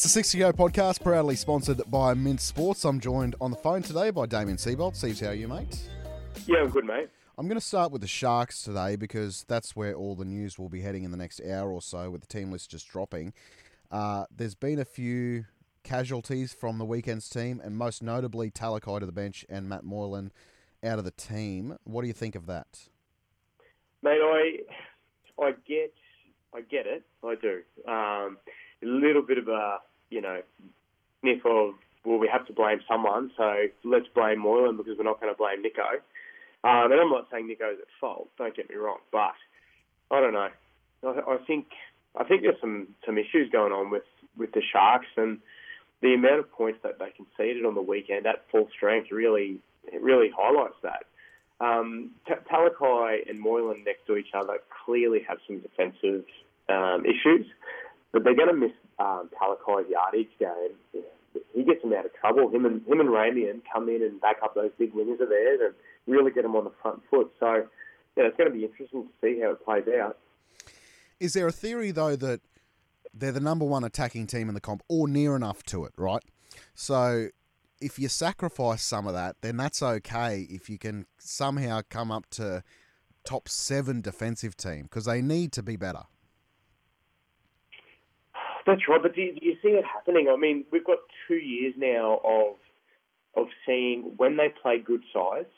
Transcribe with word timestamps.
It's 0.00 0.04
the 0.04 0.08
60 0.08 0.38
Go 0.38 0.52
podcast, 0.52 1.02
proudly 1.02 1.34
sponsored 1.34 1.82
by 1.90 2.14
Mint 2.14 2.40
Sports. 2.40 2.84
I'm 2.84 3.00
joined 3.00 3.34
on 3.40 3.50
the 3.50 3.56
phone 3.56 3.82
today 3.82 4.10
by 4.10 4.24
Damien 4.24 4.56
Seibold. 4.56 4.94
Seems 4.94 5.20
how 5.20 5.26
are 5.26 5.34
you, 5.34 5.48
mate? 5.48 5.78
Yeah, 6.46 6.60
I'm 6.60 6.70
good, 6.70 6.84
mate. 6.84 7.10
I'm 7.36 7.48
going 7.48 7.58
to 7.58 7.66
start 7.66 7.90
with 7.90 8.00
the 8.00 8.08
Sharks 8.08 8.62
today 8.62 8.96
because 8.96 9.44
that's 9.48 9.74
where 9.74 9.94
all 9.94 10.14
the 10.14 10.24
news 10.24 10.58
will 10.58 10.68
be 10.68 10.80
heading 10.80 11.04
in 11.04 11.10
the 11.10 11.16
next 11.16 11.40
hour 11.44 11.72
or 11.72 11.82
so 11.82 12.08
with 12.08 12.20
the 12.20 12.28
team 12.28 12.52
list 12.52 12.70
just 12.70 12.88
dropping. 12.88 13.32
Uh, 13.90 14.26
there's 14.34 14.54
been 14.54 14.78
a 14.78 14.84
few 14.84 15.44
casualties 15.82 16.52
from 16.52 16.78
the 16.78 16.84
weekend's 16.84 17.28
team, 17.28 17.60
and 17.62 17.76
most 17.76 18.02
notably 18.02 18.50
Talakai 18.50 19.00
to 19.00 19.06
the 19.06 19.12
bench 19.12 19.44
and 19.48 19.68
Matt 19.68 19.84
Moylan 19.84 20.30
out 20.84 20.98
of 20.98 21.04
the 21.04 21.10
team. 21.10 21.76
What 21.84 22.02
do 22.02 22.08
you 22.08 22.12
think 22.12 22.34
of 22.34 22.46
that? 22.46 22.88
Mate, 24.02 24.20
I 24.22 25.42
I 25.42 25.52
get 25.66 25.92
I 26.54 26.60
get 26.62 26.86
it. 26.86 27.04
I 27.24 27.34
do. 27.34 27.62
Um, 27.86 28.38
a 28.82 28.86
little 28.86 29.22
bit 29.22 29.38
of 29.38 29.48
a 29.48 29.78
you 30.10 30.20
know 30.20 30.40
sniff 31.20 31.44
of 31.44 31.74
well, 32.04 32.18
we 32.18 32.28
have 32.28 32.46
to 32.46 32.52
blame 32.52 32.80
someone, 32.88 33.30
so 33.36 33.66
let's 33.84 34.06
blame 34.14 34.38
Moylan 34.38 34.76
because 34.76 34.96
we're 34.96 35.04
not 35.04 35.20
going 35.20 35.32
to 35.32 35.36
blame 35.36 35.62
Nico. 35.62 35.82
Um, 36.64 36.92
and 36.92 37.00
I'm 37.00 37.10
not 37.10 37.26
saying 37.30 37.46
Nico's 37.46 37.76
at 37.80 37.88
fault. 38.00 38.28
Don't 38.38 38.56
get 38.56 38.70
me 38.70 38.76
wrong, 38.76 38.98
but 39.12 39.34
I 40.10 40.20
don't 40.20 40.32
know. 40.32 40.48
I, 41.04 41.34
I 41.34 41.36
think 41.46 41.66
I 42.16 42.24
think 42.24 42.42
there's 42.42 42.60
some 42.60 42.88
some 43.04 43.18
issues 43.18 43.50
going 43.50 43.72
on 43.72 43.90
with 43.90 44.04
with 44.36 44.52
the 44.52 44.62
Sharks 44.72 45.06
and 45.16 45.38
the 46.02 46.14
amount 46.14 46.40
of 46.40 46.50
points 46.52 46.78
that 46.82 46.98
they 46.98 47.10
conceded 47.10 47.64
on 47.64 47.74
the 47.74 47.82
weekend 47.82 48.26
at 48.26 48.44
full 48.50 48.68
strength 48.74 49.10
really 49.10 49.60
really 50.00 50.30
highlights 50.36 50.76
that. 50.82 51.04
Um, 51.60 52.10
Talakai 52.28 53.28
and 53.28 53.38
Moylan 53.38 53.84
next 53.84 54.06
to 54.06 54.16
each 54.16 54.32
other 54.34 54.58
clearly 54.84 55.20
have 55.28 55.38
some 55.46 55.60
defensive 55.60 56.24
um, 56.68 57.04
issues, 57.04 57.46
but 58.12 58.24
they're 58.24 58.36
going 58.36 58.48
to 58.48 58.54
miss 58.54 58.72
um, 58.98 59.28
Talakai's 59.38 59.90
yardage 59.90 60.30
game. 60.38 61.04
He 61.54 61.64
gets 61.64 61.82
them 61.82 61.92
out 61.92 62.06
of 62.06 62.14
trouble. 62.14 62.48
Him 62.50 62.64
and 62.64 62.86
him 62.86 63.00
and 63.00 63.10
Ramien 63.10 63.60
come 63.72 63.88
in 63.88 64.02
and 64.02 64.20
back 64.20 64.36
up 64.42 64.54
those 64.54 64.70
big 64.78 64.92
wingers 64.94 65.20
of 65.20 65.28
theirs 65.28 65.60
and 65.62 65.74
really 66.06 66.30
get 66.30 66.42
them 66.42 66.56
on 66.56 66.64
the 66.64 66.72
front 66.82 67.02
foot. 67.10 67.30
So, 67.38 67.66
yeah, 68.16 68.24
it's 68.24 68.36
going 68.36 68.50
to 68.50 68.56
be 68.56 68.64
interesting 68.64 69.04
to 69.04 69.08
see 69.20 69.40
how 69.40 69.50
it 69.52 69.64
plays 69.64 69.84
out. 70.00 70.18
Is 71.20 71.34
there 71.34 71.46
a 71.46 71.52
theory 71.52 71.90
though 71.90 72.16
that 72.16 72.40
they're 73.12 73.32
the 73.32 73.40
number 73.40 73.64
one 73.64 73.84
attacking 73.84 74.26
team 74.26 74.48
in 74.48 74.54
the 74.54 74.60
comp 74.60 74.82
or 74.88 75.08
near 75.08 75.36
enough 75.36 75.62
to 75.64 75.84
it, 75.84 75.92
right? 75.96 76.22
So 76.74 77.28
if 77.80 77.98
you 77.98 78.08
sacrifice 78.08 78.82
some 78.82 79.06
of 79.06 79.14
that, 79.14 79.36
then 79.40 79.56
that's 79.56 79.82
okay 79.82 80.46
if 80.50 80.68
you 80.68 80.78
can 80.78 81.06
somehow 81.18 81.80
come 81.88 82.10
up 82.10 82.28
to 82.30 82.62
top 83.24 83.48
seven 83.48 84.00
defensive 84.00 84.56
team 84.56 84.82
because 84.82 85.04
they 85.04 85.22
need 85.22 85.52
to 85.52 85.62
be 85.62 85.76
better. 85.76 86.02
That's 88.66 88.82
right, 88.88 89.02
but 89.02 89.14
do 89.14 89.22
you, 89.22 89.34
do 89.34 89.44
you 89.44 89.56
see 89.62 89.70
it 89.70 89.84
happening? 89.84 90.28
I 90.30 90.36
mean, 90.36 90.64
we've 90.70 90.84
got 90.84 90.98
two 91.26 91.36
years 91.36 91.74
now 91.76 92.20
of 92.24 92.56
of 93.36 93.46
seeing 93.64 94.12
when 94.16 94.36
they 94.36 94.52
play 94.60 94.78
good 94.78 95.02
sides, 95.12 95.48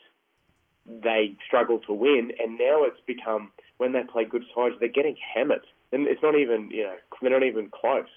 they 0.85 1.35
struggle 1.45 1.79
to 1.79 1.93
win, 1.93 2.31
and 2.39 2.57
now 2.57 2.83
it's 2.83 2.99
become 3.07 3.51
when 3.77 3.93
they 3.93 4.03
play 4.03 4.25
good 4.25 4.43
sides, 4.55 4.75
they're 4.79 4.89
getting 4.89 5.15
hammered, 5.35 5.65
and 5.93 6.07
it's 6.07 6.21
not 6.21 6.35
even 6.35 6.69
you 6.71 6.83
know 6.83 6.95
they're 7.21 7.31
not 7.31 7.43
even 7.43 7.69
close. 7.69 8.07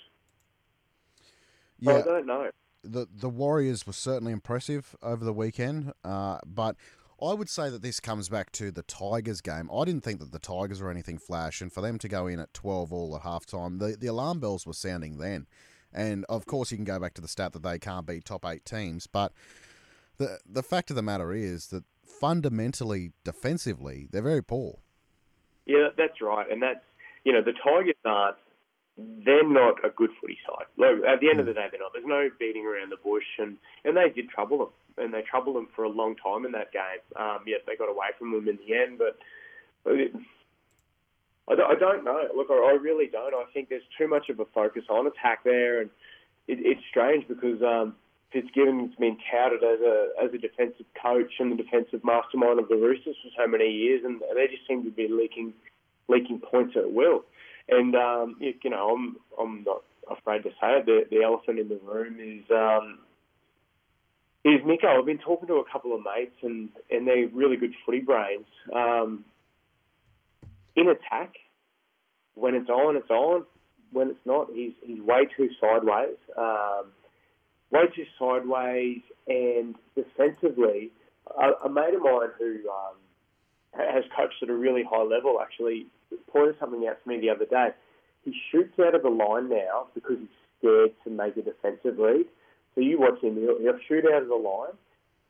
Yeah, 1.78 1.98
I 1.98 2.02
don't 2.02 2.26
know. 2.26 2.50
The 2.82 3.06
the 3.12 3.28
Warriors 3.28 3.86
were 3.86 3.92
certainly 3.92 4.32
impressive 4.32 4.96
over 5.02 5.24
the 5.24 5.32
weekend, 5.32 5.92
uh, 6.02 6.38
but 6.46 6.76
I 7.22 7.32
would 7.32 7.48
say 7.48 7.70
that 7.70 7.82
this 7.82 8.00
comes 8.00 8.28
back 8.28 8.50
to 8.52 8.70
the 8.70 8.82
Tigers 8.82 9.40
game. 9.40 9.70
I 9.72 9.84
didn't 9.84 10.04
think 10.04 10.20
that 10.20 10.32
the 10.32 10.38
Tigers 10.38 10.80
were 10.80 10.90
anything 10.90 11.18
flash, 11.18 11.60
and 11.60 11.72
for 11.72 11.80
them 11.80 11.98
to 11.98 12.08
go 12.08 12.26
in 12.26 12.40
at 12.40 12.52
12 12.52 12.92
all 12.92 13.16
at 13.16 13.22
halftime, 13.22 13.78
the, 13.78 13.96
the 13.98 14.06
alarm 14.06 14.40
bells 14.40 14.66
were 14.66 14.74
sounding 14.74 15.18
then. 15.18 15.46
And 15.92 16.26
of 16.28 16.44
course, 16.46 16.70
you 16.70 16.76
can 16.76 16.84
go 16.84 16.98
back 16.98 17.14
to 17.14 17.22
the 17.22 17.28
stat 17.28 17.52
that 17.54 17.62
they 17.62 17.78
can't 17.78 18.06
beat 18.06 18.24
top 18.24 18.44
eight 18.44 18.64
teams, 18.64 19.06
but 19.06 19.32
the 20.18 20.38
the 20.48 20.62
fact 20.62 20.90
of 20.90 20.96
the 20.96 21.02
matter 21.02 21.32
is 21.32 21.68
that 21.68 21.84
fundamentally, 22.02 23.12
defensively, 23.24 24.08
they're 24.10 24.22
very 24.22 24.42
poor. 24.42 24.78
Yeah, 25.66 25.88
that's 25.96 26.20
right, 26.20 26.50
and 26.50 26.62
that's 26.62 26.80
you 27.26 27.32
know 27.32 27.42
the 27.42 27.52
Tigers 27.52 28.00
aren't. 28.06 28.38
They're 28.96 29.46
not 29.46 29.84
a 29.84 29.90
good 29.90 30.08
footy 30.18 30.38
side. 30.48 30.64
Look, 30.78 31.04
at 31.04 31.20
the 31.20 31.28
end 31.28 31.40
of 31.40 31.44
the 31.44 31.52
day, 31.52 31.66
they're 31.70 31.80
not. 31.80 31.92
There's 31.92 32.06
no 32.06 32.30
beating 32.38 32.64
around 32.64 32.90
the 32.90 33.02
bush, 33.02 33.26
and 33.38 33.58
and 33.84 33.96
they 33.96 34.08
did 34.08 34.30
trouble 34.30 34.58
them 34.58 34.72
and 34.98 35.12
they 35.12 35.22
troubled 35.22 35.56
them 35.56 35.68
for 35.74 35.84
a 35.84 35.88
long 35.88 36.16
time 36.16 36.44
in 36.44 36.52
that 36.52 36.72
game. 36.72 37.02
Um, 37.16 37.40
yet 37.46 37.64
they 37.66 37.76
got 37.76 37.88
away 37.88 38.08
from 38.18 38.32
them 38.32 38.48
in 38.48 38.58
the 38.66 38.74
end. 38.74 38.98
But 38.98 39.18
I, 41.48 41.52
I 41.52 41.74
don't 41.78 42.04
know. 42.04 42.22
Look, 42.34 42.48
I 42.50 42.76
really 42.80 43.06
don't. 43.06 43.34
I 43.34 43.44
think 43.52 43.68
there's 43.68 43.82
too 43.98 44.08
much 44.08 44.28
of 44.28 44.40
a 44.40 44.46
focus 44.54 44.84
on 44.88 45.06
attack 45.06 45.44
there, 45.44 45.80
and 45.80 45.90
it, 46.48 46.58
it's 46.60 46.80
strange 46.88 47.28
because 47.28 47.62
um, 47.62 47.94
Fitzgibbon's 48.32 48.94
been 48.96 49.18
touted 49.30 49.62
as 49.62 49.80
a 49.80 50.08
as 50.22 50.34
a 50.34 50.38
defensive 50.38 50.86
coach 51.00 51.32
and 51.38 51.52
the 51.52 51.62
defensive 51.62 52.02
mastermind 52.04 52.58
of 52.58 52.68
the 52.68 52.76
Roosters 52.76 53.16
for 53.22 53.30
so 53.36 53.46
many 53.46 53.70
years, 53.70 54.02
and 54.04 54.20
they 54.34 54.46
just 54.48 54.66
seem 54.66 54.84
to 54.84 54.90
be 54.90 55.08
leaking 55.08 55.52
leaking 56.08 56.40
points 56.40 56.76
at 56.76 56.92
will. 56.92 57.24
And 57.68 57.94
um, 57.96 58.36
you 58.40 58.70
know, 58.70 58.94
I'm 58.94 59.16
I'm 59.40 59.64
not 59.64 59.82
afraid 60.10 60.42
to 60.44 60.50
say 60.50 60.78
it. 60.78 60.86
The, 60.86 61.04
the 61.10 61.22
elephant 61.22 61.58
in 61.58 61.68
the 61.68 61.80
room 61.84 62.18
is 62.20 62.44
um, 62.50 62.98
is 64.44 64.60
Nico. 64.64 64.86
I've 64.86 65.06
been 65.06 65.18
talking 65.18 65.48
to 65.48 65.54
a 65.54 65.64
couple 65.70 65.94
of 65.94 66.00
mates, 66.02 66.36
and, 66.42 66.68
and 66.90 67.06
they're 67.06 67.28
really 67.28 67.56
good 67.56 67.74
footy 67.84 68.00
brains. 68.00 68.46
Um, 68.72 69.24
in 70.76 70.88
attack, 70.88 71.34
when 72.34 72.54
it's 72.54 72.70
on, 72.70 72.96
it's 72.96 73.10
on. 73.10 73.44
When 73.92 74.10
it's 74.10 74.24
not, 74.24 74.48
he's 74.52 74.72
he's 74.84 75.00
way 75.00 75.26
too 75.36 75.48
sideways. 75.60 76.16
Um, 76.36 76.86
way 77.70 77.86
too 77.94 78.04
sideways, 78.18 79.00
and 79.26 79.74
defensively, 79.96 80.90
a, 81.36 81.66
a 81.66 81.68
mate 81.68 81.94
of 81.94 82.02
mine 82.02 82.28
who 82.38 82.58
um, 82.68 82.96
has 83.74 84.04
coached 84.16 84.42
at 84.42 84.50
a 84.50 84.54
really 84.54 84.84
high 84.88 85.02
level 85.02 85.40
actually 85.40 85.86
pointed 86.30 86.56
something 86.58 86.86
out 86.88 87.02
to 87.02 87.08
me 87.08 87.20
the 87.20 87.30
other 87.30 87.46
day. 87.46 87.68
He 88.24 88.34
shoots 88.50 88.78
out 88.80 88.94
of 88.94 89.02
the 89.02 89.08
line 89.08 89.48
now 89.48 89.86
because 89.94 90.18
he's 90.18 90.28
scared 90.58 90.92
to 91.04 91.10
make 91.10 91.36
a 91.36 91.42
defensive 91.42 91.98
read. 91.98 92.26
So 92.74 92.80
you 92.80 93.00
watch 93.00 93.22
him, 93.22 93.36
he'll, 93.36 93.58
he'll 93.58 93.80
shoot 93.88 94.04
out 94.12 94.22
of 94.22 94.28
the 94.28 94.34
line, 94.34 94.76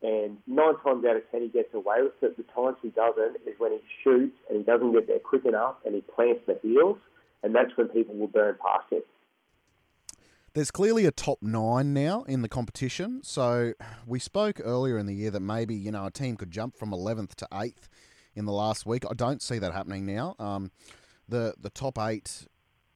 and 0.03 0.39
nine 0.47 0.75
times 0.83 1.05
out 1.05 1.17
of 1.17 1.23
ten 1.31 1.43
he 1.43 1.49
gets 1.49 1.73
away 1.75 2.03
with 2.03 2.21
it. 2.23 2.37
The 2.37 2.43
times 2.55 2.77
he 2.83 2.89
doesn't 2.89 3.37
is 3.47 3.55
when 3.59 3.73
he 3.73 3.81
shoots 4.03 4.37
and 4.49 4.59
he 4.59 4.65
doesn't 4.65 4.93
get 4.93 5.07
there 5.07 5.19
quick 5.21 5.45
enough 5.45 5.77
and 5.85 5.95
he 5.95 6.01
plants 6.01 6.41
the 6.47 6.59
heels, 6.63 6.99
and 7.43 7.55
that's 7.55 7.77
when 7.77 7.89
people 7.89 8.15
will 8.15 8.27
burn 8.27 8.57
past 8.61 8.93
him. 8.93 9.03
There's 10.55 10.71
clearly 10.71 11.05
a 11.05 11.11
top 11.11 11.43
nine 11.43 11.93
now 11.93 12.23
in 12.23 12.41
the 12.41 12.49
competition. 12.49 13.21
So 13.23 13.75
we 14.07 14.19
spoke 14.19 14.59
earlier 14.65 14.97
in 14.97 15.05
the 15.05 15.15
year 15.15 15.31
that 15.31 15.41
maybe 15.41 15.75
you 15.75 15.91
know 15.93 16.07
a 16.07 16.11
team 16.11 16.37
could 16.37 16.51
jump 16.51 16.79
from 16.79 16.93
11th 16.93 17.35
to 17.37 17.49
8th 17.53 17.89
in 18.37 18.45
the 18.45 18.53
last 18.53 18.87
week. 18.87 19.05
I 19.11 19.15
don't 19.15 19.43
see 19.43 19.59
that 19.59 19.73
happening 19.73 20.07
now. 20.07 20.37
Um, 20.39 20.71
the 21.29 21.55
the 21.61 21.71
top 21.71 21.99
eight, 21.99 22.47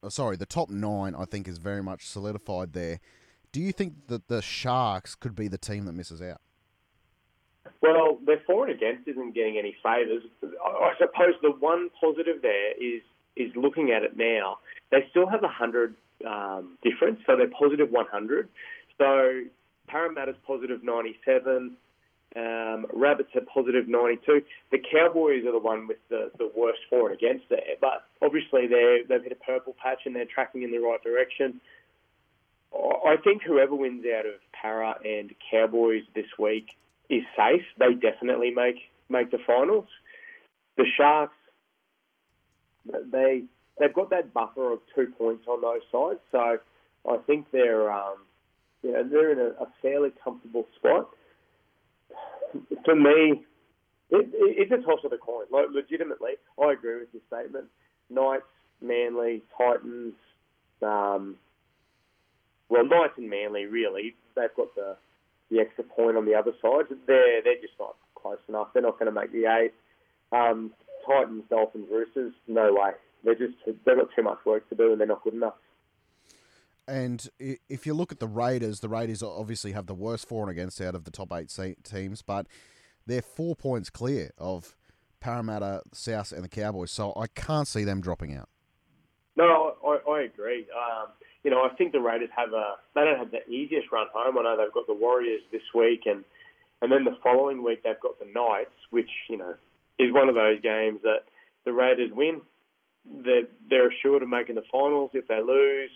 uh, 0.03 0.09
sorry, 0.09 0.37
the 0.37 0.45
top 0.45 0.69
nine, 0.69 1.15
I 1.15 1.25
think 1.25 1.47
is 1.47 1.57
very 1.57 1.83
much 1.83 2.07
solidified 2.07 2.73
there. 2.73 2.99
Do 3.51 3.59
you 3.59 3.73
think 3.73 4.07
that 4.07 4.29
the 4.29 4.41
Sharks 4.41 5.15
could 5.15 5.35
be 5.35 5.49
the 5.49 5.57
team 5.57 5.85
that 5.85 5.93
misses 5.93 6.21
out? 6.21 6.39
Well, 7.81 8.19
their 8.25 8.41
for 8.45 8.67
and 8.67 8.75
against 8.75 9.07
isn't 9.07 9.35
getting 9.35 9.57
any 9.57 9.75
favours. 9.83 10.23
I 10.43 10.93
suppose 10.97 11.33
the 11.41 11.51
one 11.51 11.89
positive 11.99 12.41
there 12.41 12.71
is 12.73 13.01
is 13.35 13.51
looking 13.55 13.91
at 13.91 14.03
it 14.03 14.15
now. 14.15 14.59
They 14.91 15.05
still 15.09 15.27
have 15.27 15.43
a 15.43 15.47
hundred 15.47 15.95
um, 16.25 16.77
difference, 16.83 17.19
so 17.25 17.35
they're 17.35 17.49
positive 17.49 17.89
100. 17.89 18.49
So 18.97 19.41
Parramatta's 19.87 20.35
positive 20.45 20.83
97. 20.83 21.75
Um, 22.35 22.85
Rabbits 22.93 23.35
are 23.35 23.41
positive 23.41 23.89
92. 23.89 24.41
The 24.71 24.79
Cowboys 24.79 25.45
are 25.45 25.51
the 25.51 25.59
one 25.59 25.87
with 25.87 25.97
the, 26.09 26.31
the 26.37 26.49
worst 26.55 26.79
for 26.89 27.09
and 27.09 27.17
against 27.17 27.49
there, 27.49 27.75
but 27.81 28.05
obviously 28.21 28.67
they 28.67 29.01
they've 29.07 29.23
hit 29.23 29.33
a 29.33 29.43
purple 29.43 29.75
patch 29.81 30.01
and 30.05 30.15
they're 30.15 30.25
tracking 30.25 30.63
in 30.63 30.71
the 30.71 30.77
right 30.77 31.01
direction. 31.03 31.59
I 32.73 33.17
think 33.21 33.43
whoever 33.43 33.75
wins 33.75 34.05
out 34.05 34.25
of 34.25 34.35
Para 34.53 34.95
and 35.03 35.33
Cowboys 35.51 36.03
this 36.15 36.27
week 36.39 36.77
is 37.09 37.23
safe. 37.35 37.63
They 37.77 37.93
definitely 37.95 38.51
make 38.51 38.77
make 39.09 39.29
the 39.29 39.39
finals. 39.45 39.87
The 40.77 40.85
Sharks, 40.95 41.35
they 43.11 43.43
they've 43.77 43.93
got 43.93 44.11
that 44.11 44.33
buffer 44.33 44.71
of 44.71 44.79
two 44.95 45.07
points 45.17 45.45
on 45.47 45.61
those 45.61 45.81
sides, 45.91 46.21
so 46.31 46.59
I 47.09 47.17
think 47.27 47.47
they're 47.51 47.91
um, 47.91 48.19
you 48.83 48.93
know, 48.93 49.03
they're 49.03 49.31
in 49.31 49.39
a, 49.39 49.63
a 49.63 49.67
fairly 49.81 50.11
comfortable 50.23 50.65
spot. 50.77 51.09
For 52.85 52.95
me, 52.95 53.43
it, 54.09 54.27
it, 54.27 54.31
it's 54.33 54.71
a 54.71 54.85
toss 54.85 54.99
of 55.03 55.11
the 55.11 55.17
coin. 55.17 55.45
Like, 55.51 55.67
legitimately, 55.71 56.31
I 56.61 56.73
agree 56.73 56.99
with 56.99 57.09
your 57.13 57.21
statement. 57.27 57.65
Knights, 58.09 58.43
Manly, 58.81 59.41
Titans, 59.57 60.13
um, 60.81 61.37
well, 62.69 62.85
Knights 62.85 63.13
and 63.17 63.29
Manly 63.29 63.65
really 63.65 64.15
they've 64.35 64.55
got 64.55 64.73
the 64.75 65.59
extra 65.59 65.83
point 65.83 66.17
on 66.17 66.25
the 66.25 66.33
other 66.33 66.53
side. 66.61 66.85
They're 67.05 67.41
they're 67.43 67.61
just 67.61 67.73
not 67.79 67.95
close 68.15 68.39
enough. 68.47 68.69
They're 68.73 68.81
not 68.81 68.97
going 68.97 69.13
to 69.13 69.19
make 69.19 69.31
the 69.31 69.45
eight. 69.45 69.73
Um, 70.31 70.71
Titans, 71.05 71.43
Dolphins, 71.49 71.87
Roosters, 71.91 72.33
no 72.47 72.73
way. 72.73 72.91
They're 73.23 73.35
just 73.35 73.55
they've 73.65 73.97
got 73.97 74.07
too 74.15 74.23
much 74.23 74.39
work 74.45 74.67
to 74.69 74.75
do 74.75 74.91
and 74.91 74.99
they're 74.99 75.07
not 75.07 75.23
good 75.23 75.33
enough. 75.33 75.55
And 76.91 77.25
if 77.39 77.85
you 77.85 77.93
look 77.93 78.11
at 78.11 78.19
the 78.19 78.27
Raiders, 78.27 78.81
the 78.81 78.89
Raiders 78.89 79.23
obviously 79.23 79.71
have 79.71 79.85
the 79.85 79.93
worst 79.93 80.27
for 80.27 80.43
and 80.43 80.51
against 80.51 80.81
out 80.81 80.93
of 80.93 81.05
the 81.05 81.11
top 81.11 81.31
eight 81.31 81.49
teams, 81.85 82.21
but 82.21 82.47
they're 83.07 83.21
four 83.21 83.55
points 83.55 83.89
clear 83.89 84.31
of 84.37 84.75
Parramatta, 85.21 85.83
South, 85.93 86.33
and 86.33 86.43
the 86.43 86.49
Cowboys. 86.49 86.91
So 86.91 87.13
I 87.15 87.27
can't 87.27 87.65
see 87.65 87.85
them 87.85 88.01
dropping 88.01 88.35
out. 88.35 88.49
No, 89.37 89.75
I, 89.87 90.11
I 90.11 90.21
agree. 90.23 90.67
Um, 90.75 91.07
you 91.45 91.49
know, 91.51 91.63
I 91.63 91.73
think 91.75 91.93
the 91.93 92.01
Raiders 92.01 92.27
have 92.35 92.51
a 92.51 92.75
they 92.93 93.05
don't 93.05 93.17
have 93.17 93.31
the 93.31 93.49
easiest 93.49 93.89
run 93.89 94.07
home. 94.13 94.37
I 94.37 94.43
know 94.43 94.57
they've 94.57 94.73
got 94.73 94.85
the 94.85 94.93
Warriors 94.93 95.43
this 95.49 95.61
week, 95.73 96.01
and 96.05 96.25
and 96.81 96.91
then 96.91 97.05
the 97.05 97.15
following 97.23 97.63
week 97.63 97.83
they've 97.83 97.99
got 98.01 98.19
the 98.19 98.25
Knights, 98.25 98.75
which 98.89 99.09
you 99.29 99.37
know 99.37 99.55
is 99.97 100.11
one 100.11 100.27
of 100.27 100.35
those 100.35 100.59
games 100.59 100.99
that 101.03 101.23
the 101.63 101.71
Raiders 101.71 102.11
win, 102.11 102.41
they're 103.23 103.47
they're 103.69 103.87
assured 103.87 104.23
of 104.23 104.27
making 104.27 104.55
the 104.55 104.63
finals. 104.69 105.11
If 105.13 105.29
they 105.29 105.39
lose, 105.41 105.91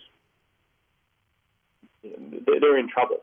they're 2.46 2.78
in 2.78 2.88
trouble. 2.88 3.18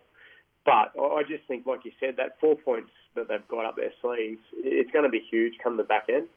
But 0.65 0.93
I 0.99 1.23
just 1.27 1.43
think, 1.47 1.65
like 1.65 1.83
you 1.83 1.91
said, 1.99 2.15
that 2.17 2.39
four 2.39 2.55
points 2.55 2.91
that 3.15 3.27
they've 3.27 3.47
got 3.49 3.65
up 3.65 3.75
their 3.75 3.91
sleeves, 4.01 4.41
it's 4.53 4.89
going 4.91 5.03
to 5.03 5.09
be 5.09 5.21
huge 5.29 5.55
come 5.61 5.77
the 5.77 5.83
back 5.83 6.05
end. 6.07 6.27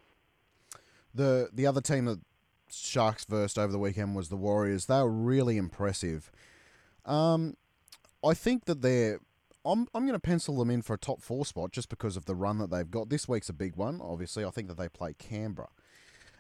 The 1.14 1.48
the 1.52 1.66
other 1.66 1.80
team 1.80 2.06
that 2.06 2.20
Sharks 2.70 3.24
versed 3.24 3.58
over 3.58 3.72
the 3.72 3.78
weekend 3.78 4.16
was 4.16 4.28
the 4.28 4.36
Warriors. 4.36 4.86
They 4.86 4.96
were 4.96 5.10
really 5.10 5.56
impressive. 5.56 6.30
Um, 7.04 7.56
I 8.24 8.34
think 8.34 8.64
that 8.64 8.82
they're. 8.82 9.20
I'm 9.64 9.86
I'm 9.94 10.02
going 10.06 10.12
to 10.12 10.20
pencil 10.20 10.56
them 10.56 10.70
in 10.70 10.82
for 10.82 10.94
a 10.94 10.98
top 10.98 11.22
four 11.22 11.46
spot 11.46 11.72
just 11.72 11.88
because 11.88 12.16
of 12.16 12.24
the 12.24 12.34
run 12.34 12.58
that 12.58 12.70
they've 12.70 12.90
got. 12.90 13.08
This 13.08 13.28
week's 13.28 13.48
a 13.48 13.52
big 13.52 13.76
one. 13.76 14.00
Obviously, 14.00 14.44
I 14.44 14.50
think 14.50 14.68
that 14.68 14.76
they 14.76 14.88
play 14.88 15.14
Canberra. 15.14 15.68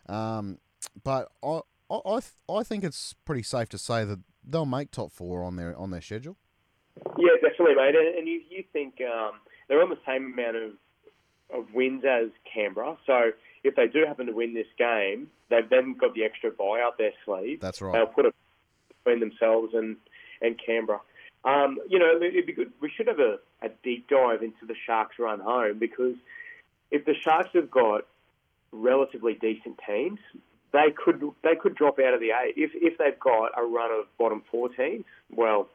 Um, 0.08 0.58
but 1.02 1.30
I 1.42 1.60
I 1.90 2.20
I 2.48 2.62
think 2.62 2.84
it's 2.84 3.14
pretty 3.24 3.42
safe 3.42 3.68
to 3.70 3.78
say 3.78 4.04
that 4.04 4.20
they'll 4.46 4.66
make 4.66 4.90
top 4.90 5.12
four 5.12 5.42
on 5.44 5.56
their 5.56 5.76
on 5.76 5.90
their 5.90 6.00
schedule. 6.00 6.36
Yeah, 7.18 7.32
definitely, 7.42 7.74
mate. 7.74 7.94
And 8.18 8.26
you 8.26 8.42
you 8.48 8.64
think 8.72 9.00
um, 9.00 9.32
they're 9.68 9.82
on 9.82 9.90
the 9.90 9.98
same 10.06 10.32
amount 10.32 10.56
of 10.56 10.72
of 11.54 11.72
wins 11.74 12.04
as 12.04 12.30
Canberra, 12.52 12.96
so 13.06 13.32
if 13.62 13.74
they 13.76 13.86
do 13.86 14.04
happen 14.06 14.26
to 14.26 14.32
win 14.32 14.54
this 14.54 14.66
game, 14.78 15.28
they've 15.50 15.68
then 15.68 15.96
got 15.98 16.14
the 16.14 16.24
extra 16.24 16.50
buy 16.50 16.80
up 16.80 16.98
their 16.98 17.12
sleeve. 17.24 17.60
That's 17.60 17.82
right. 17.82 17.92
They'll 17.92 18.06
put 18.06 18.26
it 18.26 18.34
between 19.04 19.20
themselves 19.20 19.74
and 19.74 19.96
and 20.40 20.60
Canberra. 20.64 21.00
Um, 21.44 21.78
you 21.88 21.98
know, 21.98 22.20
it'd 22.20 22.46
be 22.46 22.52
good. 22.52 22.72
We 22.80 22.90
should 22.90 23.06
have 23.06 23.20
a, 23.20 23.38
a 23.62 23.68
deep 23.84 24.08
dive 24.08 24.42
into 24.42 24.66
the 24.66 24.74
Sharks' 24.86 25.18
run 25.18 25.38
home 25.38 25.78
because 25.78 26.16
if 26.90 27.04
the 27.04 27.14
Sharks 27.14 27.50
have 27.54 27.70
got 27.70 28.06
relatively 28.72 29.34
decent 29.34 29.78
teams, 29.86 30.18
they 30.76 30.92
could 30.92 31.22
they 31.42 31.56
could 31.56 31.74
drop 31.74 31.98
out 31.98 32.12
of 32.12 32.20
the 32.20 32.30
eight. 32.30 32.54
If 32.56 32.70
if 32.74 32.98
they've 32.98 33.18
got 33.18 33.52
a 33.56 33.64
run 33.64 33.90
of 33.90 34.06
bottom 34.18 34.42
four 34.50 34.68
teams, 34.68 35.04
well, 35.34 35.68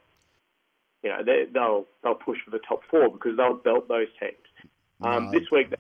you 1.03 1.09
know 1.09 1.23
they, 1.23 1.47
will 1.53 1.87
they'll 2.03 2.15
push 2.15 2.37
for 2.45 2.51
the 2.51 2.59
top 2.59 2.81
four 2.89 3.09
because 3.09 3.35
they'll 3.35 3.55
belt 3.55 3.87
those 3.87 4.07
teams. 4.19 4.69
Um, 5.01 5.25
no. 5.25 5.31
This 5.31 5.49
week 5.51 5.73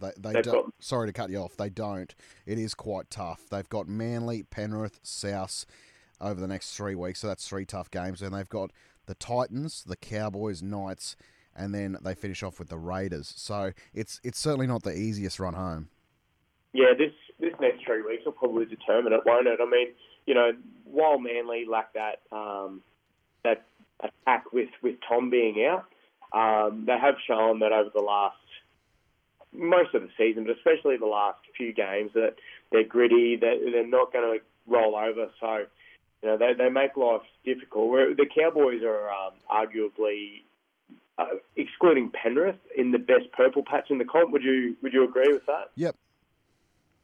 they, 0.00 0.12
they 0.18 0.40
don't. 0.40 0.44
Got, 0.44 0.72
sorry 0.78 1.08
to 1.08 1.12
cut 1.12 1.30
you 1.30 1.38
off. 1.38 1.56
They 1.56 1.70
don't. 1.70 2.14
It 2.46 2.58
is 2.58 2.74
quite 2.74 3.10
tough. 3.10 3.48
They've 3.50 3.68
got 3.68 3.88
Manly, 3.88 4.44
Penrith, 4.44 5.00
South 5.02 5.66
over 6.20 6.40
the 6.40 6.48
next 6.48 6.76
three 6.76 6.94
weeks, 6.94 7.20
so 7.20 7.26
that's 7.26 7.46
three 7.46 7.64
tough 7.64 7.90
games. 7.90 8.22
And 8.22 8.34
they've 8.34 8.48
got 8.48 8.70
the 9.06 9.14
Titans, 9.14 9.84
the 9.84 9.96
Cowboys, 9.96 10.62
Knights, 10.62 11.16
and 11.56 11.74
then 11.74 11.96
they 12.02 12.14
finish 12.14 12.42
off 12.44 12.58
with 12.60 12.68
the 12.68 12.78
Raiders. 12.78 13.34
So 13.36 13.72
it's 13.92 14.20
it's 14.22 14.38
certainly 14.38 14.68
not 14.68 14.84
the 14.84 14.96
easiest 14.96 15.40
run 15.40 15.54
home. 15.54 15.88
Yeah, 16.72 16.92
this 16.96 17.12
this 17.40 17.54
next 17.60 17.77
three 17.88 18.02
weeks 18.02 18.24
will 18.24 18.32
probably 18.32 18.66
determine 18.66 19.12
it, 19.12 19.20
won't 19.26 19.48
it? 19.48 19.58
I 19.60 19.68
mean, 19.68 19.88
you 20.26 20.34
know, 20.34 20.52
while 20.84 21.18
Manly 21.18 21.64
lack 21.64 21.94
that 21.94 22.20
um, 22.30 22.82
that 23.42 23.64
attack 24.00 24.52
with 24.52 24.68
with 24.82 24.96
Tom 25.08 25.30
being 25.30 25.64
out, 25.66 25.86
um, 26.32 26.84
they 26.86 26.98
have 26.98 27.16
shown 27.26 27.58
that 27.60 27.72
over 27.72 27.90
the 27.92 28.02
last 28.02 28.36
most 29.52 29.94
of 29.94 30.02
the 30.02 30.10
season, 30.16 30.44
but 30.44 30.56
especially 30.56 30.96
the 30.96 31.06
last 31.06 31.38
few 31.56 31.72
games, 31.72 32.10
that 32.14 32.34
they're 32.70 32.84
gritty. 32.84 33.36
They're, 33.36 33.58
they're 33.70 33.86
not 33.86 34.12
going 34.12 34.38
to 34.38 34.44
roll 34.66 34.94
over. 34.96 35.30
So, 35.40 35.64
you 36.22 36.28
know, 36.28 36.36
they, 36.36 36.52
they 36.54 36.68
make 36.68 36.96
life 36.96 37.22
difficult. 37.44 37.90
Where 37.90 38.14
the 38.14 38.26
Cowboys 38.26 38.82
are 38.82 39.08
um, 39.10 39.32
arguably, 39.50 40.42
uh, 41.16 41.36
excluding 41.56 42.10
Penrith, 42.10 42.58
in 42.76 42.92
the 42.92 42.98
best 42.98 43.32
purple 43.32 43.64
patch 43.64 43.90
in 43.90 43.98
the 43.98 44.04
comp. 44.04 44.30
Would 44.32 44.44
you 44.44 44.76
Would 44.82 44.92
you 44.92 45.04
agree 45.04 45.32
with 45.32 45.46
that? 45.46 45.70
Yep. 45.76 45.96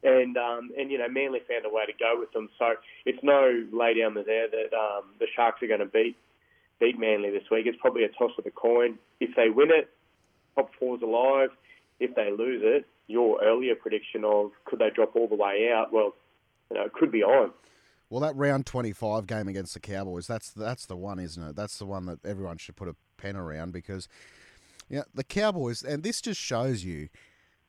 And 0.05 0.37
um, 0.37 0.69
and 0.77 0.91
you 0.91 0.97
know, 0.97 1.09
Manly 1.09 1.39
found 1.49 1.65
a 1.65 1.69
way 1.69 1.85
to 1.85 1.93
go 1.99 2.15
with 2.19 2.31
them. 2.31 2.49
So 2.59 2.75
it's 3.05 3.19
no 3.23 3.65
lay 3.73 3.99
down 3.99 4.13
there 4.13 4.47
that 4.47 4.73
um, 4.73 5.05
the 5.19 5.25
Sharks 5.35 5.63
are 5.63 5.67
going 5.67 5.79
to 5.79 5.85
beat 5.87 6.15
beat 6.79 6.99
Manly 6.99 7.31
this 7.31 7.49
week. 7.49 7.65
It's 7.65 7.77
probably 7.81 8.03
a 8.03 8.09
toss 8.09 8.31
of 8.37 8.43
the 8.43 8.51
coin. 8.51 8.99
If 9.19 9.35
they 9.35 9.49
win 9.49 9.71
it, 9.71 9.89
top 10.55 10.69
four's 10.79 11.01
alive 11.01 11.49
if 11.99 12.15
they 12.15 12.31
lose 12.31 12.61
it, 12.63 12.85
your 13.07 13.41
earlier 13.43 13.75
prediction 13.75 14.23
of 14.25 14.51
could 14.65 14.79
they 14.79 14.89
drop 14.89 15.15
all 15.15 15.27
the 15.27 15.35
way 15.35 15.71
out, 15.73 15.93
well, 15.93 16.13
you 16.69 16.77
know, 16.77 16.85
it 16.85 16.93
could 16.93 17.11
be 17.11 17.23
on. 17.23 17.51
Well, 18.09 18.21
that 18.21 18.35
round 18.35 18.65
twenty-five 18.65 19.27
game 19.27 19.47
against 19.47 19.73
the 19.73 19.79
Cowboys, 19.79 20.27
that's 20.27 20.51
that's 20.51 20.85
the 20.85 20.95
one, 20.95 21.19
isn't 21.19 21.41
it? 21.41 21.55
That's 21.55 21.77
the 21.77 21.85
one 21.85 22.05
that 22.05 22.23
everyone 22.23 22.57
should 22.57 22.75
put 22.75 22.87
a 22.87 22.95
pen 23.17 23.35
around 23.35 23.71
because, 23.71 24.07
yeah, 24.89 24.97
you 24.97 24.99
know, 24.99 25.05
the 25.15 25.23
Cowboys, 25.23 25.83
and 25.83 26.03
this 26.03 26.21
just 26.21 26.39
shows 26.39 26.83
you, 26.83 27.09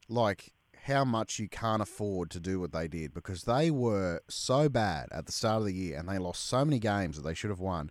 like 0.09 0.53
how 0.87 1.05
much 1.05 1.38
you 1.38 1.49
can't 1.49 1.83
afford 1.83 2.31
to 2.31 2.41
do 2.41 2.61
what 2.61 2.73
they 2.73 2.87
did 2.88 3.12
because 3.12 3.44
they 3.44 3.71
were 3.71 4.21
so 4.29 4.69
bad 4.69 5.09
at 5.11 5.27
the 5.27 5.33
start 5.33 5.61
of 5.61 5.67
the 5.67 5.73
year 5.73 5.99
and 5.99 6.09
they 6.09 6.19
lost 6.19 6.47
so 6.47 6.65
many 6.65 6.79
games 6.79 7.17
that 7.17 7.23
they 7.23 7.35
should 7.35 7.50
have 7.50 7.61
won 7.61 7.91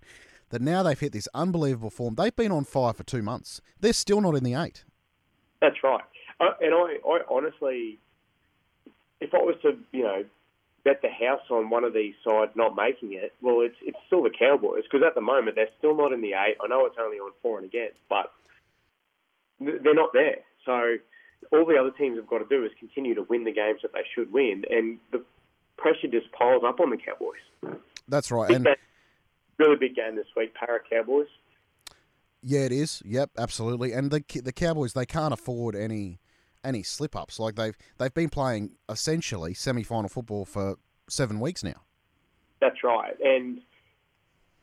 that 0.49 0.61
now 0.61 0.83
they've 0.83 0.99
hit 0.99 1.11
this 1.11 1.27
unbelievable 1.33 1.89
form. 1.89 2.15
They've 2.15 2.35
been 2.35 2.51
on 2.51 2.63
fire 2.63 2.93
for 2.93 3.03
two 3.03 3.21
months. 3.21 3.61
They're 3.79 3.93
still 3.93 4.21
not 4.21 4.35
in 4.35 4.43
the 4.43 4.53
eight. 4.53 4.85
That's 5.61 5.83
right. 5.83 6.03
Uh, 6.39 6.51
and 6.61 6.73
I, 6.73 6.97
I 7.07 7.19
honestly, 7.29 7.99
if 9.19 9.33
I 9.33 9.37
was 9.37 9.55
to, 9.63 9.77
you 9.91 10.03
know, 10.03 10.23
bet 10.83 11.01
the 11.01 11.09
house 11.09 11.41
on 11.49 11.69
one 11.69 11.83
of 11.83 11.93
these 11.93 12.13
sides 12.23 12.51
not 12.55 12.75
making 12.75 13.13
it, 13.13 13.33
well, 13.41 13.61
it's 13.61 13.75
it's 13.81 13.97
still 14.07 14.23
the 14.23 14.29
Cowboys 14.29 14.83
because 14.83 15.03
at 15.05 15.15
the 15.15 15.21
moment 15.21 15.55
they're 15.55 15.69
still 15.77 15.97
not 15.97 16.13
in 16.13 16.21
the 16.21 16.33
eight. 16.33 16.57
I 16.63 16.67
know 16.67 16.85
it's 16.85 16.97
only 17.01 17.17
on 17.17 17.31
four 17.41 17.57
and 17.57 17.65
against, 17.65 17.97
but 18.09 18.31
they're 19.59 19.95
not 19.95 20.11
there. 20.13 20.37
So 20.65 20.97
all 21.51 21.65
the 21.65 21.77
other 21.77 21.91
teams 21.91 22.17
have 22.17 22.27
got 22.27 22.39
to 22.39 22.45
do 22.49 22.63
is 22.65 22.71
continue 22.79 23.15
to 23.15 23.23
win 23.23 23.43
the 23.43 23.51
games 23.51 23.79
that 23.81 23.93
they 23.93 24.03
should 24.13 24.31
win, 24.31 24.63
and 24.69 24.99
the 25.11 25.23
pressure 25.77 26.07
just 26.07 26.31
piles 26.31 26.63
up 26.65 26.79
on 26.79 26.89
the 26.89 26.97
Cowboys. 26.97 27.79
That's 28.07 28.31
right. 28.31 28.51
and 28.51 28.67
really 29.57 29.75
big 29.77 29.95
game 29.95 30.15
this 30.15 30.27
week, 30.35 30.53
Para 30.53 30.79
Cowboys. 30.89 31.27
Yeah, 32.41 32.61
it 32.61 32.71
is. 32.71 33.01
Yep, 33.05 33.31
absolutely. 33.37 33.93
And 33.93 34.11
the 34.11 34.23
the 34.41 34.53
Cowboys 34.53 34.93
they 34.93 35.05
can't 35.05 35.33
afford 35.33 35.75
any 35.75 36.19
any 36.63 36.83
slip 36.83 37.15
ups. 37.15 37.39
Like 37.39 37.55
they've 37.55 37.77
they've 37.97 38.13
been 38.13 38.29
playing 38.29 38.71
essentially 38.89 39.53
semi 39.53 39.83
final 39.83 40.09
football 40.09 40.45
for 40.45 40.75
seven 41.09 41.39
weeks 41.39 41.63
now. 41.63 41.81
That's 42.61 42.83
right, 42.83 43.15
and 43.23 43.61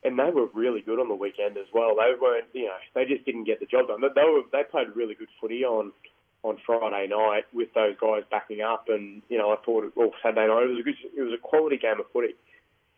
and 0.05 0.19
they 0.19 0.31
were 0.31 0.47
really 0.55 0.81
good 0.81 0.99
on 0.99 1.09
the 1.09 1.15
weekend 1.15 1.57
as 1.57 1.67
well. 1.73 1.95
They 1.97 2.13
weren't, 2.21 2.47
you 2.53 2.65
know, 2.65 2.77
they 2.95 3.05
just 3.05 3.25
didn't 3.25 3.45
get 3.45 3.61
the 3.61 3.67
job 3.67 3.89
done. 3.89 4.01
They 4.01 4.23
were 4.23 4.43
they 4.51 4.63
played 4.69 4.89
really 4.95 5.15
good 5.15 5.29
footy 5.41 5.65
on 5.65 5.93
on 6.43 6.59
Friday 6.67 7.07
night 7.09 7.45
with 7.53 7.73
those 7.75 7.95
guys 8.01 8.23
backing 8.31 8.61
up, 8.61 8.89
and 8.89 9.23
you 9.29 9.39
know 9.39 9.53
I 9.53 9.57
thought 9.65 9.85
it, 9.85 9.93
well 9.97 10.11
Saturday 10.23 10.49
night 10.49 10.65
it 10.65 10.71
was 10.71 10.81
a 10.81 10.83
good, 10.83 10.97
it 11.17 11.23
was 11.23 11.33
a 11.33 11.39
quality 11.39 11.79
game 11.79 12.01
of 12.01 12.07
footy, 12.13 12.35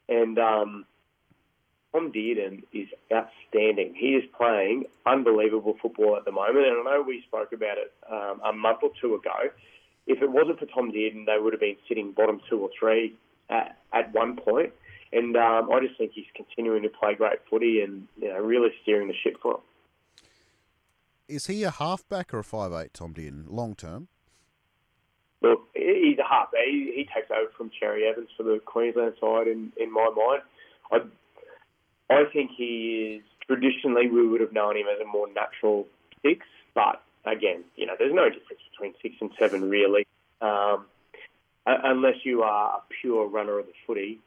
and 0.08 0.38
um, 0.38 0.86
Tom 1.92 2.12
Dearden 2.12 2.64
is 2.72 2.88
outstanding. 3.12 3.94
He 3.94 4.16
is 4.16 4.24
playing 4.36 4.86
unbelievable 5.06 5.76
football 5.80 6.16
at 6.16 6.24
the 6.24 6.32
moment, 6.32 6.66
and 6.66 6.88
I 6.88 6.92
know 6.96 7.04
we 7.06 7.22
spoke 7.22 7.52
about 7.52 7.78
it 7.78 7.92
um, 8.10 8.40
a 8.44 8.52
month 8.52 8.80
or 8.82 8.90
two 9.00 9.14
ago. 9.14 9.50
If 10.06 10.20
it 10.20 10.30
wasn't 10.30 10.58
for 10.58 10.66
Tom 10.66 10.90
Dearden, 10.90 11.26
they 11.26 11.38
would 11.38 11.52
have 11.52 11.60
been 11.60 11.76
sitting 11.88 12.12
bottom 12.12 12.40
two 12.48 12.58
or 12.58 12.70
three 12.78 13.14
at, 13.48 13.78
at 13.92 14.12
one 14.12 14.36
point. 14.36 14.72
And 15.12 15.36
um, 15.36 15.70
I 15.70 15.80
just 15.80 15.96
think 15.96 16.12
he's 16.14 16.26
continuing 16.34 16.82
to 16.82 16.88
play 16.88 17.14
great 17.14 17.38
footy 17.48 17.80
and 17.82 18.08
you 18.20 18.28
know 18.28 18.40
really 18.40 18.70
steering 18.82 19.06
the 19.06 19.14
ship 19.14 19.36
for 19.40 19.54
him. 19.54 19.60
Is 21.34 21.48
he 21.48 21.64
a 21.64 21.70
halfback 21.70 22.32
or 22.32 22.38
a 22.38 22.44
five 22.44 22.72
eight, 22.72 22.94
Tom 22.94 23.12
Dearden, 23.12 23.46
long 23.48 23.74
term? 23.74 24.06
Look, 25.42 25.68
he's 25.74 26.18
a 26.18 26.22
halfback. 26.22 26.60
He, 26.64 26.92
he 26.94 27.08
takes 27.12 27.28
over 27.30 27.50
from 27.56 27.70
Cherry 27.78 28.06
Evans 28.06 28.28
for 28.36 28.44
the 28.44 28.60
Queensland 28.64 29.14
side. 29.20 29.48
In 29.48 29.72
in 29.76 29.92
my 29.92 30.10
mind, 30.14 30.42
I 30.92 32.14
I 32.14 32.24
think 32.32 32.52
he 32.56 33.18
is 33.18 33.24
traditionally 33.48 34.08
we 34.08 34.26
would 34.28 34.40
have 34.40 34.52
known 34.52 34.76
him 34.76 34.86
as 34.86 35.00
a 35.00 35.04
more 35.06 35.26
natural 35.34 35.88
six, 36.22 36.46
but 36.72 37.02
again, 37.26 37.64
you 37.74 37.86
know, 37.86 37.94
there's 37.98 38.14
no 38.14 38.28
difference 38.28 38.62
between 38.70 38.94
six 39.02 39.16
and 39.20 39.30
seven 39.36 39.68
really, 39.68 40.06
um, 40.40 40.86
unless 41.66 42.24
you 42.24 42.42
are 42.42 42.78
a 42.78 42.82
pure 43.00 43.26
runner 43.26 43.58
of 43.58 43.66
the 43.66 43.72
footy. 43.86 44.20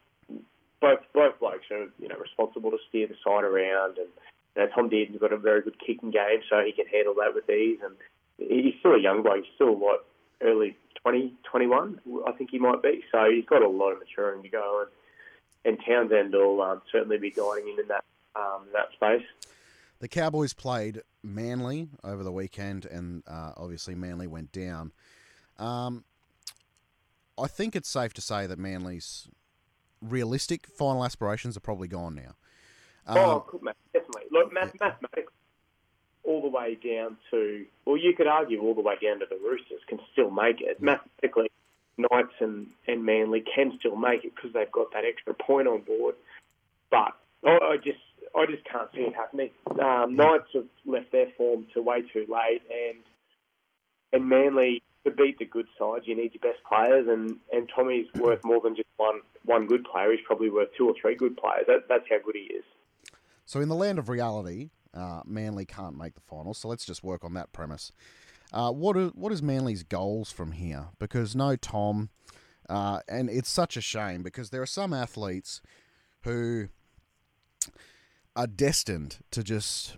Both 0.82 1.00
both 1.14 1.40
blokes 1.40 1.72
are 1.72 1.88
you 2.00 2.10
know 2.10 2.18
responsible 2.18 2.72
to 2.72 2.78
steer 2.90 3.08
the 3.08 3.16
side 3.24 3.46
around 3.46 3.98
and 3.98 4.10
you 4.58 4.64
know, 4.64 4.70
Tom 4.74 4.90
Dearden's 4.90 5.20
got 5.20 5.32
a 5.32 5.38
very 5.38 5.62
good 5.62 5.80
kicking 5.80 6.12
game, 6.12 6.42
so 6.50 6.62
he 6.66 6.72
can 6.72 6.88
handle 6.88 7.14
that 7.16 7.36
with 7.36 7.50
ease. 7.50 7.80
And 7.84 7.96
he's 8.38 8.74
still 8.80 8.96
a 8.96 9.00
young 9.00 9.22
boy. 9.22 9.38
He's 9.38 9.54
still 9.56 9.76
what 9.76 10.06
early 10.42 10.76
20, 11.04 11.34
21, 11.50 12.00
I 12.28 12.32
think 12.32 12.50
he 12.52 12.60
might 12.60 12.82
be. 12.82 13.04
So 13.12 13.30
he's 13.30 13.46
got 13.46 13.62
a 13.62 13.70
lot 13.70 13.92
of 13.92 14.00
maturing 14.00 14.42
to 14.44 14.50
go, 14.50 14.86
and, 15.66 15.78
and 15.78 15.86
Townsend 15.86 16.34
will 16.34 16.62
um, 16.62 16.82
certainly 16.92 17.18
be 17.18 17.30
guiding 17.30 17.68
him 17.68 17.80
in 17.80 17.88
that 17.88 18.04
um, 18.36 18.66
that 18.74 18.92
space. 18.94 19.26
The 20.00 20.08
Cowboys 20.08 20.54
played 20.54 21.02
Manly 21.24 21.90
over 22.04 22.24
the 22.24 22.32
weekend, 22.32 22.86
and 22.86 23.24
uh, 23.28 23.54
obviously 23.58 23.96
Manly 23.96 24.28
went 24.28 24.52
down. 24.52 24.92
Um, 25.58 26.04
I 27.38 27.48
think 27.48 27.76
it's 27.76 27.90
safe 27.90 28.14
to 28.14 28.22
say 28.22 28.48
that 28.48 28.60
Manly's 28.60 29.28
realistic 30.02 30.68
final 30.68 31.04
aspirations 31.04 31.58
are 31.58 31.62
probably 31.62 31.88
gone 31.88 32.16
now. 32.16 32.36
Um, 33.08 33.18
oh. 33.18 33.60
Look, 34.38 34.54
math- 34.54 34.80
mathematics, 34.80 35.34
all 36.24 36.42
the 36.42 36.50
way 36.50 36.76
down 36.76 37.18
to, 37.32 37.66
well, 37.86 37.98
you 37.98 38.14
could 38.16 38.28
argue 38.28 38.62
all 38.62 38.74
the 38.74 38.82
way 38.82 38.96
down 39.02 39.20
to 39.20 39.26
the 39.30 39.38
Roosters 39.44 39.82
can 39.88 40.00
still 40.12 40.30
make 40.30 40.62
it. 40.62 40.82
Mathematically, 40.82 41.50
Knights 41.98 42.34
and, 42.40 42.68
and 42.88 43.04
Manly 43.04 43.44
can 43.56 43.78
still 43.80 43.96
make 43.96 44.24
it 44.24 44.36
because 44.36 44.54
they've 44.54 44.72
got 44.72 44.92
that 44.94 45.04
extra 45.06 45.34
point 45.34 45.68
on 45.68 45.82
board. 45.82 46.16
But 46.92 47.14
I, 47.46 47.58
I 47.62 47.78
just 47.78 48.00
I 48.36 48.46
just 48.46 48.64
can't 48.66 48.90
see 48.94 49.02
it 49.02 49.16
happening. 49.16 49.50
Um, 49.80 50.16
Knights 50.16 50.50
have 50.54 50.66
left 50.86 51.12
their 51.12 51.28
form 51.38 51.66
to 51.74 51.82
way 51.82 52.02
too 52.02 52.26
late, 52.30 52.62
and 52.70 53.00
and 54.14 54.30
Manly 54.30 54.84
to 55.06 55.12
beat 55.12 55.40
the 55.40 55.46
good 55.46 55.68
sides, 55.80 56.06
you 56.06 56.16
need 56.16 56.34
your 56.34 56.52
best 56.52 56.64
players, 56.68 57.08
and, 57.08 57.38
and 57.54 57.70
Tommy's 57.74 58.08
worth 58.16 58.44
more 58.44 58.60
than 58.62 58.76
just 58.76 58.88
one 58.98 59.22
one 59.46 59.66
good 59.66 59.86
player. 59.86 60.12
He's 60.12 60.20
probably 60.26 60.50
worth 60.50 60.70
two 60.78 60.88
or 60.88 60.94
three 61.02 61.16
good 61.16 61.38
players. 61.38 61.66
That, 61.68 61.88
that's 61.88 62.04
how 62.10 62.18
good 62.24 62.36
he 62.36 62.54
is. 62.54 62.66
So 63.48 63.62
in 63.62 63.70
the 63.70 63.76
land 63.76 63.98
of 63.98 64.10
reality, 64.10 64.70
uh, 64.94 65.22
Manly 65.26 65.66
can't 65.66 65.98
make 65.98 66.16
the 66.16 66.22
finals. 66.22 66.60
So 66.60 66.68
let's 66.68 66.86
just 66.86 67.02
work 67.02 67.24
on 67.24 67.34
that 67.36 67.54
premise. 67.54 67.94
Uh, 68.54 68.72
what 68.72 68.96
are 68.96 69.08
what 69.08 69.32
is 69.32 69.42
Manly's 69.42 69.84
goals 69.84 70.32
from 70.32 70.52
here? 70.52 70.90
Because 71.00 71.36
no 71.36 71.56
Tom, 71.56 72.10
uh, 72.70 73.00
and 73.08 73.30
it's 73.30 73.50
such 73.50 73.78
a 73.78 73.82
shame 73.82 74.22
because 74.22 74.50
there 74.50 74.62
are 74.62 74.68
some 74.68 74.94
athletes 74.94 75.62
who 76.22 76.68
are 78.36 78.48
destined 78.48 79.18
to 79.32 79.44
just 79.44 79.98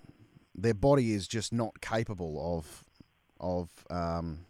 their 0.56 0.74
body 0.74 1.12
is 1.12 1.28
just 1.28 1.52
not 1.52 1.82
capable 1.82 2.58
of 2.58 2.84
of 3.40 3.70
um, 3.90 4.46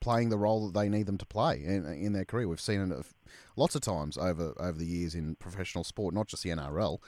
playing 0.00 0.30
the 0.30 0.38
role 0.38 0.66
that 0.66 0.78
they 0.78 0.88
need 0.88 1.06
them 1.06 1.18
to 1.18 1.26
play 1.26 1.62
in, 1.62 1.86
in 1.86 2.12
their 2.12 2.24
career. 2.24 2.48
We've 2.48 2.60
seen 2.60 2.90
it 2.90 3.06
lots 3.56 3.74
of 3.74 3.82
times 3.82 4.16
over 4.16 4.54
over 4.58 4.78
the 4.78 4.86
years 4.86 5.14
in 5.14 5.34
professional 5.34 5.84
sport, 5.84 6.14
not 6.14 6.26
just 6.26 6.42
the 6.42 6.50
NRL. 6.50 6.98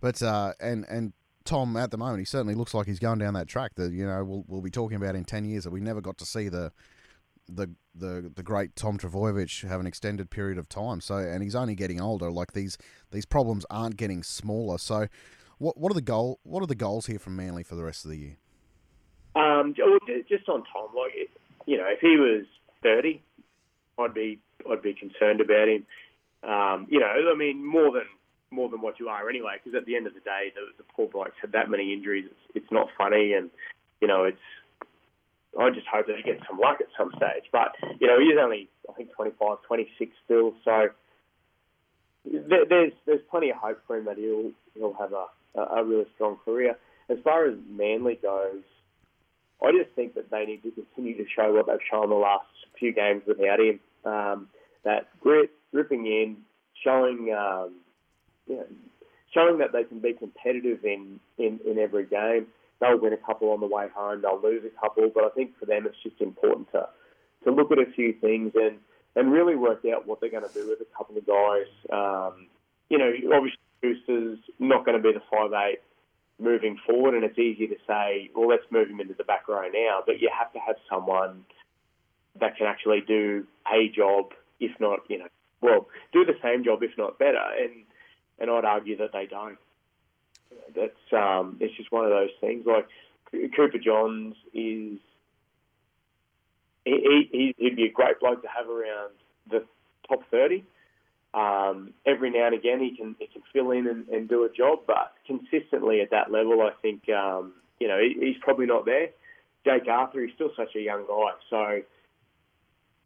But 0.00 0.22
uh, 0.22 0.52
and 0.60 0.84
and 0.88 1.12
Tom 1.44 1.76
at 1.76 1.90
the 1.90 1.98
moment, 1.98 2.20
he 2.20 2.24
certainly 2.24 2.54
looks 2.54 2.74
like 2.74 2.86
he's 2.86 2.98
going 2.98 3.18
down 3.18 3.34
that 3.34 3.48
track 3.48 3.72
that 3.76 3.92
you 3.92 4.06
know 4.06 4.24
we'll 4.24 4.44
we'll 4.46 4.62
be 4.62 4.70
talking 4.70 4.96
about 4.96 5.14
in 5.14 5.24
ten 5.24 5.44
years 5.44 5.64
that 5.64 5.70
we 5.70 5.80
never 5.80 6.00
got 6.00 6.18
to 6.18 6.26
see 6.26 6.48
the 6.48 6.72
the 7.48 7.68
the 7.94 8.30
the 8.34 8.42
great 8.42 8.76
Tom 8.76 8.98
Trbojevic 8.98 9.68
have 9.68 9.80
an 9.80 9.86
extended 9.86 10.30
period 10.30 10.58
of 10.58 10.68
time. 10.68 11.00
So 11.00 11.16
and 11.16 11.42
he's 11.42 11.54
only 11.54 11.74
getting 11.74 12.00
older. 12.00 12.30
Like 12.30 12.52
these 12.52 12.78
these 13.10 13.26
problems 13.26 13.66
aren't 13.70 13.96
getting 13.96 14.22
smaller. 14.22 14.78
So 14.78 15.08
what 15.58 15.76
what 15.76 15.90
are 15.90 15.94
the 15.94 16.02
goal 16.02 16.40
what 16.42 16.62
are 16.62 16.66
the 16.66 16.74
goals 16.74 17.06
here 17.06 17.18
from 17.18 17.36
Manly 17.36 17.62
for 17.62 17.74
the 17.74 17.84
rest 17.84 18.04
of 18.04 18.10
the 18.10 18.18
year? 18.18 18.36
Um, 19.36 19.74
just 20.28 20.48
on 20.48 20.64
Tom, 20.72 20.88
like 20.96 21.30
you 21.66 21.76
know, 21.76 21.86
if 21.86 22.00
he 22.00 22.16
was 22.16 22.46
thirty, 22.82 23.22
I'd 23.98 24.14
be 24.14 24.38
I'd 24.70 24.82
be 24.82 24.94
concerned 24.94 25.40
about 25.40 25.68
him. 25.68 25.86
Um, 26.42 26.86
you 26.88 27.00
know, 27.00 27.06
I 27.06 27.36
mean, 27.36 27.64
more 27.64 27.92
than 27.92 28.04
more 28.50 28.68
than 28.68 28.80
what 28.80 28.98
you 28.98 29.08
are 29.08 29.28
anyway. 29.28 29.56
Because 29.62 29.76
at 29.76 29.86
the 29.86 29.96
end 29.96 30.06
of 30.06 30.14
the 30.14 30.20
day, 30.20 30.52
the, 30.54 30.72
the 30.76 30.84
poor 30.94 31.08
bloke's 31.08 31.36
had 31.40 31.52
that 31.52 31.70
many 31.70 31.92
injuries. 31.92 32.26
It's, 32.26 32.62
it's 32.62 32.72
not 32.72 32.88
funny, 32.96 33.32
and 33.34 33.50
you 34.00 34.08
know, 34.08 34.24
it's. 34.24 34.38
I 35.58 35.68
just 35.70 35.86
hope 35.88 36.06
that 36.06 36.16
he 36.16 36.22
gets 36.22 36.46
some 36.48 36.60
luck 36.60 36.78
at 36.80 36.86
some 36.96 37.10
stage. 37.16 37.50
But 37.50 37.74
you 38.00 38.06
know, 38.06 38.20
he's 38.20 38.38
only 38.40 38.68
I 38.88 38.92
think 38.92 39.12
25, 39.12 39.58
26 39.66 40.12
still, 40.24 40.54
so 40.64 40.88
there, 42.24 42.64
there's 42.68 42.92
there's 43.06 43.20
plenty 43.30 43.50
of 43.50 43.56
hope 43.56 43.80
for 43.86 43.96
him 43.96 44.04
that 44.04 44.16
he'll 44.16 44.52
he'll 44.74 44.94
have 44.94 45.12
a 45.12 45.26
a 45.60 45.84
really 45.84 46.06
strong 46.14 46.36
career. 46.44 46.76
As 47.08 47.18
far 47.24 47.46
as 47.46 47.56
Manly 47.68 48.18
goes, 48.22 48.62
I 49.62 49.72
just 49.72 49.94
think 49.96 50.14
that 50.14 50.30
they 50.30 50.44
need 50.44 50.62
to 50.62 50.70
continue 50.70 51.16
to 51.16 51.24
show 51.34 51.52
what 51.52 51.66
they've 51.66 51.86
shown 51.90 52.08
the 52.08 52.14
last 52.14 52.46
few 52.78 52.92
games 52.92 53.22
without 53.26 53.58
him. 53.58 53.80
Um, 54.04 54.48
that 54.84 55.08
grit, 55.20 55.50
ripping 55.72 56.06
in, 56.06 56.36
showing 56.84 57.34
um, 57.36 57.74
you 58.50 58.56
know, 58.56 58.66
showing 59.32 59.58
that 59.58 59.72
they 59.72 59.84
can 59.84 60.00
be 60.00 60.12
competitive 60.12 60.84
in, 60.84 61.20
in, 61.38 61.60
in 61.64 61.78
every 61.78 62.04
game. 62.04 62.46
They'll 62.80 62.98
win 62.98 63.12
a 63.12 63.16
couple 63.16 63.52
on 63.52 63.60
the 63.60 63.66
way 63.66 63.86
home, 63.94 64.22
they'll 64.22 64.40
lose 64.42 64.64
a 64.64 64.80
couple, 64.80 65.10
but 65.14 65.24
I 65.24 65.28
think 65.30 65.58
for 65.58 65.66
them 65.66 65.86
it's 65.86 66.02
just 66.02 66.20
important 66.20 66.70
to, 66.72 66.88
to 67.44 67.52
look 67.52 67.70
at 67.70 67.78
a 67.78 67.86
few 67.94 68.12
things 68.14 68.52
and, 68.54 68.78
and 69.14 69.30
really 69.30 69.54
work 69.54 69.84
out 69.94 70.06
what 70.06 70.20
they're 70.20 70.30
going 70.30 70.48
to 70.48 70.54
do 70.54 70.68
with 70.68 70.80
a 70.80 70.96
couple 70.96 71.16
of 71.16 71.26
guys. 71.26 71.68
Um, 71.92 72.46
you 72.88 72.98
know, 72.98 73.12
obviously 73.34 73.58
Schuster's 73.82 74.38
not 74.58 74.84
going 74.84 74.96
to 74.96 75.02
be 75.02 75.12
the 75.12 75.22
five 75.30 75.52
eight 75.52 75.80
moving 76.38 76.78
forward, 76.86 77.14
and 77.14 77.22
it's 77.22 77.38
easy 77.38 77.66
to 77.66 77.76
say, 77.86 78.30
well, 78.34 78.48
let's 78.48 78.64
move 78.70 78.88
him 78.88 79.00
into 79.00 79.14
the 79.14 79.24
back 79.24 79.46
row 79.46 79.68
now. 79.72 80.02
But 80.04 80.20
you 80.20 80.30
have 80.36 80.52
to 80.54 80.58
have 80.58 80.76
someone 80.88 81.44
that 82.40 82.56
can 82.56 82.66
actually 82.66 83.02
do 83.06 83.46
a 83.70 83.88
job, 83.94 84.32
if 84.58 84.72
not, 84.80 85.00
you 85.08 85.18
know, 85.18 85.28
well, 85.60 85.88
do 86.12 86.24
the 86.24 86.36
same 86.42 86.64
job, 86.64 86.82
if 86.82 86.96
not 86.96 87.18
better. 87.18 87.42
And 87.58 87.84
and 88.40 88.50
I'd 88.50 88.64
argue 88.64 88.96
that 88.98 89.12
they 89.12 89.26
don't. 89.26 89.58
That's 90.74 91.12
um, 91.12 91.56
it's 91.60 91.76
just 91.76 91.92
one 91.92 92.04
of 92.04 92.10
those 92.10 92.30
things. 92.40 92.64
Like 92.66 92.88
Cooper 93.54 93.78
Johns 93.78 94.34
is, 94.52 94.98
he, 96.84 97.54
he'd 97.56 97.76
be 97.76 97.84
a 97.84 97.92
great 97.92 98.18
bloke 98.20 98.42
to 98.42 98.48
have 98.48 98.68
around 98.68 99.12
the 99.48 99.64
top 100.08 100.20
thirty. 100.30 100.64
Um, 101.32 101.94
every 102.04 102.30
now 102.30 102.46
and 102.46 102.54
again, 102.54 102.80
he 102.80 102.96
can 102.96 103.14
he 103.18 103.28
can 103.28 103.42
fill 103.52 103.70
in 103.70 103.86
and, 103.86 104.08
and 104.08 104.28
do 104.28 104.44
a 104.44 104.48
job, 104.50 104.80
but 104.86 105.12
consistently 105.26 106.00
at 106.00 106.10
that 106.10 106.32
level, 106.32 106.62
I 106.62 106.72
think 106.82 107.08
um, 107.10 107.52
you 107.78 107.86
know 107.86 107.98
he, 107.98 108.16
he's 108.18 108.36
probably 108.40 108.66
not 108.66 108.84
there. 108.84 109.10
Jake 109.64 109.86
Arthur, 109.88 110.22
he's 110.22 110.34
still 110.34 110.50
such 110.56 110.74
a 110.74 110.80
young 110.80 111.04
guy, 111.06 111.30
so 111.48 111.82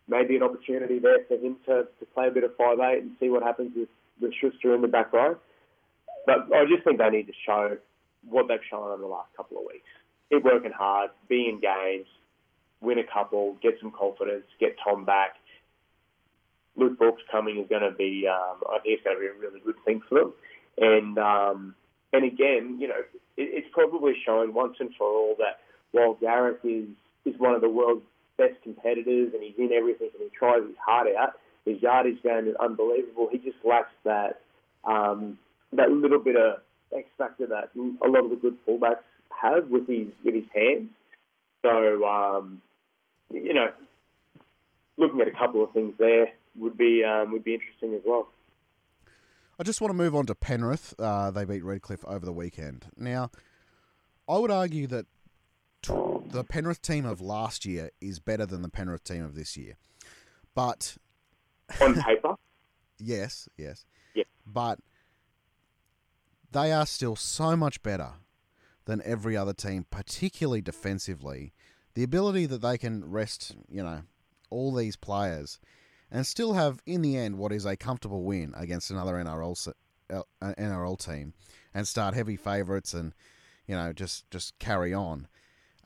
maybe 0.09 0.37
an 0.37 0.43
opportunity 0.43 0.99
there 0.99 1.19
for 1.27 1.37
him 1.37 1.57
to, 1.67 1.87
to 1.99 2.07
play 2.15 2.29
a 2.29 2.31
bit 2.31 2.45
of 2.45 2.57
five 2.57 2.79
eight 2.79 3.03
and 3.03 3.13
see 3.19 3.29
what 3.29 3.43
happens 3.43 3.73
with, 3.75 3.89
with 4.21 4.33
Schuster 4.41 4.75
in 4.75 4.83
the 4.83 4.89
back 4.89 5.13
row. 5.13 5.37
But 6.27 6.49
I 6.55 6.65
just 6.65 6.85
think 6.85 6.99
they 6.99 7.11
need 7.11 7.27
to 7.27 7.33
show 7.47 7.77
what 8.29 8.49
they've 8.49 8.59
shown 8.71 8.91
over 8.91 9.03
the 9.03 9.09
last 9.09 9.29
couple 9.37 9.59
of 9.59 9.65
weeks. 9.67 9.89
Keep 10.33 10.45
working 10.45 10.73
hard, 10.73 11.11
be 11.29 11.49
in 11.49 11.61
games, 11.61 12.07
win 12.81 12.99
a 12.99 13.05
couple, 13.05 13.57
get 13.63 13.75
some 13.81 13.91
confidence, 13.91 14.45
get 14.59 14.77
Tom 14.83 15.05
back, 15.05 15.37
Luke 16.77 16.99
Brooks 16.99 17.23
coming 17.31 17.59
is 17.59 17.69
going 17.69 17.83
to 17.83 17.97
be, 17.97 18.27
um, 18.29 18.61
I 18.69 18.79
think 18.81 18.99
it's 18.99 19.05
going 19.05 19.17
to 19.17 19.21
be 19.21 19.27
a 19.27 19.39
really 19.41 19.61
good 19.61 19.77
thing 19.85 20.01
for 20.09 20.19
them. 20.19 20.33
And 20.79 21.19
um, 21.19 21.75
and 22.13 22.25
again, 22.25 22.79
you 22.81 22.89
know, 22.89 22.99
it, 23.37 23.65
it's 23.65 23.69
probably 23.73 24.15
shown 24.27 24.55
once 24.55 24.77
and 24.81 24.91
for 24.99 25.07
all 25.07 25.37
that 25.39 25.61
while 25.93 26.15
Garrick 26.15 26.59
is 26.65 26.89
is 27.25 27.39
one 27.39 27.55
of 27.55 27.61
the 27.61 27.69
world's 27.69 28.03
best 28.37 28.55
competitors 28.63 29.31
and 29.33 29.43
he's 29.43 29.55
in 29.57 29.73
everything 29.73 30.11
and 30.19 30.31
he 30.31 30.37
tries 30.37 30.63
his 30.67 30.77
heart 30.85 31.07
out, 31.17 31.35
his 31.65 31.81
yardage 31.83 32.23
game 32.23 32.49
is 32.49 32.55
unbelievable. 32.61 33.29
He 33.31 33.39
just 33.39 33.57
lacks 33.65 33.93
that 34.05 34.41
um, 34.85 35.39
that 35.73 35.91
little 35.91 36.19
bit 36.19 36.37
of 36.37 36.61
X 36.95 37.09
factor 37.17 37.47
that 37.47 37.71
a 37.75 38.09
lot 38.09 38.25
of 38.25 38.31
the 38.31 38.37
good 38.37 38.57
fullbacks 38.67 39.03
have 39.31 39.69
with 39.69 39.87
his 39.89 40.09
with 40.25 40.35
his 40.35 40.45
hands. 40.55 40.91
So 41.63 42.05
um, 42.05 42.61
you 43.31 43.55
know, 43.55 43.71
looking 44.97 45.21
at 45.21 45.29
a 45.29 45.33
couple 45.33 45.65
of 45.65 45.73
things 45.73 45.95
there 45.99 46.29
would 46.57 46.77
be 46.77 47.03
um, 47.05 47.33
would 47.33 47.45
be 47.45 47.55
interesting 47.55 47.95
as 47.95 48.03
well. 48.05 48.29
I 49.59 49.63
just 49.63 49.81
want 49.81 49.91
to 49.91 49.97
move 49.97 50.15
on 50.17 50.27
to 50.27 50.35
Penrith. 50.35 50.95
Uh, 50.99 51.31
they 51.31 51.45
beat 51.45 51.65
Redcliffe 51.65 52.05
over 52.07 52.27
the 52.27 52.33
weekend. 52.33 52.87
Now, 52.97 53.31
I 54.29 54.39
would 54.39 54.51
argue 54.51 54.89
that 54.89 55.07
the 55.83 56.45
Penrith 56.45 56.83
team 56.83 57.05
of 57.05 57.21
last 57.21 57.65
year 57.65 57.91
is 58.01 58.19
better 58.19 58.47
than 58.47 58.63
the 58.63 58.69
Penrith 58.69 59.05
team 59.05 59.25
of 59.25 59.35
this 59.37 59.57
year, 59.57 59.77
but 60.55 60.97
on 61.81 62.01
paper, 62.01 62.35
yes, 62.99 63.49
yes, 63.57 63.85
yeah, 64.15 64.25
but 64.47 64.79
they 66.53 66.73
are 66.73 66.87
still 66.87 67.17
so 67.17 67.57
much 67.57 67.83
better 67.83 68.13
than 68.85 69.03
every 69.05 69.37
other 69.37 69.53
team, 69.53 69.87
particularly 69.91 70.61
defensively. 70.61 71.53
The 71.95 72.03
ability 72.03 72.47
that 72.47 72.61
they 72.61 72.77
can 72.77 73.11
rest, 73.11 73.57
you 73.69 73.83
know, 73.83 74.03
all 74.51 74.75
these 74.75 74.97
players 74.97 75.59
and 76.11 76.27
still 76.27 76.53
have, 76.53 76.81
in 76.87 77.03
the 77.03 77.17
end, 77.17 77.39
what 77.39 77.53
is 77.53 77.67
a 77.67 77.77
comfortable 77.77 78.23
win 78.23 78.55
against 78.57 78.91
another 78.91 79.15
NRL 79.15 79.73
uh, 80.11 80.23
NRL 80.43 80.99
team, 80.99 81.35
and 81.73 81.89
start 81.89 82.15
heavy 82.15 82.37
favourites 82.37 82.95
and 82.95 83.15
you 83.67 83.75
know 83.75 83.93
just 83.93 84.31
just 84.31 84.59
carry 84.59 84.95
on. 84.95 85.27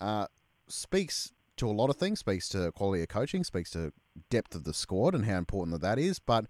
Uh, 0.00 0.26
speaks 0.66 1.32
to 1.56 1.68
a 1.68 1.72
lot 1.72 1.88
of 1.88 1.96
things. 1.96 2.18
Speaks 2.18 2.48
to 2.50 2.70
quality 2.72 3.02
of 3.02 3.08
coaching. 3.08 3.44
Speaks 3.44 3.70
to 3.70 3.92
depth 4.30 4.54
of 4.54 4.64
the 4.64 4.74
squad 4.74 5.14
and 5.14 5.26
how 5.26 5.38
important 5.38 5.74
that 5.74 5.86
that 5.86 5.98
is. 5.98 6.18
But 6.18 6.46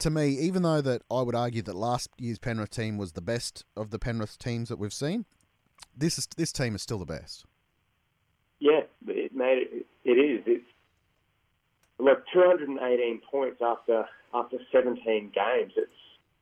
to 0.00 0.10
me, 0.10 0.28
even 0.28 0.62
though 0.62 0.80
that 0.80 1.02
I 1.10 1.22
would 1.22 1.34
argue 1.34 1.62
that 1.62 1.74
last 1.74 2.10
year's 2.18 2.38
Penrith 2.38 2.70
team 2.70 2.96
was 2.96 3.12
the 3.12 3.20
best 3.20 3.64
of 3.76 3.90
the 3.90 3.98
Penrith 3.98 4.38
teams 4.38 4.68
that 4.68 4.78
we've 4.78 4.92
seen, 4.92 5.24
this 5.96 6.18
is 6.18 6.28
this 6.36 6.52
team 6.52 6.74
is 6.74 6.82
still 6.82 6.98
the 6.98 7.06
best. 7.06 7.44
Yeah, 8.60 8.80
it 9.06 9.34
made 9.34 9.66
it, 9.70 9.86
it 10.04 10.12
is. 10.12 10.42
It's 10.46 10.64
like 11.98 12.18
218 12.32 13.20
points 13.30 13.60
after 13.62 14.04
after 14.34 14.58
17 14.72 15.32
games. 15.34 15.72
It's 15.76 15.90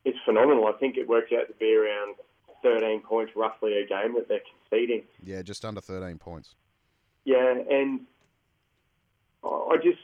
it's 0.04 0.18
phenomenal. 0.24 0.66
I 0.66 0.72
think 0.78 0.96
it 0.96 1.08
works 1.08 1.32
out 1.32 1.48
to 1.48 1.54
be 1.54 1.74
around 1.74 2.16
13 2.62 3.02
points 3.02 3.32
roughly 3.34 3.78
a 3.78 3.86
game 3.86 4.14
that 4.14 4.28
they're 4.28 4.40
conceding. 4.70 5.02
Yeah, 5.22 5.42
just 5.42 5.64
under 5.64 5.80
13 5.80 6.18
points. 6.18 6.54
Yeah, 7.24 7.54
and 7.70 8.00
I 9.44 9.76
just 9.82 9.98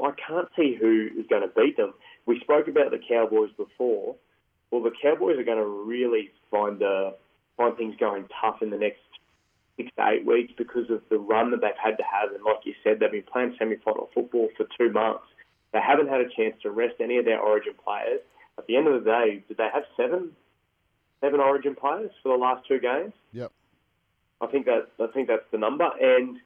I 0.00 0.12
can't 0.26 0.48
see 0.56 0.76
who 0.80 1.08
is 1.18 1.26
going 1.28 1.42
to 1.42 1.48
beat 1.48 1.76
them. 1.76 1.94
We 2.26 2.40
spoke 2.40 2.68
about 2.68 2.90
the 2.90 2.98
Cowboys 2.98 3.50
before. 3.56 4.16
Well, 4.70 4.82
the 4.82 4.92
Cowboys 5.02 5.38
are 5.38 5.44
going 5.44 5.58
to 5.58 5.66
really 5.66 6.30
find 6.50 6.78
the 6.78 7.14
find 7.56 7.76
things 7.76 7.94
going 7.98 8.24
tough 8.40 8.62
in 8.62 8.70
the 8.70 8.78
next 8.78 9.00
six 9.76 9.90
to 9.96 10.08
eight 10.08 10.26
weeks 10.26 10.52
because 10.56 10.90
of 10.90 11.02
the 11.10 11.18
run 11.18 11.50
that 11.50 11.60
they've 11.60 11.70
had 11.82 11.96
to 11.98 12.04
have. 12.04 12.32
And 12.34 12.42
like 12.44 12.64
you 12.64 12.74
said, 12.82 12.98
they've 13.00 13.10
been 13.10 13.24
playing 13.30 13.54
semi-final 13.58 14.10
football 14.14 14.48
for 14.56 14.66
two 14.78 14.90
months. 14.92 15.24
They 15.72 15.80
haven't 15.80 16.08
had 16.08 16.20
a 16.20 16.28
chance 16.28 16.54
to 16.62 16.70
rest 16.70 16.94
any 17.00 17.18
of 17.18 17.24
their 17.24 17.40
Origin 17.40 17.74
players. 17.82 18.20
At 18.58 18.66
the 18.66 18.76
end 18.76 18.86
of 18.86 19.02
the 19.02 19.10
day, 19.10 19.42
did 19.48 19.56
they 19.56 19.68
have 19.72 19.84
seven, 19.96 20.32
seven 21.20 21.40
Origin 21.40 21.74
players 21.74 22.10
for 22.22 22.36
the 22.36 22.38
last 22.38 22.66
two 22.66 22.78
games? 22.78 23.12
Yep. 23.32 23.50
I 24.42 24.46
think 24.48 24.66
that 24.66 24.88
I 25.00 25.06
think 25.06 25.28
that's 25.28 25.46
the 25.52 25.58
number, 25.58 25.88
and 26.00 26.38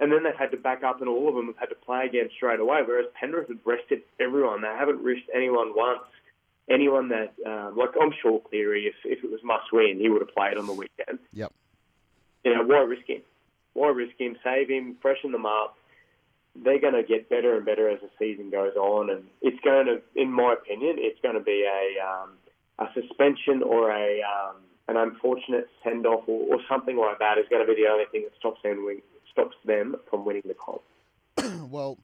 and 0.00 0.12
then 0.12 0.22
they've 0.22 0.36
had 0.36 0.50
to 0.52 0.56
back 0.56 0.82
up, 0.84 1.00
and 1.00 1.08
all 1.08 1.28
of 1.28 1.34
them 1.34 1.46
have 1.46 1.58
had 1.58 1.68
to 1.70 1.74
play 1.74 2.06
again 2.06 2.28
straight 2.36 2.60
away. 2.60 2.80
Whereas 2.84 3.06
Penrith 3.18 3.48
have 3.48 3.58
rested 3.64 4.02
everyone; 4.20 4.62
they 4.62 4.68
haven't 4.68 5.02
risked 5.02 5.30
anyone 5.34 5.72
once. 5.74 6.00
Anyone 6.70 7.08
that, 7.08 7.32
um, 7.46 7.76
like 7.78 7.90
I'm 8.00 8.12
sure 8.20 8.40
Cleary, 8.40 8.86
if 8.86 8.94
if 9.04 9.24
it 9.24 9.30
was 9.30 9.40
must 9.42 9.72
win, 9.72 9.98
he 9.98 10.08
would 10.08 10.20
have 10.20 10.34
played 10.34 10.58
on 10.58 10.66
the 10.66 10.72
weekend. 10.72 11.18
Yep. 11.32 11.52
You 12.44 12.54
know 12.54 12.62
why 12.62 12.80
risk 12.80 13.08
him? 13.08 13.22
Why 13.72 13.88
risk 13.88 14.18
him? 14.18 14.36
Save 14.44 14.68
him, 14.68 14.96
freshen 15.00 15.32
them 15.32 15.46
up. 15.46 15.76
They're 16.54 16.80
going 16.80 16.94
to 16.94 17.02
get 17.02 17.28
better 17.30 17.56
and 17.56 17.64
better 17.64 17.88
as 17.88 18.00
the 18.00 18.10
season 18.18 18.50
goes 18.50 18.74
on, 18.74 19.10
and 19.10 19.24
it's 19.40 19.60
going 19.64 19.86
to, 19.86 20.02
in 20.14 20.32
my 20.32 20.54
opinion, 20.54 20.96
it's 20.98 21.20
going 21.22 21.36
to 21.36 21.40
be 21.40 21.64
a 21.64 22.04
um, 22.04 22.30
a 22.78 22.86
suspension 22.94 23.62
or 23.62 23.90
a 23.90 24.20
um, 24.22 24.56
an 24.88 24.96
unfortunate 24.96 25.68
send 25.84 26.06
off 26.06 26.24
or, 26.26 26.54
or 26.54 26.60
something 26.68 26.96
like 26.96 27.18
that 27.18 27.38
is 27.38 27.44
going 27.50 27.64
to 27.64 27.72
be 27.72 27.80
the 27.80 27.88
only 27.88 28.04
thing 28.10 28.22
that 28.22 28.32
stops 28.38 28.60
them 28.62 28.84
win, 28.84 29.00
stops 29.38 29.56
them 29.64 29.96
from 30.08 30.24
winning 30.24 30.42
the 30.44 30.54
comp. 30.54 30.82
well, 31.70 31.98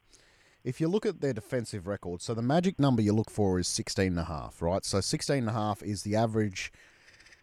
if 0.63 0.81
you 0.81 0.89
look 0.89 1.05
at 1.05 1.21
their 1.21 1.33
defensive 1.33 1.87
record, 1.87 2.23
so 2.23 2.35
the 2.35 2.43
magic 2.43 2.79
number 2.79 3.03
you 3.03 3.13
look 3.13 3.31
for 3.31 3.59
is 3.59 3.69
16.5, 3.69 4.61
right? 4.61 4.85
So 4.85 4.99
16.5 4.99 5.83
is 5.83 6.03
the 6.03 6.17
average 6.17 6.73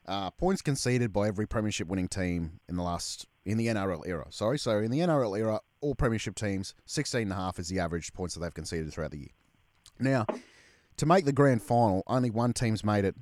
uh, 0.08 0.32
points 0.32 0.62
conceded 0.62 1.14
by 1.14 1.28
every 1.28 1.48
premiership 1.48 1.88
winning 1.88 2.08
team 2.08 2.60
in 2.68 2.76
the 2.76 2.84
last 2.84 3.28
in 3.46 3.58
the 3.58 3.68
NRL 3.68 4.08
era. 4.08 4.28
Sorry, 4.30 4.60
so 4.60 4.80
in 4.80 4.92
the 4.92 5.00
NRL 5.00 5.38
era, 5.38 5.60
all 5.82 5.96
premiership 5.96 6.36
teams 6.36 6.76
16.5 6.88 7.60
is 7.60 7.70
the 7.70 7.80
average 7.80 8.14
points 8.14 8.36
that 8.36 8.42
they've 8.42 8.54
conceded 8.54 8.94
throughout 8.94 9.12
the 9.12 9.20
year. 9.20 9.30
Now, 10.00 10.26
to 10.98 11.06
make 11.06 11.26
the 11.26 11.34
grand 11.34 11.64
final, 11.64 12.04
only 12.08 12.30
one 12.30 12.54
team's 12.54 12.84
made 12.84 13.04
it 13.06 13.16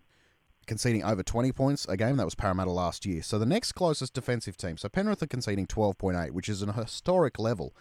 conceding 0.70 1.04
over 1.04 1.24
20 1.24 1.52
points 1.52 1.86
a 1.90 1.98
game. 1.98 2.16
That 2.18 2.26
was 2.26 2.36
Parramatta 2.36 2.72
last 2.72 3.06
year. 3.06 3.24
So 3.24 3.40
the 3.40 3.46
next 3.46 3.74
closest 3.74 4.14
defensive 4.14 4.56
team, 4.56 4.78
so 4.78 4.88
Penrith 4.88 5.22
are 5.22 5.28
conceding 5.28 5.66
12.8, 5.68 6.32
which 6.32 6.48
is 6.48 6.62
an 6.62 6.72
historic 6.72 7.40
level 7.40 7.76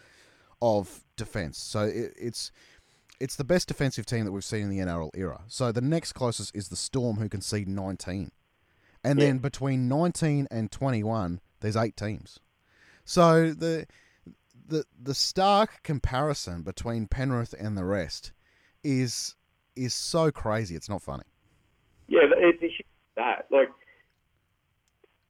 of 0.61 1.05
defense. 1.15 1.57
So 1.59 1.83
it, 1.83 2.13
it's 2.19 2.51
it's 3.19 3.35
the 3.35 3.43
best 3.43 3.67
defensive 3.67 4.05
team 4.05 4.25
that 4.25 4.31
we've 4.31 4.43
seen 4.43 4.63
in 4.63 4.69
the 4.69 4.79
NRL 4.79 5.11
era. 5.13 5.41
So 5.47 5.71
the 5.71 5.81
next 5.81 6.13
closest 6.13 6.55
is 6.55 6.69
the 6.69 6.75
Storm, 6.75 7.17
who 7.17 7.29
concede 7.29 7.67
19. 7.67 8.31
And 9.03 9.19
yeah. 9.19 9.25
then 9.25 9.37
between 9.37 9.87
19 9.87 10.47
and 10.49 10.71
21, 10.71 11.41
there's 11.59 11.77
eight 11.77 11.95
teams. 11.95 12.39
So 13.05 13.53
the 13.53 13.85
the 14.67 14.85
the 14.99 15.13
stark 15.13 15.83
comparison 15.83 16.63
between 16.63 17.07
Penrith 17.07 17.53
and 17.57 17.77
the 17.77 17.85
rest 17.85 18.31
is 18.83 19.35
is 19.75 19.93
so 19.93 20.31
crazy. 20.31 20.75
It's 20.75 20.89
not 20.89 21.03
funny. 21.03 21.23
Yeah, 22.07 22.21
it's 22.23 22.73
that 23.19 23.45
like 23.51 23.69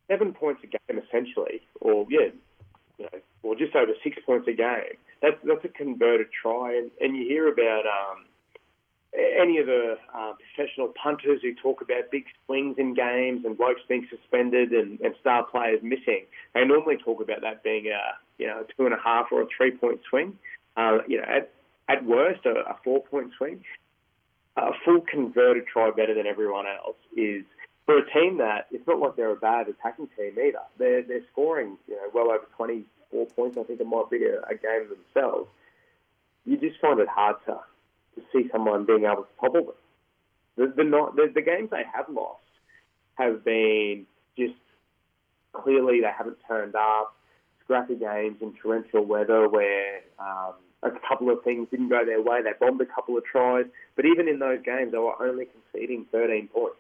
seven 0.08 0.34
points 0.34 0.62
a 0.64 0.68
game 0.68 1.02
essentially, 1.04 1.62
or 1.82 2.06
yeah, 2.10 2.30
you 2.98 3.06
know, 3.06 3.20
or 3.44 3.56
just 3.56 3.76
over 3.76 3.92
six 4.04 4.18
points 4.26 4.48
a 4.48 4.54
game. 4.54 4.98
That's 5.22 5.38
that's 5.44 5.66
a 5.66 5.70
converted 5.70 6.28
try, 6.32 6.78
and, 6.78 6.92
and 7.02 7.18
you 7.18 7.24
hear 7.24 7.52
about 7.52 7.84
um, 7.86 8.26
any 9.14 9.58
of 9.58 9.66
the 9.66 9.98
uh, 10.14 10.34
professional 10.56 10.94
punters 11.02 11.42
who 11.42 11.54
talk 11.56 11.82
about 11.82 12.12
big 12.12 12.26
swings 12.46 12.76
in 12.78 12.94
games 12.94 13.44
and 13.46 13.58
blokes 13.58 13.82
being 13.88 14.08
suspended 14.10 14.72
and, 14.72 15.00
and 15.02 15.16
star 15.20 15.44
players 15.44 15.80
missing. 15.82 16.26
They 16.54 16.64
normally 16.66 16.98
talk 16.98 17.22
about 17.22 17.42
that 17.42 17.64
being 17.64 17.88
a 17.88 18.02
you 18.38 18.48
know 18.48 18.62
a 18.62 18.74
two 18.78 18.86
and 18.86 18.94
a 18.94 19.02
half 19.04 19.28
or 19.32 19.42
a 19.42 19.48
three 19.56 19.72
point 19.72 20.02
swing. 20.10 20.38
Uh, 20.78 21.00
you 21.08 21.18
know, 21.18 21.26
at 21.28 21.52
at 21.90 22.06
worst 22.06 22.46
a, 22.46 22.52
a 22.52 22.78
four 22.84 23.02
point 23.04 23.32
swing 23.38 23.64
a 24.60 24.72
full 24.84 25.02
converted 25.02 25.66
try 25.68 25.92
better 25.92 26.14
than 26.14 26.28
everyone 26.28 26.66
else 26.68 26.98
is 27.16 27.44
for 27.90 27.98
a 27.98 28.06
team 28.14 28.38
that 28.38 28.68
it's 28.70 28.86
not 28.86 29.00
like 29.00 29.16
they're 29.16 29.32
a 29.32 29.36
bad 29.36 29.68
attacking 29.68 30.08
team 30.16 30.34
either. 30.38 30.62
They're 30.78 31.02
they're 31.02 31.26
scoring 31.32 31.76
you 31.88 31.96
know 31.96 32.04
well 32.14 32.30
over 32.30 32.46
24 32.56 33.26
points. 33.26 33.58
I 33.58 33.64
think 33.64 33.80
it 33.80 33.88
might 33.88 34.12
be 34.12 34.24
a, 34.26 34.42
a 34.44 34.54
game 34.54 34.88
themselves. 34.90 35.50
You 36.46 36.56
just 36.58 36.80
find 36.80 37.00
it 37.00 37.08
hard 37.08 37.38
to 37.48 37.54
to 38.16 38.22
see 38.32 38.48
someone 38.52 38.86
being 38.86 39.06
able 39.06 39.24
to 39.24 39.30
topple 39.42 39.64
them. 39.64 39.76
The 40.56 40.74
the, 40.76 40.84
not, 40.84 41.16
the 41.16 41.32
the 41.34 41.42
games 41.42 41.72
they 41.72 41.82
have 41.92 42.06
lost 42.10 42.44
have 43.16 43.44
been 43.44 44.06
just 44.38 44.54
clearly 45.52 46.02
they 46.02 46.12
haven't 46.16 46.38
turned 46.48 46.76
up. 46.76 47.16
Scrappy 47.64 47.96
games 47.96 48.38
in 48.40 48.54
torrential 48.62 49.04
weather 49.04 49.50
where 49.50 50.02
um, 50.20 50.54
a 50.84 50.92
couple 51.08 51.32
of 51.32 51.44
things 51.44 51.68
didn't 51.72 51.90
go 51.90 52.06
their 52.06 52.22
way. 52.22 52.44
They 52.44 52.52
bombed 52.60 52.82
a 52.82 52.86
couple 52.86 53.18
of 53.18 53.26
tries, 53.26 53.66
but 53.96 54.06
even 54.06 54.28
in 54.28 54.38
those 54.38 54.60
games, 54.64 54.92
they 54.92 55.00
were 55.00 55.20
only 55.20 55.48
conceding 55.48 56.06
13 56.12 56.50
points. 56.54 56.79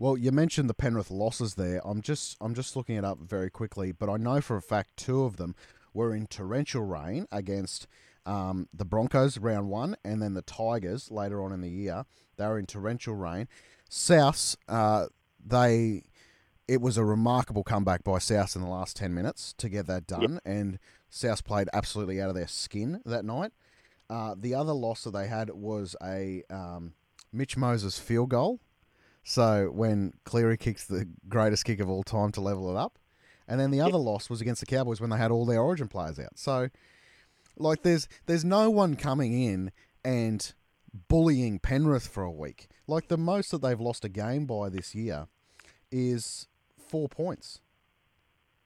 Well, 0.00 0.16
you 0.16 0.30
mentioned 0.30 0.70
the 0.70 0.74
Penrith 0.74 1.10
losses 1.10 1.56
there. 1.56 1.80
I'm 1.84 2.00
just 2.02 2.36
I'm 2.40 2.54
just 2.54 2.76
looking 2.76 2.96
it 2.96 3.04
up 3.04 3.18
very 3.18 3.50
quickly, 3.50 3.90
but 3.90 4.08
I 4.08 4.16
know 4.16 4.40
for 4.40 4.56
a 4.56 4.62
fact 4.62 4.96
two 4.96 5.24
of 5.24 5.36
them 5.36 5.56
were 5.92 6.14
in 6.14 6.28
torrential 6.28 6.82
rain 6.82 7.26
against 7.32 7.88
um, 8.24 8.68
the 8.72 8.84
Broncos 8.84 9.38
round 9.38 9.68
one, 9.68 9.96
and 10.04 10.22
then 10.22 10.34
the 10.34 10.42
Tigers 10.42 11.10
later 11.10 11.42
on 11.42 11.52
in 11.52 11.62
the 11.62 11.70
year. 11.70 12.04
They 12.36 12.46
were 12.46 12.58
in 12.58 12.66
torrential 12.66 13.14
rain. 13.14 13.48
Souths, 13.90 14.56
uh, 14.68 15.06
they 15.44 16.04
it 16.68 16.82
was 16.82 16.98
a 16.98 17.04
remarkable 17.04 17.64
comeback 17.64 18.04
by 18.04 18.18
South 18.18 18.54
in 18.54 18.62
the 18.62 18.68
last 18.68 18.94
10 18.96 19.14
minutes 19.14 19.54
to 19.56 19.70
get 19.70 19.86
that 19.86 20.06
done. 20.06 20.38
And 20.44 20.78
South 21.08 21.42
played 21.42 21.68
absolutely 21.72 22.20
out 22.20 22.28
of 22.28 22.34
their 22.34 22.46
skin 22.46 23.00
that 23.06 23.24
night. 23.24 23.52
Uh, 24.10 24.34
the 24.38 24.54
other 24.54 24.74
loss 24.74 25.02
that 25.04 25.12
they 25.12 25.28
had 25.28 25.50
was 25.50 25.96
a 26.02 26.42
um, 26.50 26.92
Mitch 27.32 27.56
Moses 27.56 27.98
field 27.98 28.28
goal. 28.28 28.60
So 29.28 29.68
when 29.70 30.14
Cleary 30.24 30.56
kicks 30.56 30.86
the 30.86 31.06
greatest 31.28 31.66
kick 31.66 31.80
of 31.80 31.90
all 31.90 32.02
time 32.02 32.32
to 32.32 32.40
level 32.40 32.70
it 32.70 32.80
up. 32.80 32.98
And 33.46 33.60
then 33.60 33.70
the 33.70 33.82
other 33.82 33.98
loss 33.98 34.30
was 34.30 34.40
against 34.40 34.60
the 34.60 34.66
Cowboys 34.66 35.02
when 35.02 35.10
they 35.10 35.18
had 35.18 35.30
all 35.30 35.44
their 35.44 35.60
origin 35.60 35.86
players 35.86 36.18
out. 36.18 36.38
So 36.38 36.70
like 37.58 37.82
there's 37.82 38.08
there's 38.24 38.42
no 38.42 38.70
one 38.70 38.96
coming 38.96 39.34
in 39.34 39.70
and 40.02 40.54
bullying 41.08 41.58
Penrith 41.58 42.06
for 42.08 42.22
a 42.22 42.30
week. 42.30 42.68
Like 42.86 43.08
the 43.08 43.18
most 43.18 43.50
that 43.50 43.60
they've 43.60 43.78
lost 43.78 44.02
a 44.02 44.08
game 44.08 44.46
by 44.46 44.70
this 44.70 44.94
year 44.94 45.26
is 45.92 46.48
four 46.78 47.06
points. 47.06 47.60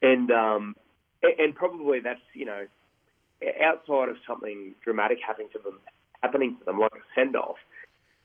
And 0.01 0.31
um, 0.31 0.77
and 1.25 1.57
probably 1.57 1.99
that's 1.99 2.21
you 2.35 2.45
know 2.45 2.67
outside 3.61 4.11
of 4.11 4.17
something 4.29 4.77
dramatic 4.85 5.19
happening 5.27 5.49
to 5.55 5.59
them, 5.59 5.81
happening 6.23 6.57
to 6.61 6.65
them 6.65 6.79
like 6.79 6.93
a 6.95 7.21
send 7.21 7.35
off. 7.35 7.57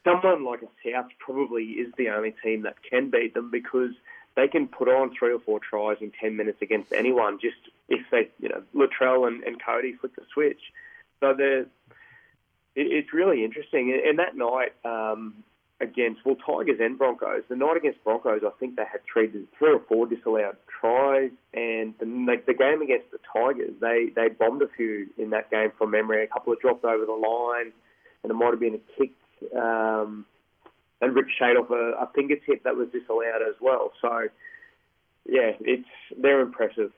Someone 0.08 0.46
like 0.46 0.62
a 0.62 0.68
South 0.84 1.08
probably 1.20 1.64
is 1.64 1.94
the 1.98 2.10
only 2.10 2.34
team 2.44 2.62
that 2.64 2.76
can 2.90 3.10
beat 3.10 3.34
them 3.34 3.52
because 3.52 3.92
they 4.36 4.48
can 4.48 4.68
put 4.68 4.88
on 4.88 5.14
three 5.18 5.34
or 5.34 5.40
four 5.40 5.60
tries 5.60 5.98
in 6.00 6.12
ten 6.12 6.38
minutes 6.38 6.62
against 6.62 6.94
anyone. 6.94 7.40
Just 7.40 7.58
if 7.90 8.02
they, 8.12 8.30
you 8.40 8.50
know, 8.50 8.64
Latrell 8.74 9.28
and, 9.28 9.44
and 9.44 9.62
Cody 9.62 9.94
flick 9.94 10.16
the 10.16 10.24
switch. 10.34 10.62
So 11.20 11.34
they're, 11.34 11.62
it, 11.62 11.68
it's 12.76 13.14
really 13.14 13.44
interesting. 13.44 14.00
And 14.08 14.20
that 14.20 14.38
night, 14.38 14.74
um, 14.86 15.44
against 15.80 16.26
well 16.26 16.36
Tigers 16.36 16.80
and 16.80 16.98
Broncos. 16.98 17.44
The 17.50 17.56
night 17.56 17.78
against 17.78 18.04
Broncos, 18.04 18.42
I 18.46 18.50
think 18.60 18.76
they 18.76 18.86
had 18.90 19.02
three, 19.12 19.28
three 19.28 19.74
or 19.74 19.82
four 19.88 20.08
disallowed 20.08 20.58
tries, 20.80 21.32
and 21.54 21.94
the, 22.00 22.42
the 22.46 22.54
game 22.54 22.82
against 22.82 23.12
the 23.12 23.20
Tigers, 23.34 23.74
they 23.80 24.12
they 24.16 24.30
bombed 24.30 24.62
a 24.62 24.68
few 24.68 25.08
in 25.18 25.32
that 25.32 25.52
game 25.52 25.72
from 25.78 25.92
memory. 25.92 26.24
A 26.24 26.28
couple 26.28 26.54
of 26.54 26.60
dropped 26.60 26.86
over 26.86 27.06
the 27.06 27.12
line, 27.12 27.72
and 28.24 28.32
it 28.32 28.36
might 28.36 28.52
have 28.52 28.60
been 28.60 28.76
a 28.76 28.98
kick 28.98 29.12
um, 29.56 30.26
and 31.02 31.16
ricocheted 31.16 31.58
off 31.58 31.70
a, 31.70 32.04
a 32.04 32.10
fingertip 32.16 32.64
that 32.64 32.76
was 32.76 32.88
disallowed 32.90 33.42
as 33.48 33.56
well. 33.62 33.92
So 34.02 34.28
yeah, 35.26 35.52
it's 35.60 35.88
they're 36.18 36.42
impressive. 36.42 36.92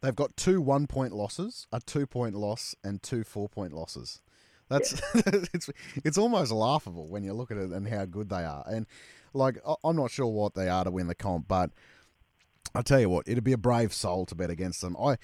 They've 0.00 0.16
got 0.16 0.36
two 0.36 0.60
one 0.60 0.86
point 0.86 1.12
losses, 1.12 1.66
a 1.72 1.80
two 1.80 2.06
point 2.06 2.34
loss, 2.34 2.74
and 2.82 3.02
two 3.02 3.24
four 3.24 3.48
point 3.48 3.72
losses. 3.72 4.20
That's 4.68 5.00
it's 5.14 5.70
it's 6.04 6.18
almost 6.18 6.52
laughable 6.52 7.08
when 7.08 7.22
you 7.22 7.32
look 7.32 7.50
at 7.50 7.56
it 7.56 7.70
and 7.70 7.88
how 7.88 8.04
good 8.04 8.28
they 8.28 8.44
are. 8.44 8.64
And 8.66 8.86
like 9.32 9.58
I'm 9.84 9.96
not 9.96 10.10
sure 10.10 10.26
what 10.26 10.54
they 10.54 10.68
are 10.68 10.84
to 10.84 10.90
win 10.90 11.06
the 11.06 11.14
comp, 11.14 11.48
but 11.48 11.70
I 12.74 12.82
tell 12.82 13.00
you 13.00 13.10
what, 13.10 13.28
it'd 13.28 13.44
be 13.44 13.52
a 13.52 13.58
brave 13.58 13.92
soul 13.92 14.26
to 14.26 14.34
bet 14.34 14.50
against 14.50 14.80
them. 14.80 14.96
I 14.96 15.16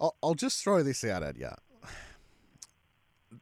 I'll, 0.00 0.16
I'll 0.22 0.34
just 0.34 0.62
throw 0.62 0.82
this 0.82 1.04
out 1.04 1.22
at 1.22 1.36
you. 1.36 1.50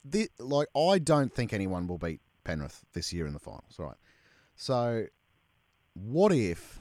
The, 0.05 0.29
like 0.39 0.69
I 0.77 0.99
don't 0.99 1.33
think 1.33 1.53
anyone 1.53 1.87
will 1.87 1.99
beat 1.99 2.21
Penrith 2.45 2.85
this 2.93 3.13
year 3.13 3.27
in 3.27 3.33
the 3.33 3.39
finals, 3.39 3.77
right? 3.79 3.97
So, 4.57 5.07
what 5.95 6.33
if 6.33 6.81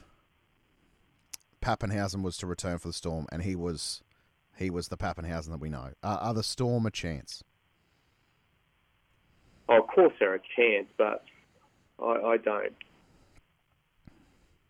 Papenhuyzen 1.62 2.22
was 2.22 2.36
to 2.38 2.46
return 2.46 2.78
for 2.78 2.88
the 2.88 2.94
Storm 2.94 3.26
and 3.30 3.42
he 3.42 3.56
was 3.56 4.02
he 4.56 4.70
was 4.70 4.88
the 4.88 4.96
Papenhuyzen 4.96 5.50
that 5.50 5.60
we 5.60 5.68
know? 5.68 5.92
Are, 6.02 6.18
are 6.18 6.34
the 6.34 6.42
Storm 6.42 6.86
a 6.86 6.90
chance? 6.90 7.44
Oh, 9.68 9.80
of 9.80 9.86
course, 9.86 10.12
they're 10.18 10.34
a 10.34 10.40
chance, 10.56 10.88
but 10.96 11.24
I, 12.02 12.12
I 12.12 12.36
don't. 12.36 12.74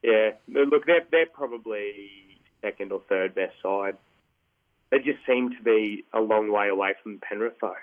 Yeah, 0.03 0.31
look, 0.49 0.87
they're 0.87 1.07
they're 1.11 1.27
probably 1.27 2.41
second 2.63 2.93
or 2.93 3.03
third 3.09 3.35
best 3.35 3.55
side. 3.63 3.97
They 4.91 4.99
just 4.99 5.19
seem 5.27 5.51
to 5.51 5.63
be 5.63 6.05
a 6.15 6.21
long 6.21 6.51
way 6.51 6.69
away 6.69 6.95
from 7.03 7.19
Penrith, 7.19 7.55
though. 7.61 7.75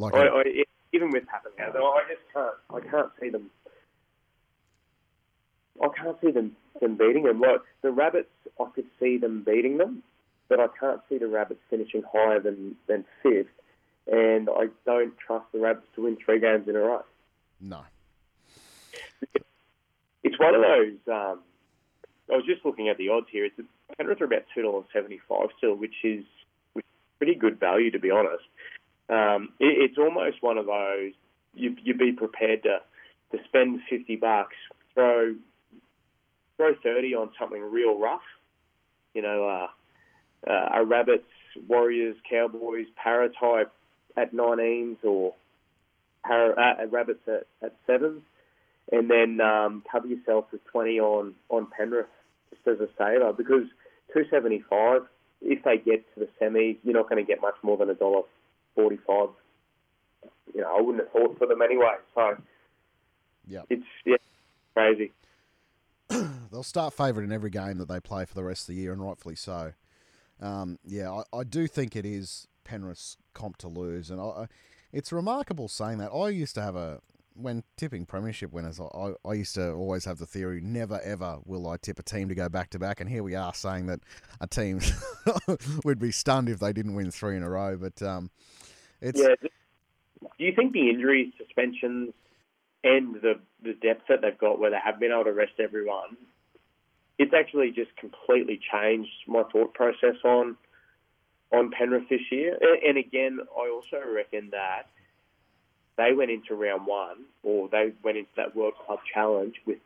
Like 0.00 0.14
I, 0.14 0.26
a- 0.26 0.30
I, 0.30 0.64
even 0.92 1.10
with 1.10 1.24
Papenhuyzen, 1.24 1.76
I 1.76 2.02
just 2.08 2.22
can't. 2.32 2.54
I 2.70 2.80
can't 2.90 3.10
see 3.20 3.28
them. 3.28 3.50
I 5.82 5.88
can't 5.96 6.16
see 6.20 6.30
them, 6.30 6.56
them 6.80 6.96
beating 6.96 7.22
them. 7.24 7.40
Like 7.40 7.60
the 7.82 7.90
Rabbits, 7.90 8.28
I 8.60 8.64
could 8.74 8.86
see 8.98 9.16
them 9.18 9.42
beating 9.44 9.78
them, 9.78 10.02
but 10.48 10.60
I 10.60 10.66
can't 10.78 11.00
see 11.08 11.16
the 11.18 11.28
Rabbits 11.28 11.60
finishing 11.70 12.02
higher 12.12 12.40
than 12.40 12.76
than 12.86 13.04
fifth. 13.22 13.46
And 14.10 14.48
I 14.50 14.66
don't 14.86 15.16
trust 15.18 15.46
the 15.52 15.60
Rabbits 15.60 15.86
to 15.94 16.02
win 16.02 16.16
three 16.24 16.40
games 16.40 16.66
in 16.68 16.74
a 16.76 16.80
row. 16.80 17.04
no. 17.60 17.82
It's 20.22 20.38
one 20.38 20.54
of 20.54 20.60
those. 20.60 20.96
Um, 21.08 21.40
I 22.30 22.36
was 22.36 22.44
just 22.46 22.64
looking 22.64 22.88
at 22.88 22.98
the 22.98 23.08
odds 23.08 23.26
here. 23.30 23.44
It's 23.46 23.54
Penrith 23.96 24.20
are 24.20 24.24
about 24.24 24.44
two 24.54 24.62
dollars 24.62 24.84
seventy 24.92 25.20
five 25.28 25.48
still, 25.56 25.74
which 25.74 25.94
is 26.04 26.24
which 26.74 26.84
is 26.84 26.90
pretty 27.18 27.34
good 27.34 27.58
value 27.58 27.90
to 27.90 27.98
be 27.98 28.10
honest. 28.10 28.44
Um, 29.10 29.50
it, 29.58 29.90
it's 29.90 29.98
almost 29.98 30.42
one 30.42 30.58
of 30.58 30.66
those 30.66 31.12
you 31.54 31.76
you 31.82 31.94
be 31.94 32.12
prepared 32.12 32.62
to 32.64 32.78
to 33.32 33.44
spend 33.44 33.80
fifty 33.88 34.16
bucks, 34.16 34.56
throw 34.94 35.34
throw 36.56 36.74
thirty 36.82 37.14
on 37.14 37.30
something 37.38 37.62
real 37.62 37.98
rough. 37.98 38.22
You 39.14 39.22
know, 39.22 39.48
uh, 39.48 40.50
uh, 40.50 40.68
a 40.74 40.84
Rabbits, 40.84 41.24
Warriors, 41.68 42.16
Cowboys, 42.28 42.86
Para 42.96 43.28
type 43.28 43.72
at 44.16 44.32
19s 44.32 45.02
or 45.04 45.34
Para, 46.24 46.52
uh, 46.52 46.86
Rabbits 46.86 47.26
at, 47.26 47.46
at 47.62 47.74
sevens 47.86 48.22
and 48.92 49.10
then 49.10 49.40
um, 49.40 49.82
cover 49.90 50.06
yourself 50.06 50.46
with 50.52 50.64
20 50.66 51.00
on, 51.00 51.34
on 51.48 51.66
Penrith 51.76 52.06
just 52.50 52.66
as 52.66 52.80
a 52.80 52.88
saver 52.98 53.32
because 53.32 53.64
275, 54.12 55.02
if 55.42 55.62
they 55.64 55.78
get 55.78 56.04
to 56.14 56.20
the 56.20 56.28
semis, 56.40 56.76
you're 56.82 56.94
not 56.94 57.08
going 57.08 57.24
to 57.24 57.28
get 57.28 57.40
much 57.40 57.54
more 57.62 57.76
than 57.76 57.90
a 57.90 57.94
dollar 57.94 58.22
45. 58.74 59.28
You 60.54 60.60
know, 60.62 60.76
I 60.76 60.80
wouldn't 60.80 61.04
have 61.04 61.12
thought 61.12 61.38
for 61.38 61.46
them 61.46 61.62
anyway. 61.62 61.94
So 62.14 62.36
yeah, 63.46 63.62
it's 63.70 63.84
yeah, 64.04 64.16
crazy. 64.74 65.12
They'll 66.08 66.62
start 66.62 66.92
favourite 66.94 67.24
in 67.24 67.32
every 67.32 67.50
game 67.50 67.78
that 67.78 67.88
they 67.88 68.00
play 68.00 68.24
for 68.24 68.34
the 68.34 68.42
rest 68.44 68.62
of 68.68 68.74
the 68.74 68.80
year, 68.80 68.92
and 68.92 69.00
rightfully 69.02 69.36
so. 69.36 69.72
Um, 70.40 70.78
yeah, 70.84 71.10
I, 71.10 71.38
I 71.38 71.44
do 71.44 71.66
think 71.68 71.94
it 71.94 72.04
is 72.04 72.48
Penrith's 72.64 73.16
comp 73.34 73.58
to 73.58 73.68
lose, 73.68 74.10
and 74.10 74.20
I, 74.20 74.24
I- 74.24 74.46
it's 74.92 75.12
remarkable 75.12 75.68
saying 75.68 75.98
that. 75.98 76.10
I 76.10 76.30
used 76.30 76.56
to 76.56 76.62
have 76.62 76.74
a 76.74 77.00
when 77.34 77.62
tipping 77.76 78.06
premiership 78.06 78.52
winners. 78.52 78.80
I, 78.80 79.12
I 79.24 79.34
used 79.34 79.54
to 79.54 79.70
always 79.72 80.04
have 80.04 80.18
the 80.18 80.26
theory: 80.26 80.60
never 80.60 81.00
ever 81.02 81.38
will 81.44 81.68
I 81.68 81.76
tip 81.76 82.00
a 82.00 82.02
team 82.02 82.28
to 82.28 82.34
go 82.34 82.48
back 82.48 82.70
to 82.70 82.78
back, 82.80 83.00
and 83.00 83.08
here 83.08 83.22
we 83.22 83.36
are 83.36 83.54
saying 83.54 83.86
that 83.86 84.00
a 84.40 84.48
team 84.48 84.80
would 85.84 86.00
be 86.00 86.10
stunned 86.10 86.48
if 86.48 86.58
they 86.58 86.72
didn't 86.72 86.94
win 86.94 87.12
three 87.12 87.36
in 87.36 87.44
a 87.44 87.48
row. 87.48 87.76
But 87.76 88.02
um, 88.02 88.30
it's 89.00 89.18
Yeah. 89.18 89.34
Do 90.38 90.44
you 90.44 90.52
think 90.54 90.72
the 90.72 90.90
injuries, 90.90 91.32
suspensions, 91.38 92.12
and 92.84 93.14
the 93.14 93.40
the 93.62 93.74
depth 93.74 94.08
that 94.08 94.22
they've 94.22 94.36
got, 94.38 94.58
where 94.58 94.70
they 94.70 94.78
have 94.82 94.98
been 94.98 95.12
able 95.12 95.24
to 95.24 95.32
rest 95.32 95.52
everyone, 95.58 96.16
it's 97.18 97.34
actually 97.34 97.70
just 97.70 97.94
completely 97.96 98.60
changed 98.72 99.10
my 99.26 99.42
thought 99.44 99.74
process 99.74 100.16
on 100.24 100.56
on 101.52 101.70
Penrith 101.70 102.08
this 102.08 102.20
year. 102.30 102.58
And 102.86 102.96
again, 102.96 103.40
I 103.56 103.68
also 103.68 104.00
reckon 104.14 104.50
that 104.50 104.84
they 105.96 106.12
went 106.14 106.30
into 106.30 106.54
round 106.54 106.86
one, 106.86 107.24
or 107.42 107.68
they 107.68 107.92
went 108.02 108.16
into 108.16 108.30
that 108.36 108.56
World 108.56 108.74
Club 108.86 109.00
Challenge 109.12 109.54
with 109.66 109.78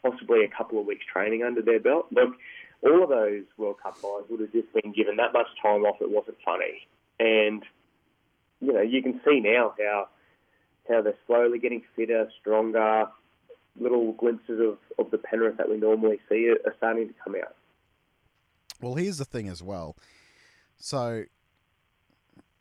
possibly 0.00 0.44
a 0.44 0.48
couple 0.48 0.78
of 0.78 0.86
weeks 0.86 1.04
training 1.12 1.42
under 1.42 1.62
their 1.62 1.80
belt. 1.80 2.06
Look, 2.12 2.34
all 2.82 3.02
of 3.02 3.08
those 3.08 3.44
World 3.56 3.76
Cup 3.82 3.94
guys 4.00 4.22
would 4.28 4.40
have 4.40 4.52
just 4.52 4.72
been 4.72 4.92
given 4.92 5.16
that 5.16 5.32
much 5.32 5.48
time 5.60 5.82
off. 5.82 5.96
It 6.00 6.10
wasn't 6.10 6.36
funny, 6.44 6.86
and 7.18 7.64
you 8.60 8.72
know, 8.72 8.82
you 8.82 9.02
can 9.02 9.20
see 9.24 9.40
now 9.40 9.74
how 9.78 10.08
how 10.88 11.02
they're 11.02 11.14
slowly 11.26 11.58
getting 11.58 11.82
fitter, 11.94 12.28
stronger. 12.40 13.06
Little 13.78 14.12
glimpses 14.12 14.58
of, 14.60 14.78
of 14.98 15.10
the 15.10 15.18
Penrith 15.18 15.58
that 15.58 15.68
we 15.68 15.76
normally 15.76 16.18
see 16.30 16.48
are, 16.48 16.74
starting 16.78 17.08
to 17.08 17.14
come 17.22 17.34
out. 17.34 17.54
Well, 18.80 18.94
here's 18.94 19.18
the 19.18 19.26
thing 19.26 19.48
as 19.48 19.62
well. 19.62 19.96
So, 20.78 21.24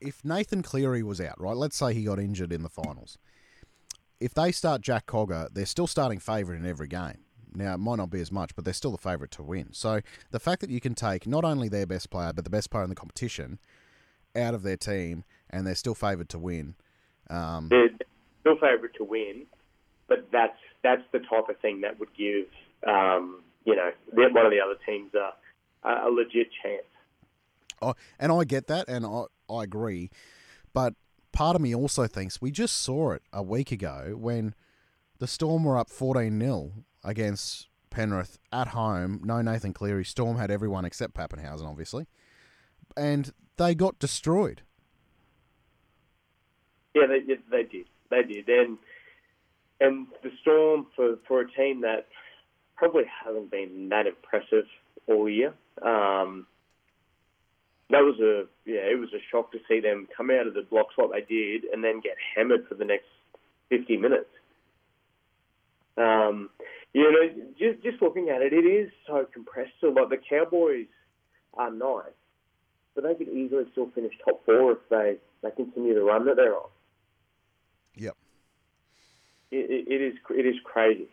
if 0.01 0.25
Nathan 0.25 0.61
Cleary 0.61 1.03
was 1.03 1.21
out, 1.21 1.39
right? 1.39 1.55
Let's 1.55 1.77
say 1.77 1.93
he 1.93 2.03
got 2.03 2.19
injured 2.19 2.51
in 2.51 2.63
the 2.63 2.69
finals. 2.69 3.17
If 4.19 4.33
they 4.33 4.51
start 4.51 4.81
Jack 4.81 5.05
Cogger, 5.05 5.49
they're 5.53 5.65
still 5.65 5.87
starting 5.87 6.19
favourite 6.19 6.59
in 6.59 6.65
every 6.65 6.87
game. 6.87 7.19
Now, 7.53 7.75
it 7.75 7.77
might 7.77 7.95
not 7.95 8.09
be 8.09 8.19
as 8.19 8.31
much, 8.31 8.53
but 8.53 8.65
they're 8.65 8.73
still 8.73 8.91
the 8.91 8.97
favourite 8.97 9.31
to 9.31 9.43
win. 9.43 9.71
So, 9.71 10.01
the 10.31 10.39
fact 10.39 10.59
that 10.61 10.69
you 10.69 10.81
can 10.81 10.95
take 10.95 11.25
not 11.25 11.45
only 11.45 11.69
their 11.69 11.85
best 11.85 12.09
player, 12.09 12.33
but 12.33 12.43
the 12.43 12.49
best 12.49 12.69
player 12.69 12.83
in 12.83 12.89
the 12.89 12.95
competition 12.95 13.59
out 14.35 14.53
of 14.53 14.63
their 14.63 14.77
team, 14.77 15.23
and 15.55 15.65
they're 15.65 15.73
still 15.73 15.95
favoured 15.95 16.29
to 16.29 16.37
win. 16.37 16.75
Um, 17.29 17.69
They're 17.69 17.89
still 18.41 18.57
favoured 18.57 18.93
to 18.97 19.03
win, 19.03 19.45
but 20.07 20.27
that's 20.31 20.57
that's 20.83 21.01
the 21.11 21.19
type 21.19 21.49
of 21.49 21.57
thing 21.61 21.81
that 21.81 21.99
would 21.99 22.13
give 22.15 22.45
um, 22.85 23.41
you 23.63 23.75
know 23.75 23.89
one 24.13 24.45
of 24.45 24.51
the 24.51 24.59
other 24.59 24.77
teams 24.85 25.11
a, 25.15 25.89
a 25.89 26.09
legit 26.11 26.49
chance. 26.61 26.83
Oh, 27.81 27.95
and 28.19 28.31
I 28.31 28.43
get 28.43 28.67
that, 28.67 28.87
and 28.87 29.05
I, 29.05 29.23
I 29.49 29.63
agree. 29.63 30.11
But 30.73 30.93
part 31.31 31.55
of 31.55 31.61
me 31.61 31.73
also 31.73 32.05
thinks 32.05 32.41
we 32.41 32.51
just 32.51 32.81
saw 32.81 33.11
it 33.11 33.23
a 33.31 33.41
week 33.41 33.71
ago 33.71 34.15
when 34.17 34.53
the 35.19 35.27
Storm 35.27 35.63
were 35.63 35.77
up 35.77 35.89
14 35.89 36.37
0 36.37 36.71
against 37.03 37.67
Penrith 37.89 38.39
at 38.51 38.69
home. 38.69 39.21
No 39.23 39.41
Nathan 39.41 39.73
Cleary. 39.73 40.03
Storm 40.03 40.37
had 40.37 40.51
everyone 40.51 40.83
except 40.83 41.13
Papenhuyzen, 41.13 41.65
obviously. 41.65 42.07
And 42.97 43.31
they 43.57 43.73
got 43.73 43.99
destroyed. 43.99 44.61
Yeah, 46.95 47.07
they 47.07 47.19
they- 47.19 47.41
they 47.51 47.63
did. 47.63 47.85
They 48.09 48.23
did, 48.23 48.49
and 48.49 48.77
and 49.81 50.07
the 50.23 50.31
Storm 50.41 50.87
for 50.95 51.17
for 51.27 51.41
a 51.41 51.51
team 51.51 51.81
that 51.81 52.07
probably 52.77 53.03
hasn't 53.05 53.51
been 53.51 53.89
that 53.89 54.07
impressive 54.07 54.65
all 55.07 55.29
year. 55.29 55.53
Um, 55.81 56.47
that 57.89 58.01
was 58.03 58.19
a 58.21 58.47
yeah, 58.65 58.81
it 58.81 58.97
was 58.99 59.13
a 59.13 59.19
shock 59.29 59.51
to 59.51 59.59
see 59.67 59.81
them 59.81 60.07
come 60.15 60.31
out 60.31 60.47
of 60.47 60.53
the 60.53 60.63
blocks 60.63 60.95
like 60.97 61.27
they 61.27 61.35
did, 61.35 61.65
and 61.65 61.83
then 61.83 61.99
get 61.99 62.15
hammered 62.35 62.67
for 62.67 62.75
the 62.75 62.85
next 62.85 63.07
fifty 63.69 63.97
minutes. 63.97 64.29
Um, 65.97 66.49
you 66.93 67.03
know, 67.11 67.43
just 67.59 67.83
just 67.83 68.01
looking 68.01 68.29
at 68.29 68.41
it, 68.41 68.53
it 68.53 68.65
is 68.65 68.91
so 69.05 69.25
compressed. 69.33 69.73
So 69.81 69.87
like 69.87 70.09
the 70.09 70.17
Cowboys 70.17 70.87
are 71.55 71.71
nice, 71.71 72.15
but 72.95 73.03
they 73.03 73.15
could 73.15 73.29
easily 73.29 73.65
still 73.71 73.89
finish 73.93 74.13
top 74.23 74.45
four 74.45 74.73
if 74.73 74.89
they 74.89 75.17
they 75.43 75.51
continue 75.51 75.93
the 75.93 76.01
run 76.03 76.25
that 76.25 76.37
they're 76.37 76.55
on. 76.55 76.69
It, 79.55 79.87
it, 79.87 80.01
is 80.01 80.13
it 80.29 80.45
is 80.45 80.55
crazy. 80.63 81.07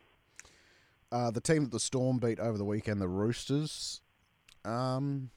Uh, 1.10 1.30
the 1.30 1.40
team 1.40 1.64
that 1.64 1.72
the 1.72 1.80
Storm 1.80 2.18
beat 2.18 2.40
over 2.40 2.56
the 2.56 2.64
weekend, 2.64 3.00
the 3.00 3.08
Roosters. 3.08 4.00
Um, 4.64 5.30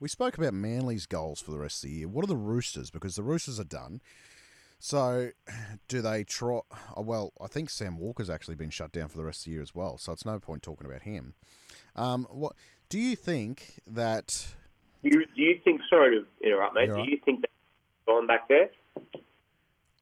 we 0.00 0.08
spoke 0.08 0.38
about 0.38 0.54
Manly's 0.54 1.06
goals 1.06 1.40
for 1.40 1.50
the 1.50 1.58
rest 1.58 1.82
of 1.82 1.90
the 1.90 1.96
year. 1.96 2.08
What 2.08 2.24
are 2.24 2.28
the 2.28 2.36
Roosters? 2.36 2.90
Because 2.90 3.16
the 3.16 3.22
Roosters 3.22 3.58
are 3.58 3.64
done. 3.64 4.00
So, 4.78 5.30
do 5.88 6.00
they 6.00 6.24
try? 6.24 6.60
Oh, 6.96 7.02
well, 7.02 7.32
I 7.40 7.48
think 7.48 7.68
Sam 7.68 7.98
Walker's 7.98 8.30
actually 8.30 8.54
been 8.54 8.70
shut 8.70 8.92
down 8.92 9.08
for 9.08 9.18
the 9.18 9.24
rest 9.24 9.40
of 9.40 9.44
the 9.46 9.50
year 9.52 9.62
as 9.62 9.74
well. 9.74 9.98
So 9.98 10.12
it's 10.12 10.24
no 10.24 10.38
point 10.38 10.62
talking 10.62 10.86
about 10.86 11.02
him. 11.02 11.34
Um, 11.96 12.26
what 12.30 12.54
do 12.88 12.98
you 12.98 13.16
think 13.16 13.80
that? 13.86 14.46
Do 15.02 15.10
you, 15.10 15.26
do 15.26 15.42
you 15.42 15.58
think? 15.64 15.80
Sorry 15.90 16.20
to 16.20 16.46
interrupt, 16.46 16.74
mate. 16.74 16.86
Do 16.86 16.94
right. 16.94 17.08
you 17.08 17.18
think 17.24 17.40
they've 17.40 18.06
gone 18.06 18.26
back 18.26 18.48
there? 18.48 18.70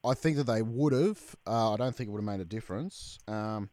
I 0.07 0.14
think 0.14 0.37
that 0.37 0.45
they 0.45 0.62
would 0.62 0.92
have. 0.92 1.19
Uh, 1.47 1.73
I 1.73 1.77
don't 1.77 1.95
think 1.95 2.09
it 2.09 2.12
would 2.12 2.23
have 2.23 2.38
made 2.38 2.40
a 2.40 2.45
difference. 2.49 3.19
Um, 3.27 3.71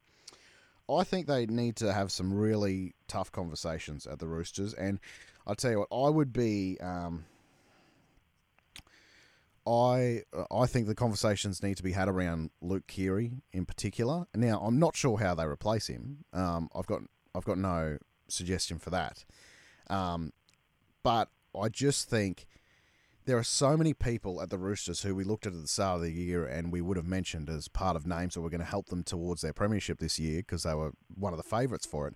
I 0.89 1.03
think 1.03 1.27
they 1.27 1.45
need 1.45 1.75
to 1.77 1.93
have 1.93 2.11
some 2.11 2.33
really 2.33 2.95
tough 3.07 3.31
conversations 3.31 4.05
at 4.07 4.19
the 4.19 4.27
Roosters, 4.27 4.73
and 4.73 4.99
I'll 5.45 5.55
tell 5.55 5.71
you 5.71 5.79
what, 5.79 5.89
I 5.91 6.09
would 6.09 6.33
be. 6.33 6.77
Um, 6.81 7.25
I 9.65 10.23
I 10.51 10.65
think 10.65 10.87
the 10.87 10.95
conversations 10.95 11.63
need 11.63 11.77
to 11.77 11.83
be 11.83 11.93
had 11.93 12.09
around 12.09 12.49
Luke 12.61 12.87
Keary 12.87 13.31
in 13.53 13.65
particular. 13.65 14.25
Now 14.35 14.59
I'm 14.59 14.77
not 14.77 14.95
sure 14.95 15.17
how 15.19 15.35
they 15.35 15.45
replace 15.45 15.87
him. 15.87 16.25
Um, 16.33 16.69
I've 16.75 16.87
got 16.87 17.01
I've 17.33 17.45
got 17.45 17.57
no 17.57 17.97
suggestion 18.27 18.77
for 18.79 18.89
that. 18.89 19.23
Um, 19.89 20.33
but 21.01 21.29
I 21.57 21.69
just 21.69 22.09
think 22.09 22.47
there 23.25 23.37
are 23.37 23.43
so 23.43 23.77
many 23.77 23.93
people 23.93 24.41
at 24.41 24.49
the 24.49 24.57
Roosters 24.57 25.01
who 25.01 25.15
we 25.15 25.23
looked 25.23 25.45
at 25.45 25.53
at 25.53 25.61
the 25.61 25.67
start 25.67 25.97
of 25.97 26.01
the 26.01 26.11
year 26.11 26.45
and 26.45 26.71
we 26.71 26.81
would 26.81 26.97
have 26.97 27.05
mentioned 27.05 27.49
as 27.49 27.67
part 27.67 27.95
of 27.95 28.05
names 28.05 28.33
that 28.33 28.41
were 28.41 28.49
going 28.49 28.59
to 28.59 28.65
help 28.65 28.87
them 28.87 29.03
towards 29.03 29.41
their 29.41 29.53
premiership 29.53 29.99
this 29.99 30.19
year 30.19 30.39
because 30.39 30.63
they 30.63 30.73
were 30.73 30.91
one 31.15 31.33
of 31.33 31.37
the 31.37 31.43
favourites 31.43 31.85
for 31.85 32.07
it. 32.07 32.15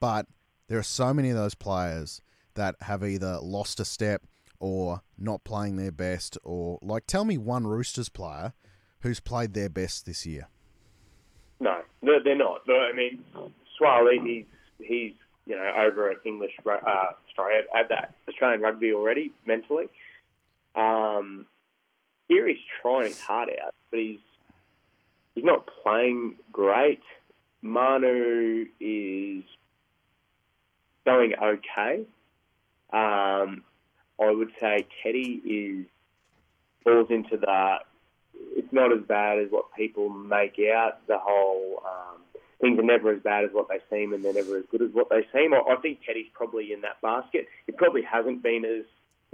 But 0.00 0.26
there 0.68 0.78
are 0.78 0.82
so 0.82 1.14
many 1.14 1.30
of 1.30 1.36
those 1.36 1.54
players 1.54 2.20
that 2.54 2.74
have 2.82 3.04
either 3.04 3.38
lost 3.40 3.80
a 3.80 3.84
step 3.84 4.22
or 4.58 5.02
not 5.18 5.44
playing 5.44 5.76
their 5.76 5.92
best 5.92 6.38
or 6.42 6.78
like 6.82 7.06
tell 7.06 7.24
me 7.24 7.38
one 7.38 7.66
Roosters 7.66 8.08
player 8.08 8.52
who's 9.00 9.20
played 9.20 9.54
their 9.54 9.68
best 9.68 10.06
this 10.06 10.24
year. 10.26 10.48
No, 11.60 11.80
they're 12.02 12.36
not. 12.36 12.62
I 12.68 12.92
mean, 12.94 13.24
Suaalii, 13.80 14.26
he's 14.26 14.44
he's 14.78 15.12
you 15.46 15.56
know 15.56 15.70
over 15.78 16.10
at 16.10 16.18
English 16.24 16.52
uh, 16.66 17.06
sorry 17.36 17.58
at 17.58 17.88
that 17.88 18.14
Australian 18.28 18.60
rugby 18.60 18.92
already 18.92 19.32
mentally. 19.46 19.86
Um, 20.74 21.46
here 22.28 22.48
he's 22.48 22.56
trying 22.82 23.08
his 23.08 23.22
out, 23.28 23.74
but 23.90 24.00
he's 24.00 24.18
he's 25.34 25.44
not 25.44 25.68
playing 25.82 26.36
great. 26.52 27.02
Manu 27.62 28.66
is 28.80 29.44
going 31.04 31.34
okay. 31.42 32.04
Um, 32.92 33.62
I 34.20 34.30
would 34.30 34.50
say 34.60 34.86
Teddy 35.02 35.40
is 35.44 35.86
falls 36.84 37.08
into 37.10 37.36
the. 37.36 37.76
It's 38.56 38.72
not 38.72 38.92
as 38.92 39.00
bad 39.06 39.38
as 39.38 39.50
what 39.50 39.66
people 39.76 40.08
make 40.08 40.58
out. 40.74 41.06
The 41.06 41.18
whole 41.18 41.82
um, 41.86 42.20
things 42.60 42.78
are 42.78 42.82
never 42.82 43.12
as 43.12 43.20
bad 43.22 43.44
as 43.44 43.50
what 43.52 43.68
they 43.68 43.78
seem, 43.90 44.12
and 44.12 44.24
they're 44.24 44.34
never 44.34 44.58
as 44.58 44.64
good 44.70 44.82
as 44.82 44.90
what 44.92 45.08
they 45.08 45.26
seem. 45.32 45.54
I, 45.54 45.58
I 45.58 45.76
think 45.76 46.00
Teddy's 46.04 46.30
probably 46.32 46.72
in 46.72 46.80
that 46.82 47.00
basket. 47.00 47.46
It 47.66 47.76
probably 47.76 48.02
hasn't 48.02 48.42
been 48.42 48.64
as 48.64 48.84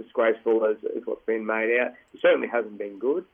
disgraceful 0.01 0.65
as, 0.65 0.77
as 0.95 1.03
what's 1.05 1.25
been 1.25 1.45
made 1.45 1.77
out. 1.79 1.93
He 2.11 2.19
certainly 2.21 2.47
hasn't 2.47 2.77
been 2.77 2.99
good, 2.99 3.25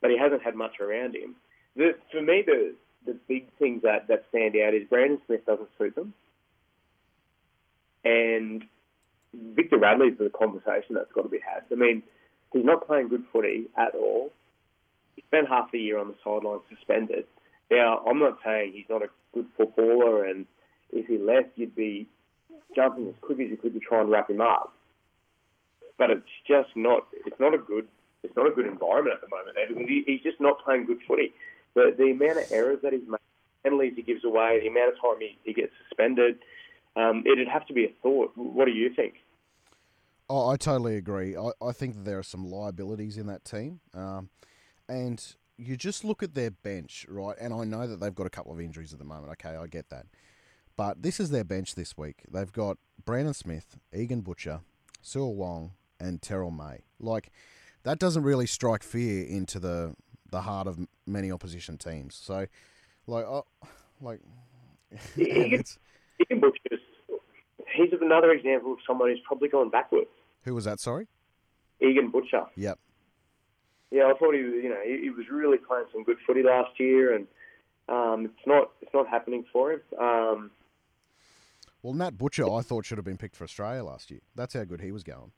but 0.00 0.10
he 0.10 0.18
hasn't 0.18 0.42
had 0.42 0.54
much 0.54 0.80
around 0.80 1.14
him. 1.16 1.34
The, 1.76 1.94
for 2.10 2.22
me, 2.22 2.42
the 2.44 2.74
the 3.06 3.16
big 3.26 3.48
things 3.58 3.82
that, 3.82 4.08
that 4.08 4.24
stand 4.28 4.54
out 4.56 4.74
is 4.74 4.86
Brandon 4.88 5.20
Smith 5.26 5.46
doesn't 5.46 5.68
suit 5.78 5.94
them, 5.94 6.12
and 8.04 8.64
Victor 9.32 9.78
Radley's 9.78 10.18
the 10.18 10.30
conversation 10.30 10.94
that's 10.94 11.12
got 11.12 11.22
to 11.22 11.28
be 11.28 11.38
had. 11.38 11.62
I 11.70 11.74
mean, 11.76 12.02
he's 12.52 12.64
not 12.64 12.86
playing 12.86 13.08
good 13.08 13.24
footy 13.32 13.66
at 13.76 13.94
all. 13.94 14.32
He 15.16 15.22
spent 15.22 15.48
half 15.48 15.70
the 15.72 15.78
year 15.78 15.98
on 15.98 16.08
the 16.08 16.14
sideline 16.24 16.60
suspended. 16.68 17.24
Now, 17.70 18.02
I'm 18.06 18.18
not 18.18 18.38
saying 18.44 18.72
he's 18.74 18.88
not 18.88 19.02
a 19.02 19.08
good 19.32 19.46
footballer, 19.56 20.24
and 20.24 20.46
if 20.92 21.06
he 21.06 21.18
left, 21.18 21.50
you'd 21.56 21.76
be 21.76 22.08
jumping 22.74 23.08
as 23.08 23.14
quick 23.20 23.40
as 23.40 23.50
you 23.50 23.56
could 23.56 23.74
to 23.74 23.80
try 23.80 24.00
and 24.00 24.10
wrap 24.10 24.30
him 24.30 24.40
up. 24.40 24.74
But 25.98 26.10
it's 26.10 26.28
just 26.46 26.70
not. 26.76 27.06
It's 27.26 27.38
not 27.40 27.54
a 27.54 27.58
good. 27.58 27.88
It's 28.22 28.34
not 28.36 28.46
a 28.46 28.50
good 28.50 28.66
environment 28.66 29.16
at 29.16 29.20
the 29.20 29.28
moment. 29.28 29.88
He, 29.88 30.02
he's 30.06 30.22
just 30.22 30.40
not 30.40 30.64
playing 30.64 30.86
good 30.86 31.00
footy. 31.06 31.32
The 31.74 31.94
the 31.96 32.10
amount 32.10 32.38
of 32.38 32.50
errors 32.50 32.78
that 32.82 32.92
he's 32.92 33.06
made, 33.06 33.18
penalties 33.62 33.94
he 33.96 34.02
gives 34.02 34.24
away, 34.24 34.60
the 34.60 34.68
amount 34.68 34.94
of 34.94 35.00
time 35.00 35.20
he, 35.20 35.38
he 35.44 35.52
gets 35.52 35.72
suspended, 35.88 36.38
um, 36.96 37.24
it'd 37.26 37.48
have 37.48 37.66
to 37.66 37.72
be 37.72 37.84
a 37.84 37.92
thought. 38.02 38.32
What 38.36 38.66
do 38.66 38.72
you 38.72 38.92
think? 38.94 39.14
Oh, 40.30 40.48
I 40.48 40.56
totally 40.56 40.96
agree. 40.96 41.36
I, 41.36 41.50
I 41.62 41.72
think 41.72 41.94
that 41.94 42.04
there 42.04 42.18
are 42.18 42.24
some 42.24 42.50
liabilities 42.50 43.16
in 43.16 43.26
that 43.28 43.44
team. 43.44 43.80
Um, 43.94 44.28
and 44.88 45.24
you 45.56 45.76
just 45.76 46.04
look 46.04 46.22
at 46.22 46.34
their 46.34 46.50
bench, 46.50 47.06
right? 47.08 47.36
And 47.40 47.54
I 47.54 47.64
know 47.64 47.86
that 47.86 47.98
they've 47.98 48.14
got 48.14 48.26
a 48.26 48.30
couple 48.30 48.52
of 48.52 48.60
injuries 48.60 48.92
at 48.92 48.98
the 48.98 49.04
moment. 49.04 49.32
Okay, 49.32 49.56
I 49.56 49.66
get 49.66 49.88
that. 49.90 50.06
But 50.76 51.02
this 51.02 51.18
is 51.18 51.30
their 51.30 51.44
bench 51.44 51.74
this 51.74 51.96
week. 51.96 52.22
They've 52.30 52.52
got 52.52 52.78
Brandon 53.04 53.34
Smith, 53.34 53.76
Egan 53.92 54.20
Butcher, 54.20 54.60
Siua 55.02 55.34
Wong, 55.34 55.72
and 56.00 56.20
Terrell 56.22 56.50
May. 56.50 56.84
Like, 57.00 57.30
that 57.84 57.98
doesn't 57.98 58.22
really 58.22 58.46
strike 58.46 58.82
fear 58.82 59.24
into 59.24 59.58
the 59.58 59.94
the 60.30 60.42
heart 60.42 60.66
of 60.66 60.78
many 61.06 61.32
opposition 61.32 61.78
teams. 61.78 62.14
So, 62.14 62.46
like, 63.06 63.24
oh, 63.24 63.46
like, 64.00 64.20
Butcher's 65.16 65.78
he's 67.74 67.92
another 68.00 68.30
example 68.32 68.72
of 68.72 68.78
someone 68.86 69.10
who's 69.10 69.20
probably 69.26 69.48
gone 69.48 69.70
backwards. 69.70 70.10
Who 70.44 70.54
was 70.54 70.64
that? 70.64 70.80
Sorry, 70.80 71.06
Egan 71.80 72.10
Butcher. 72.10 72.44
Yep. 72.56 72.78
Yeah, 73.90 74.04
I 74.04 74.18
thought 74.18 74.34
he 74.34 74.42
was. 74.42 74.54
You 74.62 74.68
know, 74.68 74.80
he, 74.84 75.02
he 75.04 75.10
was 75.10 75.26
really 75.30 75.58
playing 75.58 75.86
some 75.92 76.04
good 76.04 76.18
footy 76.26 76.42
last 76.42 76.78
year, 76.78 77.14
and 77.14 77.26
um, 77.88 78.26
it's 78.26 78.46
not 78.46 78.70
it's 78.80 78.92
not 78.92 79.08
happening 79.08 79.44
for 79.52 79.72
him. 79.72 79.80
Um, 79.98 80.50
well, 81.82 81.94
Nat 81.94 82.18
Butcher, 82.18 82.50
I 82.50 82.60
thought 82.60 82.84
should 82.84 82.98
have 82.98 83.04
been 83.04 83.16
picked 83.16 83.36
for 83.36 83.44
Australia 83.44 83.84
last 83.84 84.10
year. 84.10 84.20
That's 84.34 84.54
how 84.54 84.64
good 84.64 84.80
he 84.80 84.92
was 84.92 85.04
going. 85.04 85.32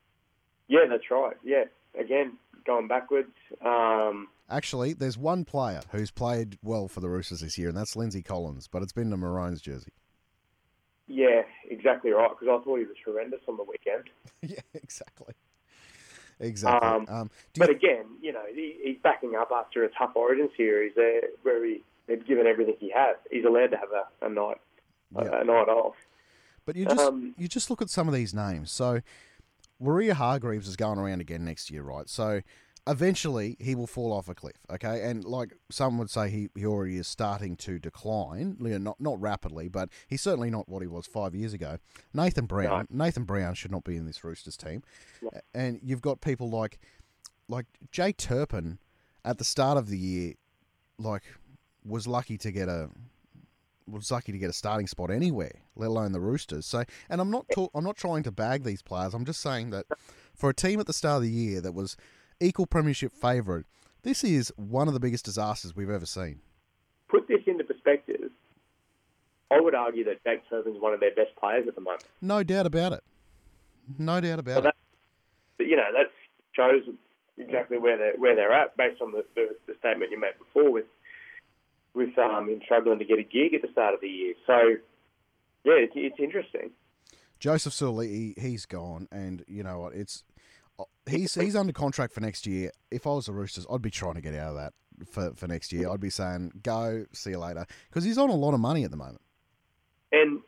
Yeah, 0.71 0.87
that's 0.89 1.11
right. 1.11 1.37
Yeah, 1.43 1.65
again, 1.99 2.35
going 2.65 2.87
backwards. 2.87 3.35
Um, 3.61 4.29
Actually, 4.49 4.93
there's 4.93 5.19
one 5.19 5.45
player 5.45 5.81
who's 5.91 6.13
played 6.13 6.59
well 6.63 6.87
for 6.87 7.01
the 7.01 7.09
Roosters 7.09 7.41
this 7.41 7.59
year, 7.59 7.69
and 7.69 7.77
that's 7.77 7.97
Lindsay 7.97 8.23
Collins, 8.23 8.69
but 8.69 8.81
it's 8.81 8.93
been 8.93 9.11
the 9.11 9.17
Maroons 9.17 9.61
jersey. 9.61 9.93
Yeah, 11.09 11.43
exactly 11.69 12.13
right. 12.13 12.31
Because 12.31 12.47
I 12.49 12.65
thought 12.65 12.79
he 12.79 12.85
was 12.85 12.97
horrendous 13.05 13.41
on 13.49 13.57
the 13.57 13.65
weekend. 13.65 14.11
yeah, 14.43 14.61
exactly. 14.73 15.35
Exactly. 16.39 16.89
Um, 16.89 17.07
um, 17.09 17.31
but 17.59 17.69
you... 17.69 17.75
again, 17.75 18.05
you 18.23 18.33
know, 18.33 18.45
he, 18.55 18.77
he's 18.83 18.97
backing 19.03 19.35
up 19.35 19.51
after 19.53 19.83
a 19.83 19.89
tough 19.89 20.13
Origin 20.15 20.49
series 20.57 20.93
there, 20.95 21.23
where 21.43 21.65
he 21.67 21.83
had 22.09 22.27
given 22.29 22.47
everything 22.47 22.77
he 22.79 22.91
had. 22.91 23.15
He's 23.29 23.45
allowed 23.45 23.73
to 23.73 23.77
have 23.77 23.89
a, 23.91 24.27
a 24.27 24.29
night, 24.29 24.59
yeah. 25.17 25.23
a, 25.23 25.41
a, 25.41 25.45
night 25.45 25.69
off. 25.69 25.97
But 26.65 26.77
you 26.77 26.85
just 26.85 27.01
um, 27.01 27.35
you 27.37 27.49
just 27.49 27.71
look 27.71 27.83
at 27.83 27.91
some 27.91 28.07
of 28.07 28.15
these 28.15 28.33
names. 28.33 28.71
So, 28.71 29.01
Waerea-Hargreaves 29.83 30.69
is 30.69 30.77
going 30.77 30.99
around 30.99 31.21
again 31.21 31.45
next 31.45 31.71
year, 31.71 31.83
right? 31.83 32.09
So 32.09 32.41
eventually 32.87 33.57
he 33.61 33.75
will 33.75 33.87
fall 33.87 34.13
off 34.13 34.29
a 34.29 34.35
cliff. 34.35 34.57
Okay, 34.71 35.05
and 35.05 35.25
like 35.25 35.55
some 35.71 35.99
would 35.99 36.11
say, 36.11 36.31
he, 36.31 36.49
he 36.55 36.67
already 36.67 36.99
is 36.99 37.07
starting 37.07 37.57
to 37.57 37.79
decline. 37.79 38.57
Not 38.59 39.01
not 39.01 39.21
rapidly, 39.21 39.69
but 39.69 39.89
he's 40.09 40.23
certainly 40.23 40.51
not 40.51 40.69
what 40.69 40.83
he 40.83 40.89
was 40.89 41.07
five 41.07 41.35
years 41.35 41.53
ago. 41.53 41.79
Nathan 42.13 42.47
Brown, 42.47 42.87
no. 42.91 43.05
Nathan 43.05 43.25
Brown 43.25 43.55
should 43.55 43.71
not 43.71 43.85
be 43.85 43.97
in 43.97 44.07
this 44.07 44.23
Roosters 44.25 44.57
team. 44.57 44.83
No. 45.23 45.31
And 45.55 45.81
you've 45.83 46.03
got 46.03 46.21
people 46.21 46.51
like 46.51 46.79
like 47.49 47.67
Jake 47.91 48.17
Turpin 48.17 48.79
at 49.25 49.39
the 49.39 49.45
start 49.45 49.77
of 49.77 49.89
the 49.89 49.99
year, 49.99 50.35
like 50.99 51.23
was 51.85 52.07
lucky 52.07 52.37
to 52.39 52.51
get 52.51 52.69
a 52.69 52.91
was 53.91 54.11
lucky 54.11 54.33
to 54.33 54.39
get 54.39 54.51
a 54.51 54.53
starting 54.53 54.87
spot 54.87 55.11
anywhere, 55.11 55.53
let 55.77 55.89
alone 55.89 56.13
the 56.13 56.21
Roosters. 56.21 56.67
So, 56.67 56.85
and 57.09 57.21
I'm 57.21 57.31
not 57.31 57.47
I'm 57.75 57.85
not 57.85 57.97
trying 57.97 58.23
to 58.25 58.33
bag 58.33 58.65
these 58.65 58.83
players. 58.83 59.15
I'm 59.15 59.25
just 59.25 59.41
saying 59.41 59.71
that 59.71 59.87
for 60.35 60.51
a 60.51 60.55
team 60.55 60.81
at 60.81 60.87
the 60.87 60.93
start 60.93 61.19
of 61.19 61.23
the 61.23 61.31
year 61.31 61.61
that 61.61 61.73
was 61.73 61.97
equal 62.41 62.67
premiership 62.67 63.13
favourite. 63.13 63.67
This 64.03 64.25
is 64.25 64.53
one 64.57 64.89
of 64.89 64.95
the 64.95 65.01
biggest 65.01 65.27
disasters 65.27 65.77
we've 65.77 65.91
ever 65.91 66.07
seen. 66.07 66.41
Put 67.09 67.29
this 67.29 67.41
into 67.47 67.65
perspective. 67.65 68.31
I 69.51 69.61
would 69.61 69.75
argue 69.75 70.05
that 70.05 70.23
Jake 70.25 70.49
Turpin's 70.49 70.81
one 70.81 70.95
of 70.95 71.01
their 71.01 71.15
best 71.15 71.35
players 71.39 71.67
at 71.69 71.75
the 71.75 71.81
moment. 71.81 72.05
No 72.23 72.43
doubt 72.43 72.67
about 72.67 72.93
it. 72.93 73.03
No 73.99 74.21
doubt 74.21 74.39
about 74.39 74.67
it. 74.67 74.75
You 75.59 75.77
know, 75.77 75.89
that 75.93 76.07
shows 76.53 76.83
exactly 77.37 77.79
where 77.79 77.99
they're 77.99 78.15
where 78.17 78.37
they're 78.37 78.53
at 78.53 78.77
based 78.77 79.03
on 79.03 79.13
the, 79.13 79.25
the, 79.35 79.57
the 79.67 79.75
statement 79.79 80.11
you 80.11 80.21
made 80.21 80.39
before 80.39 80.71
with 80.71 80.85
with 81.95 82.17
um, 82.19 82.49
him 82.49 82.61
struggling 82.65 82.99
to 82.99 83.05
get 83.05 83.19
a 83.19 83.23
gig 83.23 83.55
at 83.55 83.63
the 83.63 83.69
start 83.73 83.95
of 83.95 84.01
the 84.01 84.09
year. 84.09 84.35
So, 84.47 84.59
yeah, 85.65 85.75
it's, 85.75 85.93
it's 85.97 86.19
interesting. 86.19 86.71
Joseph 87.39 87.73
Suaalii, 87.73 88.39
he's 88.39 88.67
gone, 88.67 89.09
and 89.11 89.45
you 89.49 89.63
know 89.63 89.81
what? 89.81 89.95
It's 89.95 90.25
he's 91.09 91.35
he's 91.35 91.57
under 91.57 91.73
contract 91.73 92.13
for 92.13 92.21
next 92.21 92.47
year. 92.47 92.71
If 92.91 93.07
I 93.07 93.11
was 93.11 93.27
the 93.27 93.33
Roosters, 93.33 93.67
I'd 93.71 93.83
be 93.83 93.91
trying 93.91 94.15
to 94.15 94.21
get 94.21 94.35
out 94.35 94.51
of 94.51 94.57
that 94.57 94.73
for, 95.11 95.33
for 95.35 95.47
next 95.47 95.73
year. 95.73 95.91
I'd 95.91 96.01
be 96.01 96.11
saying, 96.11 96.53
go, 96.63 97.07
see 97.13 97.31
you 97.31 97.39
later, 97.39 97.67
because 97.89 98.05
he's 98.05 98.19
on 98.19 98.29
a 98.29 98.35
lot 98.35 98.53
of 98.55 98.61
money 98.61 98.85
at 98.85 98.91
the 98.91 98.97
moment. 98.97 99.23
And 100.13 100.41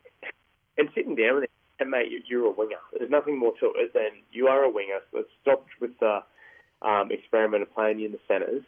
and 0.77 0.89
sitting 0.95 1.15
down 1.15 1.37
with 1.37 1.45
him, 1.45 1.51
and 1.81 1.91
mate, 1.91 2.09
you're 2.29 2.47
a 2.47 2.51
winger. 2.51 2.77
There's 2.97 3.11
nothing 3.11 3.39
more 3.39 3.53
to 3.61 3.73
it 3.77 3.95
than 3.95 4.11
you 4.31 4.49
are 4.49 4.63
a 4.63 4.71
winger. 4.71 4.99
Let's 5.13 5.29
stop 5.41 5.67
with 5.81 5.99
the 5.99 6.21
um, 6.83 7.11
experiment 7.11 7.63
of 7.63 7.75
playing 7.75 8.01
you 8.01 8.07
in 8.07 8.13
the 8.13 8.21
centres, 8.29 8.65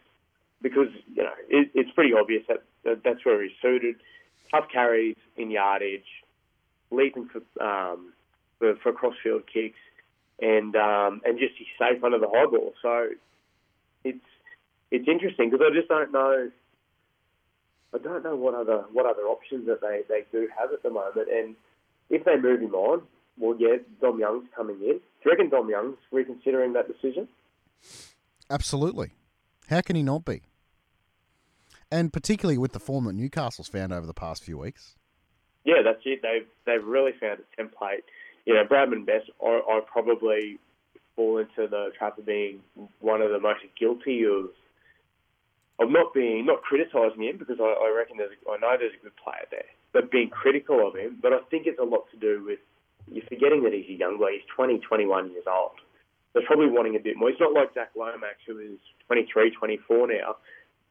because 0.65 0.89
you 1.15 1.23
know 1.23 1.35
it, 1.49 1.71
it's 1.75 1.91
pretty 1.93 2.15
obvious 2.19 2.43
that, 2.49 2.65
that 2.85 3.05
that's 3.05 3.25
where 3.25 3.41
he's 3.43 3.53
suited. 3.63 3.97
Tough 4.51 4.65
carries 4.73 5.17
in 5.37 5.51
yardage, 5.51 6.25
leaping 6.91 7.29
for 7.29 7.41
um, 7.63 8.13
for, 8.59 8.75
for 8.83 8.93
crossfield 8.93 9.43
kicks 9.47 9.79
and 10.41 10.75
um, 10.75 11.21
and 11.25 11.39
just 11.39 11.55
he's 11.57 11.69
safe 11.79 12.03
under 12.03 12.19
the 12.19 12.29
high 12.29 12.47
ball. 12.47 12.73
So 12.83 13.09
it's 14.03 14.25
it's 14.91 15.07
interesting 15.07 15.51
because 15.51 15.65
I 15.71 15.75
just 15.75 15.89
don't 15.89 16.11
know. 16.11 16.51
I 17.95 17.99
don't 17.99 18.25
know 18.25 18.35
what 18.35 18.55
other 18.55 18.85
what 18.93 19.07
other 19.07 19.23
options 19.23 19.67
that 19.67 19.81
they, 19.81 20.01
they 20.09 20.25
do 20.33 20.49
have 20.59 20.73
at 20.73 20.83
the 20.83 20.91
moment, 20.91 21.29
and 21.31 21.55
if 22.11 22.25
they 22.25 22.37
move 22.37 22.61
him 22.61 22.75
on, 22.75 23.03
well, 23.39 23.55
yeah, 23.59 23.77
Dom 24.01 24.19
Young's 24.19 24.49
coming 24.57 24.77
in. 24.77 24.99
Do 24.99 25.25
you 25.27 25.31
reckon 25.31 25.51
Dom 25.51 25.69
Young's 25.69 25.99
reconsidering 26.11 26.73
that 26.73 26.89
decision? 26.89 27.29
Absolutely. 28.51 29.13
How 29.69 29.81
can 29.81 29.97
he 29.97 30.03
not 30.03 30.25
be? 30.25 30.43
And 31.95 32.13
particularly 32.13 32.59
with 32.59 32.73
the 32.73 32.81
form 32.81 33.05
that 33.05 33.13
Newcastle's 33.13 33.69
found 33.69 33.93
over 33.93 34.05
the 34.05 34.13
past 34.15 34.43
few 34.43 34.59
weeks. 34.59 34.97
Yeah, 35.65 35.83
that's 35.85 36.01
it. 36.05 36.23
They've 36.23 36.47
they've 36.67 36.85
really 36.85 37.13
found 37.21 37.39
a 37.39 37.63
template. 37.63 38.03
You 38.45 38.55
know, 38.55 38.65
Bradman 38.65 39.07
Best, 39.07 39.31
I, 39.41 39.61
I 39.71 39.81
probably 39.87 40.59
fall 41.15 41.39
into 41.39 41.69
the 41.69 41.93
trap 41.97 42.19
of 42.19 42.27
being 42.27 42.59
one 42.99 43.23
of 43.23 43.31
the 43.31 43.39
most 43.39 43.61
guilty 43.79 44.25
of 44.25 44.51
of 45.79 45.89
not 45.89 46.13
being 46.13 46.45
not 46.45 46.63
criticising 46.63 47.23
him 47.23 47.39
because 47.39 47.59
I, 47.61 47.71
I 47.87 47.95
reckon 47.97 48.17
there's 48.17 48.35
I 48.51 48.59
know 48.59 48.75
there's 48.77 48.99
a 48.99 49.05
good 49.05 49.17
player 49.23 49.47
there, 49.53 49.71
but 49.93 50.11
being 50.11 50.31
critical 50.31 50.85
of 50.85 50.97
him. 50.97 51.19
But 51.23 51.33
I 51.33 51.39
think 51.49 51.69
it's 51.69 51.79
a 51.79 51.85
lot 51.85 52.11
to 52.11 52.17
do 52.17 52.45
with 52.45 52.59
you're 53.07 53.25
forgetting 53.27 53.63
that 53.63 53.73
he's 53.73 53.89
a 53.89 53.99
young 54.01 54.19
guy. 54.19 54.33
He's 54.33 54.51
20, 54.57 54.81
21 54.81 55.31
years 55.31 55.45
old. 55.47 55.79
They're 56.33 56.43
probably 56.45 56.67
wanting 56.67 56.97
a 56.97 56.99
bit 56.99 57.17
more. 57.17 57.31
He's 57.31 57.39
not 57.39 57.53
like 57.53 57.73
Zach 57.75 57.91
Lomax, 57.95 58.43
who 58.49 58.59
is 58.59 58.81
23, 59.07 59.53
24 59.53 60.09
now. 60.09 60.37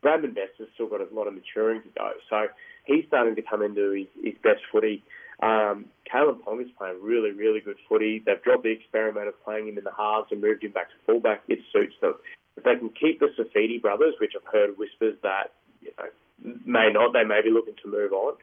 Bradman 0.03 0.35
Best 0.35 0.59
has 0.59 0.67
still 0.73 0.87
got 0.87 1.01
a 1.01 1.07
lot 1.13 1.27
of 1.27 1.33
maturing 1.33 1.81
to 1.81 1.89
go. 1.97 2.11
So 2.29 2.47
he's 2.85 3.05
starting 3.07 3.35
to 3.35 3.41
come 3.41 3.61
into 3.61 3.91
his, 3.91 4.07
his 4.23 4.35
best 4.43 4.61
footy. 4.71 5.03
Um, 5.41 5.85
Kalyn 6.11 6.39
Ponga 6.41 6.63
is 6.63 6.71
playing 6.77 7.01
really, 7.01 7.31
really 7.31 7.59
good 7.59 7.77
footy. 7.89 8.21
They've 8.25 8.41
dropped 8.41 8.63
the 8.63 8.71
experiment 8.71 9.27
of 9.27 9.43
playing 9.43 9.67
him 9.67 9.77
in 9.77 9.83
the 9.83 9.91
halves 9.97 10.27
and 10.31 10.41
moved 10.41 10.63
him 10.63 10.71
back 10.71 10.89
to 10.89 10.95
fullback. 11.05 11.41
It 11.47 11.59
suits 11.71 11.95
them. 12.01 12.15
If 12.55 12.63
they 12.63 12.75
can 12.75 12.89
keep 12.89 13.19
the 13.19 13.29
Saifiti 13.37 13.81
brothers, 13.81 14.13
which 14.21 14.33
I've 14.35 14.53
heard 14.53 14.77
whispers 14.77 15.15
that 15.23 15.51
you 15.81 15.91
know 15.97 16.53
may 16.65 16.91
not, 16.93 17.13
they 17.13 17.23
may 17.23 17.41
be 17.41 17.49
looking 17.49 17.73
to 17.83 17.89
move 17.89 18.13
on. 18.13 18.35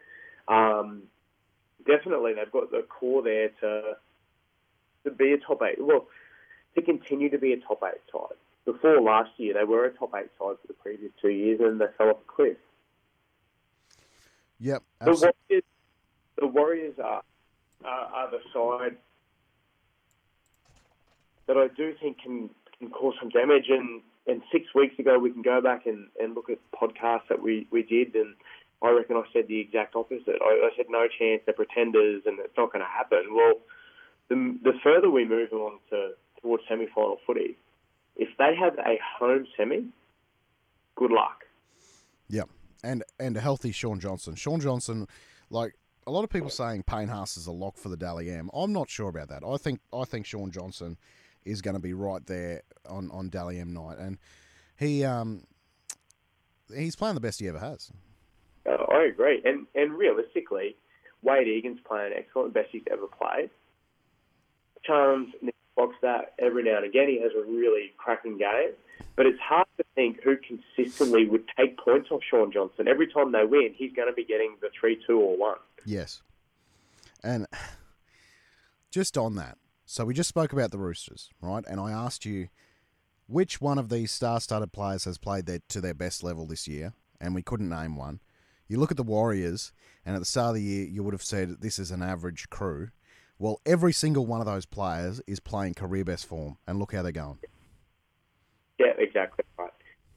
Um, 0.48 1.02
definitely, 1.86 2.34
they've 2.34 2.50
got 2.50 2.70
the 2.70 2.82
core 2.88 3.22
there 3.22 3.50
to 3.60 3.96
to 5.04 5.10
be 5.10 5.32
a 5.32 5.38
top 5.38 5.62
eight. 5.62 5.76
Well, 5.78 6.06
to 6.74 6.82
continue 6.82 7.30
to 7.30 7.38
be 7.38 7.52
a 7.52 7.56
top 7.60 7.82
eight 7.84 8.00
side. 8.12 8.36
Before 8.72 9.00
last 9.00 9.30
year, 9.36 9.54
they 9.54 9.64
were 9.64 9.84
a 9.84 9.90
top 9.90 10.12
eight 10.14 10.30
side 10.38 10.56
for 10.60 10.66
the 10.68 10.74
previous 10.74 11.10
two 11.20 11.30
years, 11.30 11.58
and 11.60 11.80
they 11.80 11.86
fell 11.98 12.10
off 12.10 12.18
a 12.18 12.32
cliff. 12.32 12.56
Yep. 14.60 14.82
The 15.04 15.12
Warriors, 15.12 15.64
the 16.38 16.46
Warriors 16.46 16.98
are, 17.02 17.22
are, 17.84 18.06
are 18.14 18.30
the 18.30 18.40
side 18.52 18.96
that 21.46 21.56
I 21.56 21.66
do 21.76 21.94
think 22.00 22.22
can, 22.22 22.50
can 22.78 22.90
cause 22.90 23.14
some 23.18 23.30
damage. 23.30 23.70
And, 23.70 24.02
and 24.26 24.42
six 24.52 24.66
weeks 24.74 24.98
ago, 24.98 25.18
we 25.18 25.32
can 25.32 25.42
go 25.42 25.60
back 25.60 25.86
and, 25.86 26.06
and 26.20 26.34
look 26.34 26.48
at 26.50 26.58
podcasts 26.72 27.28
that 27.28 27.42
we, 27.42 27.66
we 27.72 27.82
did, 27.82 28.14
and 28.14 28.34
I 28.82 28.90
reckon 28.90 29.16
I 29.16 29.24
said 29.32 29.48
the 29.48 29.58
exact 29.58 29.96
opposite. 29.96 30.38
I, 30.40 30.68
I 30.68 30.70
said 30.76 30.86
no 30.90 31.08
chance, 31.18 31.42
they're 31.44 31.54
pretenders, 31.54 32.22
and 32.24 32.38
it's 32.38 32.56
not 32.56 32.72
going 32.72 32.84
to 32.84 32.90
happen. 32.90 33.34
Well, 33.34 33.54
the, 34.28 34.58
the 34.62 34.78
further 34.84 35.10
we 35.10 35.24
move 35.24 35.52
on 35.52 35.78
to 35.90 36.12
towards 36.40 36.62
semi-final 36.68 37.18
footy, 37.26 37.56
if 38.20 38.28
they 38.38 38.54
have 38.54 38.78
a 38.78 39.00
home 39.18 39.46
semi, 39.56 39.86
good 40.94 41.10
luck. 41.10 41.44
Yeah, 42.28 42.44
and 42.84 43.02
and 43.18 43.36
a 43.36 43.40
healthy 43.40 43.72
Shaun 43.72 43.98
Johnson. 43.98 44.36
Shaun 44.36 44.60
Johnson, 44.60 45.08
like 45.48 45.74
a 46.06 46.10
lot 46.10 46.22
of 46.22 46.30
people 46.30 46.50
saying 46.50 46.84
Payne 46.84 47.08
Haas 47.08 47.36
is 47.36 47.46
a 47.46 47.52
lock 47.52 47.76
for 47.76 47.88
the 47.88 47.96
Dally 47.96 48.30
M. 48.30 48.50
I'm 48.54 48.72
not 48.72 48.88
sure 48.88 49.08
about 49.08 49.28
that. 49.30 49.42
I 49.44 49.56
think 49.56 49.80
I 49.92 50.04
think 50.04 50.26
Shaun 50.26 50.52
Johnson 50.52 50.98
is 51.44 51.62
going 51.62 51.74
to 51.74 51.80
be 51.80 51.94
right 51.94 52.24
there 52.26 52.62
on 52.88 53.10
on 53.10 53.30
Dally 53.30 53.58
M 53.58 53.72
night, 53.72 53.98
and 53.98 54.18
he 54.78 55.02
um 55.02 55.44
he's 56.76 56.94
playing 56.94 57.14
the 57.14 57.20
best 57.20 57.40
he 57.40 57.48
ever 57.48 57.58
has. 57.58 57.90
Uh, 58.68 58.84
I 58.92 59.04
agree, 59.04 59.40
and 59.46 59.66
and 59.74 59.94
realistically, 59.94 60.76
Wayde 61.24 61.48
Egan's 61.48 61.80
playing 61.86 62.12
excellent, 62.14 62.52
best 62.52 62.68
he's 62.70 62.82
ever 62.92 63.06
played. 63.06 63.48
Charms 64.84 65.32
box 65.76 65.94
that 66.02 66.34
every 66.38 66.62
now 66.62 66.76
and 66.76 66.86
again. 66.86 67.08
He 67.08 67.20
has 67.20 67.32
a 67.36 67.50
really 67.50 67.92
cracking 67.96 68.38
game, 68.38 68.72
but 69.16 69.26
it's 69.26 69.38
hard 69.40 69.66
to 69.78 69.84
think 69.94 70.22
who 70.22 70.36
consistently 70.36 71.26
would 71.26 71.44
take 71.56 71.78
points 71.78 72.10
off 72.10 72.20
Shaun 72.28 72.52
Johnson. 72.52 72.88
Every 72.88 73.06
time 73.06 73.32
they 73.32 73.44
win, 73.44 73.74
he's 73.76 73.92
going 73.92 74.08
to 74.08 74.14
be 74.14 74.24
getting 74.24 74.56
the 74.60 74.68
three, 74.78 74.98
two, 75.06 75.18
or 75.18 75.36
one. 75.36 75.58
Yes, 75.84 76.22
and 77.22 77.46
just 78.90 79.16
on 79.16 79.36
that, 79.36 79.56
so 79.86 80.04
we 80.04 80.14
just 80.14 80.28
spoke 80.28 80.52
about 80.52 80.70
the 80.70 80.78
Roosters, 80.78 81.30
right? 81.40 81.64
And 81.66 81.80
I 81.80 81.90
asked 81.90 82.24
you 82.24 82.48
which 83.26 83.60
one 83.60 83.78
of 83.78 83.88
these 83.88 84.10
star-studded 84.10 84.72
players 84.72 85.04
has 85.04 85.16
played 85.16 85.46
their, 85.46 85.60
to 85.68 85.80
their 85.80 85.94
best 85.94 86.24
level 86.24 86.46
this 86.46 86.66
year, 86.66 86.92
and 87.20 87.34
we 87.34 87.42
couldn't 87.42 87.68
name 87.68 87.96
one. 87.96 88.20
You 88.66 88.78
look 88.78 88.90
at 88.90 88.96
the 88.96 89.02
Warriors, 89.02 89.72
and 90.04 90.16
at 90.16 90.18
the 90.18 90.24
start 90.24 90.50
of 90.50 90.54
the 90.56 90.62
year, 90.62 90.86
you 90.86 91.02
would 91.02 91.14
have 91.14 91.22
said 91.22 91.60
this 91.60 91.78
is 91.78 91.90
an 91.90 92.02
average 92.02 92.50
crew. 92.50 92.90
Well, 93.40 93.58
every 93.64 93.94
single 93.94 94.26
one 94.26 94.40
of 94.40 94.46
those 94.46 94.66
players 94.66 95.22
is 95.26 95.40
playing 95.40 95.72
career 95.72 96.04
best 96.04 96.26
form, 96.26 96.58
and 96.66 96.78
look 96.78 96.92
how 96.92 97.00
they're 97.00 97.10
going. 97.10 97.38
Yeah, 98.78 98.92
exactly 98.98 99.46
right. 99.58 99.72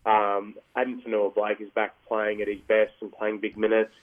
Um, 0.06 0.56
Addin 0.76 1.02
Fonua-Blake 1.02 1.62
is 1.62 1.70
back 1.70 1.96
playing 2.06 2.42
at 2.42 2.50
his 2.50 2.60
best 2.68 2.92
and 3.00 3.14
playing 3.14 3.40
big 3.40 3.58
minutes. 3.58 3.94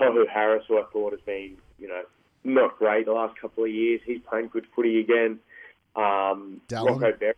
Tohu 0.00 0.28
Harris, 0.28 0.64
who 0.66 0.78
I 0.78 0.84
thought 0.92 1.12
has 1.12 1.20
been, 1.20 1.56
you 1.78 1.86
know, 1.86 2.02
not 2.42 2.76
great 2.76 3.06
the 3.06 3.12
last 3.12 3.40
couple 3.40 3.62
of 3.62 3.70
years, 3.70 4.00
he's 4.04 4.20
playing 4.28 4.48
good 4.48 4.66
footy 4.74 4.98
again. 4.98 5.38
Um, 5.94 6.60
Rocco 6.72 7.12
Berry 7.12 7.34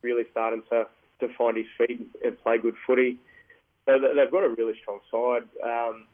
really 0.00 0.24
starting 0.30 0.62
to, 0.70 0.86
to 1.20 1.28
find 1.36 1.58
his 1.58 1.66
feet 1.76 2.08
and 2.24 2.42
play 2.42 2.56
good 2.56 2.76
footy. 2.86 3.18
So 3.84 3.98
they've 3.98 4.30
got 4.30 4.42
a 4.42 4.48
really 4.48 4.74
strong 4.80 5.00
side. 5.10 5.48
Um, 5.62 6.06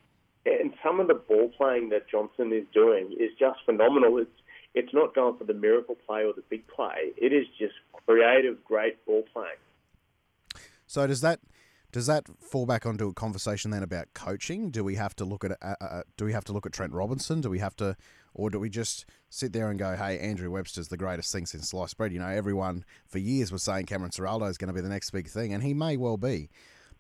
and 0.45 0.73
some 0.83 0.99
of 0.99 1.07
the 1.07 1.15
ball 1.15 1.51
playing 1.57 1.91
that 1.91 2.09
Johnson 2.09 2.53
is 2.53 2.65
doing 2.75 3.13
is 3.19 3.31
just 3.39 3.61
phenomenal. 3.65 4.19
It's 4.19 4.31
it's 4.75 4.93
not 4.93 5.15
going 5.15 5.37
for 5.37 5.45
the 5.45 5.55
miracle 5.55 5.97
play 6.07 6.25
or 6.25 6.33
the 6.33 6.43
big 6.49 6.67
play. 6.69 7.13
It 7.17 7.33
is 7.33 7.47
just 7.59 7.75
creative, 7.93 8.63
great 8.65 9.05
ball 9.07 9.25
playing. 9.33 9.57
So 10.87 11.07
does 11.07 11.21
that 11.21 11.41
does 11.91 12.07
that 12.07 12.27
fall 12.41 12.67
back 12.67 12.85
onto 12.85 13.09
a 13.09 13.15
conversation 13.15 13.71
then 13.71 13.83
about 13.83 14.13
coaching? 14.13 14.71
Do 14.71 14.85
we 14.85 14.97
have 14.97 15.17
to 15.17 15.25
look 15.25 15.45
at 15.45 15.53
uh, 15.63 15.75
uh, 15.81 16.03
do 16.17 16.25
we 16.25 16.33
have 16.33 16.45
to 16.45 16.53
look 16.53 16.67
at 16.67 16.73
Trent 16.73 16.93
Robinson? 16.93 17.41
Do 17.41 17.51
we 17.51 17.61
have 17.61 17.77
to, 17.77 17.97
or 18.35 18.51
do 18.51 18.59
we 18.59 18.69
just 18.69 19.07
sit 19.31 19.53
there 19.53 19.71
and 19.71 19.79
go, 19.79 19.97
"Hey, 19.97 20.19
Andrew 20.19 20.51
Webster's 20.51 20.89
the 20.89 20.97
greatest 20.97 21.33
thing 21.33 21.47
since 21.47 21.71
sliced 21.71 21.97
bread"? 21.97 22.13
You 22.13 22.19
know, 22.19 22.29
everyone 22.29 22.85
for 23.07 23.19
years 23.19 23.51
was 23.51 23.63
saying 23.63 23.87
Cameron 23.87 24.11
Ciraldo 24.11 24.49
is 24.49 24.59
going 24.59 24.69
to 24.69 24.75
be 24.75 24.83
the 24.83 24.89
next 24.89 25.11
big 25.11 25.29
thing, 25.29 25.53
and 25.53 25.63
he 25.63 25.73
may 25.73 25.97
well 25.97 26.19
be, 26.19 26.51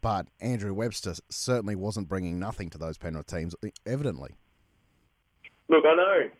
but 0.00 0.28
Andrew 0.40 0.72
Webster 0.72 1.14
certainly 1.28 1.74
wasn't 1.74 2.08
bringing 2.08 2.38
nothing 2.38 2.70
to 2.70 2.78
those 2.78 2.96
Penrith 2.96 3.26
teams, 3.26 3.54
evidently. 3.84 4.36
Look, 5.68 5.84
I 5.84 5.94
know 5.94 6.30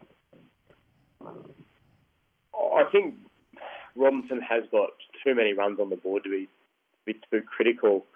I 1.25 2.85
think 2.91 3.15
Robinson 3.97 4.41
has 4.41 4.65
got 4.71 4.91
too 5.25 5.35
many 5.35 5.53
runs 5.53 5.81
on 5.81 5.91
the 5.91 5.97
board 5.97 6.25
to 6.25 6.31
be, 6.31 6.49
be 7.05 7.15
too 7.31 7.43
critical 7.43 8.07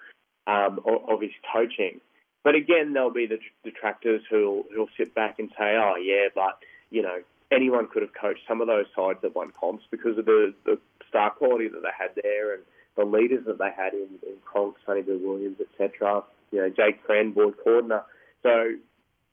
um, 0.47 0.81
of, 0.87 1.21
his 1.21 1.31
coaching. 1.53 2.01
But 2.45 2.55
again, 2.55 2.93
there'll 2.93 3.13
be 3.13 3.27
the 3.27 3.39
detractors 3.65 4.23
who'll 4.29 4.65
who'll 4.75 4.89
sit 4.97 5.15
back 5.15 5.39
and 5.39 5.49
say, 5.51 5.77
"Oh 5.77 5.95
yeah, 5.97 6.29
but 6.35 6.59
you 6.91 7.03
know 7.03 7.21
anyone 7.53 7.87
could 7.87 8.03
have 8.03 8.15
coached 8.21 8.41
some 8.49 8.61
of 8.61 8.67
those 8.67 8.87
sides 8.97 9.19
that 9.23 9.35
won 9.35 9.53
comps 9.59 9.85
because 9.91 10.19
of 10.19 10.25
the, 10.25 10.55
the 10.65 10.79
star 11.09 11.31
quality 11.31 11.69
that 11.69 11.83
they 11.83 11.91
had 11.97 12.11
there 12.23 12.55
and 12.55 12.63
the 12.97 13.05
leaders 13.05 13.45
that 13.47 13.59
they 13.59 13.71
had 13.77 13.93
in, 13.93 14.09
in 14.27 14.35
Cronk, 14.45 14.77
Sonny 14.85 15.03
Bill 15.03 15.19
Williams, 15.19 15.59
etc. 15.61 16.23
You 16.51 16.63
know, 16.63 16.69
Jake 16.69 17.07
Boyd 17.07 17.55
Cordner. 17.65 18.03
So 18.43 18.75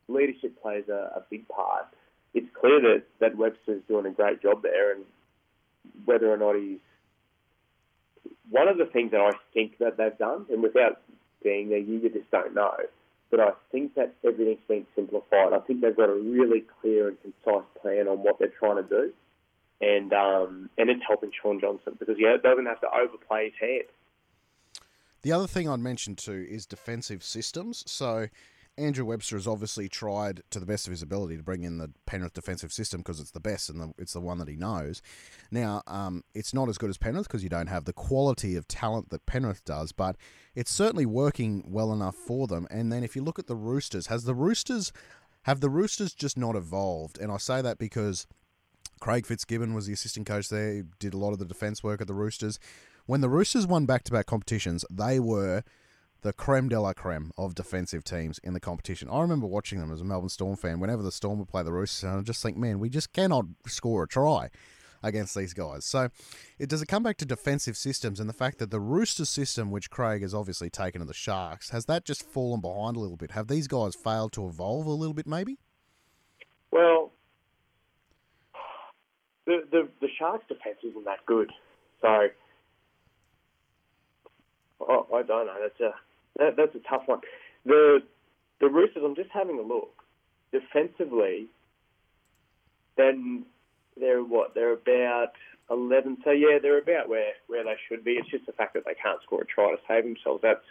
leadership 0.08 0.62
plays 0.62 0.86
a, 0.90 1.12
a 1.16 1.24
big 1.30 1.48
part 1.48 1.88
it's 2.34 2.48
clear 2.60 2.80
that, 2.82 3.04
that 3.20 3.38
Webster's 3.38 3.82
doing 3.88 4.06
a 4.06 4.12
great 4.12 4.42
job 4.42 4.62
there, 4.62 4.94
and 4.94 5.04
whether 6.06 6.32
or 6.32 6.38
not 6.38 6.56
he's 6.56 6.80
one 8.50 8.68
of 8.68 8.78
the 8.78 8.86
things 8.86 9.12
that 9.12 9.22
I 9.22 9.32
think 9.54 9.78
that 9.80 9.98
they've 9.98 10.18
done, 10.18 10.46
and 10.52 10.62
without 10.62 11.02
being 11.44 11.70
there, 11.70 11.80
you 11.80 12.02
just 12.10 12.30
don't 12.32 12.54
know. 12.54 12.76
But 13.32 13.39
I 13.39 13.52
think 13.72 13.94
that 13.96 14.15
everything's 14.26 14.60
been 14.68 14.88
simplified. 14.96 15.54
I 15.54 15.60
think 15.60 15.82
they've 15.82 15.96
got 15.96 16.10
a 16.10 16.15
really 16.15 16.63
clear 16.82 17.10
and 17.10 17.18
concise 17.22 17.68
plan 17.80 18.08
on 18.08 18.18
what 18.20 18.39
they're 18.39 18.48
trying 18.60 18.78
to 18.78 18.84
do, 18.84 19.13
and 19.82 20.12
um, 20.13 20.70
and 20.78 20.89
it's 20.89 21.02
helping 21.08 21.32
Shaun 21.39 21.60
Johnson 21.60 21.96
because 22.00 22.18
he 22.18 22.24
doesn't 22.24 22.65
have 22.65 22.82
to 22.82 22.88
overplay 22.88 23.46
his 23.46 23.54
hand. 23.60 23.84
The 25.22 25.32
other 25.32 25.48
thing 25.48 25.70
I'd 25.70 25.80
mention 25.80 26.15
too 26.15 26.48
is 26.50 26.65
defensive 26.65 27.24
systems. 27.24 27.84
So 27.86 28.30
Andrew 28.80 29.06
Webster 29.06 29.36
has 29.36 29.48
obviously 29.48 29.90
tried 29.90 30.42
to 30.50 30.60
the 30.60 30.65
best 30.65 30.88
of 30.88 30.92
his 30.92 31.02
ability 31.02 31.38
to 31.38 31.44
bring 31.44 31.63
in 31.63 31.77
the 31.77 31.92
Penrith 32.06 32.34
defensive 32.34 32.71
system 32.71 33.02
because 33.02 33.19
it's 33.19 33.32
the 33.32 33.40
best 33.40 33.69
and 33.69 33.82
the, 33.82 33.94
it's 33.98 34.13
the 34.13 34.21
one 34.21 34.38
that 34.40 34.48
he 34.48 34.56
knows. 34.56 35.02
Now, 35.52 35.84
um, 35.86 36.23
it's 36.34 36.54
not 36.54 36.69
as 36.69 36.77
good 36.77 36.90
as 36.90 36.98
Penrith 36.98 37.27
because 37.27 37.44
you 37.44 37.50
don't 37.50 37.67
have 37.67 37.86
the 37.86 37.94
quality 37.94 38.56
of 38.56 38.67
talent 38.67 39.10
that 39.10 39.25
Penrith 39.25 39.65
does, 39.65 39.92
but 39.92 40.15
it's 40.56 40.71
certainly 40.71 41.06
working 41.06 41.63
well 41.67 41.94
enough 41.94 42.15
for 42.15 42.48
them. 42.48 42.67
And 42.71 42.92
then 42.92 43.04
if 43.04 43.15
you 43.15 43.21
look 43.21 43.38
at 43.38 43.48
the 43.48 43.56
Roosters, 43.56 44.08
has 44.08 44.23
the 44.23 44.36
Roosters 44.36 44.92
have 45.44 45.60
the 45.60 45.69
Roosters 45.69 46.13
just 46.13 46.38
not 46.38 46.56
evolved? 46.56 47.17
And 47.19 47.32
I 47.32 47.38
say 47.38 47.62
that 47.62 47.77
because 47.77 48.27
Craig 49.00 49.25
Fitzgibbon 49.25 49.73
was 49.73 49.88
the 49.88 49.94
assistant 49.94 50.27
coach 50.27 50.50
there, 50.50 50.73
he 50.73 50.84
did 51.00 51.13
a 51.13 51.17
lot 51.17 51.32
of 51.34 51.40
the 51.40 51.46
defense 51.46 51.84
work 51.84 52.02
at 52.02 52.08
the 52.08 52.13
Roosters. 52.13 52.60
When 53.06 53.21
the 53.21 53.30
Roosters 53.30 53.65
won 53.65 53.86
back-to-back 53.86 54.25
competitions, 54.25 54.86
they 54.90 55.19
were 55.19 55.63
the 56.22 56.34
creme 56.34 56.70
de 56.70 56.80
la 56.80 56.94
creme 56.94 57.32
of 57.38 57.56
defensive 57.56 58.04
teams 58.04 58.40
in 58.44 58.54
the 58.54 58.60
competition. 58.60 59.10
I 59.10 59.22
remember 59.22 59.48
watching 59.48 59.80
them 59.80 59.92
as 59.92 60.02
a 60.02 60.06
Melbourne 60.06 60.30
Storm 60.30 60.56
fan. 60.56 60.80
Whenever 60.80 61.02
the 61.02 61.12
Storm 61.12 61.40
would 61.40 61.48
play 61.48 61.63
the 61.63 61.72
Roosters, 61.72 62.04
and 62.04 62.20
I 62.20 62.22
just 62.22 62.44
think, 62.44 62.58
man, 62.58 62.80
we 62.80 62.90
just 62.90 63.13
cannot 63.13 63.46
score 63.67 64.04
a 64.04 64.08
try. 64.08 64.50
against 65.02 65.36
these 65.36 65.54
guys. 65.54 65.86
So, 65.86 66.10
it 66.58 66.70
does 66.70 66.82
it 66.82 66.88
come 66.88 67.04
back 67.04 67.17
to 67.17 67.26
defensive 67.26 67.78
systems 67.78 68.20
and 68.20 68.28
the 68.28 68.34
fact 68.34 68.60
that 68.60 68.70
the 68.70 68.80
Rooster 68.80 69.26
system, 69.26 69.72
which 69.72 69.90
Craig 69.90 70.22
has 70.22 70.34
obviously 70.34 70.70
taken 70.70 71.00
to 71.00 71.06
the 71.08 71.13
Sharks, 71.13 71.70
has 71.70 71.86
that 71.86 72.04
just 72.06 72.24
fallen 72.24 72.62
behind 72.62 72.98
a 72.98 73.00
little 73.00 73.17
bit? 73.17 73.32
Have 73.32 73.48
these 73.48 73.67
guys 73.67 73.96
failed 73.96 74.34
to 74.34 74.46
evolve 74.48 74.86
a 74.86 74.92
little 74.92 75.13
bit, 75.13 75.28
maybe? 75.28 75.58
Well, 76.72 77.12
the 79.46 79.63
the, 79.72 79.88
the 80.02 80.08
Sharks' 80.17 80.46
defense 80.48 80.78
isn't 80.84 81.06
that 81.06 81.26
good, 81.26 81.52
so 82.02 82.28
oh, 84.82 85.08
I 85.13 85.24
don't 85.24 85.48
know. 85.48 85.56
That's 85.62 85.80
a 85.80 85.94
that, 86.38 86.56
that's 86.58 86.75
a 86.75 86.90
tough 86.90 87.04
one. 87.06 87.19
The 87.65 88.00
the 88.60 88.67
Roosters. 88.67 89.04
I'm 89.06 89.15
just 89.15 89.30
having 89.32 89.58
a 89.58 89.62
look 89.62 90.04
defensively. 90.52 91.48
Then 92.98 93.46
they're 94.00 94.23
what? 94.23 94.54
They're 94.56 94.73
about 94.73 95.34
eleven. 95.69 96.17
So 96.23 96.32
yeah, 96.32 96.60
they're 96.62 96.80
about 96.80 97.10
where 97.10 97.34
where 97.48 97.63
they 97.63 97.75
should 97.88 98.04
be. 98.04 98.12
It's 98.12 98.30
just 98.30 98.46
the 98.46 98.54
fact 98.54 98.73
that 98.73 98.84
they 98.86 98.96
can't 98.96 99.21
score 99.23 99.42
a 99.42 99.46
try 99.46 99.71
to 99.71 99.77
save 99.88 100.04
themselves. 100.04 100.42
That's 100.42 100.65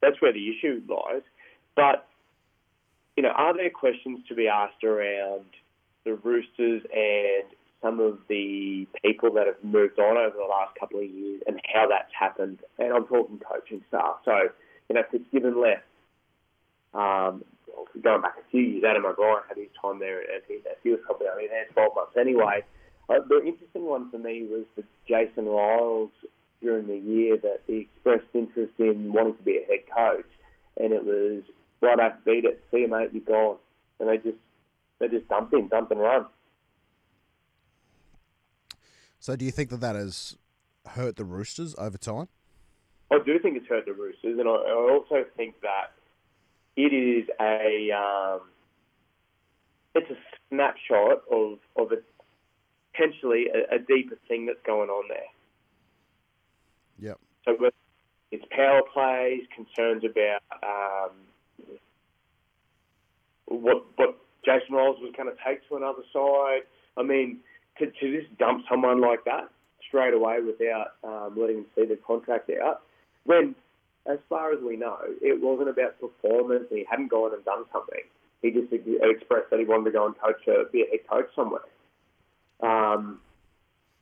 that's 0.00 0.20
where 0.20 0.32
the 0.32 0.48
issue 0.50 0.82
lies. 0.88 1.22
But 1.76 2.06
you 3.16 3.22
know, 3.22 3.30
are 3.30 3.56
there 3.56 3.70
questions 3.70 4.20
to 4.28 4.34
be 4.34 4.48
asked 4.48 4.84
around 4.84 5.44
the 6.04 6.14
Roosters 6.14 6.82
and 6.94 7.44
some 7.82 8.00
of 8.00 8.18
the 8.28 8.86
people 9.02 9.32
that 9.32 9.46
have 9.46 9.62
moved 9.62 9.98
on 9.98 10.16
over 10.16 10.36
the 10.36 10.44
last 10.44 10.74
couple 10.78 11.00
of 11.00 11.06
years 11.06 11.42
and 11.46 11.60
how 11.72 11.86
that's 11.88 12.12
happened? 12.18 12.60
And 12.78 12.92
I'm 12.92 13.04
talking 13.06 13.38
coaching 13.38 13.82
staff. 13.88 14.16
So, 14.24 14.48
you 14.90 14.96
know, 14.96 15.02
Fitzgibbon 15.08 15.62
left. 15.62 15.84
Um, 16.92 17.44
going 18.02 18.22
back 18.22 18.34
a 18.38 18.50
few 18.50 18.60
years, 18.60 18.84
Adam 18.84 19.06
O'Brien 19.06 19.38
had 19.48 19.56
his 19.56 19.68
time 19.80 20.00
there, 20.00 20.18
and 20.18 20.42
he, 20.48 20.58
he 20.82 20.90
was 20.90 20.98
probably 21.06 21.28
only 21.32 21.46
there 21.46 21.66
12 21.72 21.94
months 21.94 22.16
anyway. 22.18 22.64
Uh, 23.08 23.20
the 23.28 23.40
interesting 23.46 23.86
one 23.86 24.10
for 24.10 24.18
me 24.18 24.46
was 24.50 24.64
the 24.74 24.82
Jason 25.06 25.44
Ryles 25.44 26.10
during 26.60 26.88
the 26.88 26.96
year 26.96 27.36
that 27.36 27.60
he 27.68 27.88
expressed 27.88 28.26
interest 28.34 28.72
in 28.78 29.12
wanting 29.12 29.36
to 29.36 29.42
be 29.44 29.58
a 29.58 29.66
head 29.66 29.86
coach, 29.96 30.26
and 30.76 30.92
it 30.92 31.04
was 31.04 31.44
right 31.80 32.00
after 32.00 32.18
beat 32.24 32.44
it, 32.44 32.62
see 32.72 32.80
you 32.80 32.88
mate, 32.88 33.10
you're 33.12 33.22
gone, 33.22 33.56
and 34.00 34.08
they 34.08 34.16
just 34.16 34.38
they 34.98 35.06
just 35.06 35.28
dump 35.28 35.54
him, 35.54 35.68
dump 35.68 35.92
and 35.92 36.00
run. 36.00 36.26
So, 39.20 39.36
do 39.36 39.44
you 39.44 39.50
think 39.52 39.70
that 39.70 39.80
that 39.80 39.94
has 39.94 40.36
hurt 40.84 41.14
the 41.16 41.24
Roosters 41.24 41.76
over 41.78 41.96
time? 41.96 42.28
I 43.10 43.18
do 43.24 43.38
think 43.38 43.56
it's 43.56 43.66
hurt 43.66 43.86
the 43.86 43.92
Roosters, 43.92 44.38
and 44.38 44.48
I, 44.48 44.52
I 44.52 44.72
also 44.72 45.24
think 45.36 45.60
that 45.62 45.92
it 46.76 46.92
is 46.92 47.28
a 47.40 47.90
um, 47.90 48.40
it's 49.94 50.10
a 50.10 50.16
snapshot 50.48 51.22
of 51.30 51.58
of 51.76 51.92
a, 51.92 51.96
potentially 52.92 53.46
a, 53.52 53.76
a, 53.76 53.78
deeper 53.78 54.16
thing 54.28 54.46
that's 54.46 54.62
going 54.64 54.90
on 54.90 55.08
there. 55.08 55.18
Yep. 57.10 57.18
So 57.44 57.70
it's 58.30 58.44
power 58.50 58.82
plays, 58.92 59.42
concerns 59.54 60.04
about 60.04 60.42
um, 60.62 61.76
what 63.46 63.84
what 63.96 64.16
Jason 64.44 64.74
Ryles 64.74 65.00
was 65.00 65.12
going 65.16 65.28
to 65.28 65.36
take 65.44 65.66
to 65.68 65.76
another 65.76 66.02
side. 66.12 66.62
I 66.96 67.02
mean, 67.02 67.38
to, 67.78 67.86
to 67.86 68.20
just 68.20 68.36
dump 68.38 68.64
someone 68.70 69.00
like 69.00 69.24
that 69.24 69.50
straight 69.86 70.14
away 70.14 70.38
without 70.40 70.92
um, 71.02 71.34
letting 71.36 71.58
him 71.58 71.66
see 71.74 71.84
the 71.86 71.96
contract 72.06 72.50
out, 72.62 72.82
when, 73.30 73.54
as 74.06 74.18
far 74.28 74.52
as 74.52 74.58
we 74.60 74.76
know, 74.76 74.98
it 75.22 75.40
wasn't 75.40 75.68
about 75.68 76.00
performance 76.00 76.64
he 76.68 76.84
hadn't 76.90 77.10
gone 77.10 77.32
and 77.32 77.44
done 77.44 77.64
something. 77.72 78.02
He 78.42 78.50
just 78.50 78.72
expressed 78.72 79.50
that 79.50 79.60
he 79.60 79.64
wanted 79.64 79.84
to 79.84 79.90
go 79.92 80.06
and 80.06 80.18
coach, 80.18 80.42
a, 80.48 80.68
be 80.70 80.82
a 80.82 80.90
head 80.90 81.06
coach 81.08 81.28
somewhere. 81.36 81.68
Um, 82.60 83.20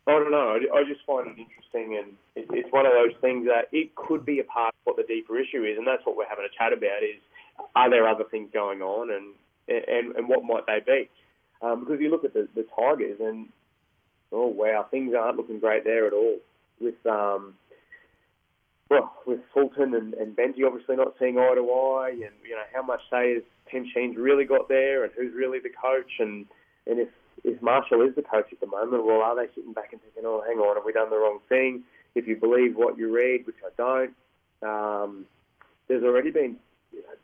I 0.07 0.13
don't 0.13 0.31
know. 0.31 0.57
I, 0.57 0.85
just 0.89 1.05
find 1.05 1.27
it 1.29 1.37
interesting, 1.37 2.01
and 2.01 2.17
it's 2.35 2.73
one 2.73 2.87
of 2.87 2.93
those 2.93 3.13
things 3.21 3.47
that 3.47 3.69
it 3.73 3.95
could 3.95 4.25
be 4.25 4.41
a 4.41 4.45
part 4.45 4.73
of 4.73 4.81
what 4.85 4.97
the 4.97 5.03
deeper 5.03 5.39
issue 5.39 5.65
is, 5.65 5.77
and 5.77 5.87
that's 5.87 6.05
what 6.07 6.17
we're 6.17 6.29
having 6.29 6.47
a 6.47 6.57
chat 6.57 6.73
about: 6.73 7.03
is 7.03 7.21
are 7.77 7.91
there 7.91 8.09
other 8.09 8.25
things 8.25 8.49
going 8.53 8.81
on, 8.81 9.11
and 9.11 9.35
and, 9.69 10.17
and 10.17 10.29
what 10.29 10.45
might 10.45 10.65
they 10.67 10.81
be? 10.81 11.11
Um, 11.61 11.81
because 11.85 12.01
you 12.01 12.11
look 12.11 12.25
at 12.25 12.33
the, 12.33 12.49
the 12.55 12.65
Tigers, 12.75 13.19
and 13.21 13.49
oh 14.33 14.47
wow, 14.47 14.87
things 14.91 15.13
aren't 15.15 15.37
looking 15.37 15.59
great 15.59 15.85
there 15.85 16.07
at 16.07 16.15
all. 16.15 16.39
With 16.81 17.05
um, 17.05 17.55
well, 18.89 19.13
with 19.27 19.41
Fulton 19.53 19.95
and, 19.95 20.15
and 20.15 20.37
Benji 20.37 20.65
obviously 20.67 20.97
not 20.97 21.15
seeing 21.19 21.39
eye 21.39 21.55
to 21.55 21.71
eye, 21.71 22.11
and 22.11 22.35
you 22.43 22.55
know 22.57 22.63
how 22.75 22.83
much 22.83 23.01
say 23.11 23.35
has 23.35 23.43
Tim 23.71 23.87
Sheens 23.93 24.17
really 24.17 24.45
got 24.45 24.69
there, 24.69 25.05
and 25.05 25.13
who's 25.17 25.35
really 25.35 25.59
the 25.59 25.71
coach, 25.71 26.13
and 26.19 26.47
and 26.87 26.99
if 26.99 27.09
if 27.45 27.61
Marshall 27.63 28.03
is 28.03 28.15
the 28.15 28.23
coach 28.23 28.53
at 28.53 28.61
the 28.61 28.67
moment, 28.67 29.05
well, 29.05 29.21
are 29.21 29.37
they 29.37 29.53
sitting 29.55 29.73
back 29.73 29.93
and 29.93 30.01
thinking, 30.03 30.25
oh, 30.27 30.43
hang 30.47 30.59
on, 30.59 30.77
have 30.77 30.85
we 30.85 30.93
done 30.93 31.11
the 31.11 31.17
wrong 31.17 31.39
thing? 31.49 31.85
If 32.15 32.27
you 32.27 32.37
believe 32.37 32.77
what 32.77 32.99
you 32.99 33.15
read, 33.15 33.47
which 33.47 33.57
I 33.65 33.71
don't, 33.77 34.15
um, 34.63 35.27
there's 35.87 36.03
already 36.03 36.31
been 36.31 36.57
you 36.93 37.03
know, 37.03 37.15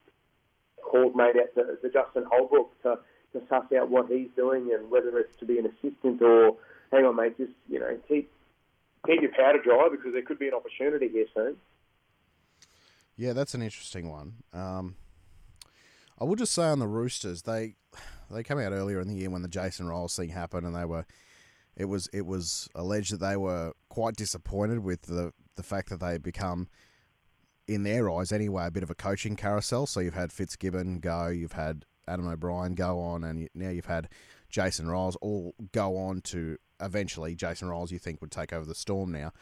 calls 0.83 1.15
made 1.17 1.37
out 1.37 1.55
to, 1.57 1.77
to 1.77 1.93
Justin 1.93 2.25
Holbrook 2.31 2.71
to, 2.83 2.99
to 3.33 3.43
suss 3.49 3.65
out 3.77 3.91
what 3.91 4.09
he's 4.09 4.29
doing 4.37 4.73
and 4.73 4.91
whether 4.91 5.19
it's 5.19 5.37
to 5.39 5.45
be 5.45 5.59
an 5.59 5.67
assistant 5.67 6.23
or, 6.23 6.57
hang 6.93 7.05
on, 7.05 7.17
mate, 7.17 7.37
just 7.37 7.53
you 7.69 7.81
know, 7.81 7.99
keep 8.07 8.31
keep 9.07 9.23
your 9.23 9.33
powder 9.33 9.61
dry 9.63 9.89
because 9.91 10.13
there 10.13 10.23
could 10.23 10.39
be 10.39 10.49
an 10.49 10.55
opportunity 10.55 11.09
here 11.09 11.27
soon. 11.35 11.57
Yeah, 13.17 13.33
that's 13.33 13.55
an 13.55 13.63
interesting 13.63 14.11
one. 14.11 14.35
Um, 14.53 14.97
I 16.19 16.25
will 16.25 16.37
just 16.37 16.53
say 16.53 16.65
on 16.65 16.79
the 16.79 16.89
Roosters, 16.89 17.43
they 17.43 17.75
they 18.31 18.43
came 18.43 18.59
out 18.59 18.73
earlier 18.73 19.01
in 19.01 19.09
the 19.09 19.15
year 19.15 19.31
when 19.31 19.43
the 19.43 19.49
Jason 19.49 19.87
Ryles 19.87 20.17
thing 20.17 20.31
happened, 20.31 20.67
and 20.67 20.75
they 20.75 20.85
were 20.85 21.07
it 21.77 21.87
was 21.87 22.09
it 22.13 22.27
was 22.27 22.69
alleged 22.75 23.13
that 23.13 23.21
they 23.21 23.37
were 23.37 23.73
quite 23.89 24.17
disappointed 24.17 24.81
with 24.81 25.03
the 25.03 25.33
the 25.57 25.63
fact 25.63 25.91
that 25.91 26.01
they 26.01 26.13
had 26.13 26.23
become 26.23 26.69
in 27.67 27.83
their 27.83 28.11
eyes 28.11 28.33
anyway, 28.33 28.67
a 28.67 28.71
bit 28.71 28.83
of 28.83 28.91
a 28.91 28.95
coaching 28.95 29.37
carousel. 29.37 29.87
So 29.87 30.01
you've 30.01 30.15
had 30.15 30.33
Fitzgibbon 30.33 31.01
go, 31.01 31.29
you've 31.29 31.53
had 31.53 31.85
Adam 32.07 32.29
O'Brien 32.29 32.75
go 32.75 32.99
on, 33.01 33.25
and 33.25 33.49
now 33.55 33.71
you've 33.71 33.87
had 33.87 34.09
Jason 34.51 34.87
Ryles 34.87 35.17
all 35.21 35.55
go 35.73 35.97
on 35.97 36.21
to 36.23 36.59
eventually 36.85 37.35
Jason 37.35 37.69
Ryles. 37.69 37.91
You 37.91 37.99
think 37.99 38.21
would 38.21 38.31
take 38.31 38.53
over 38.53 38.65
the 38.65 38.75
Storm 38.75 39.11
now, 39.11 39.33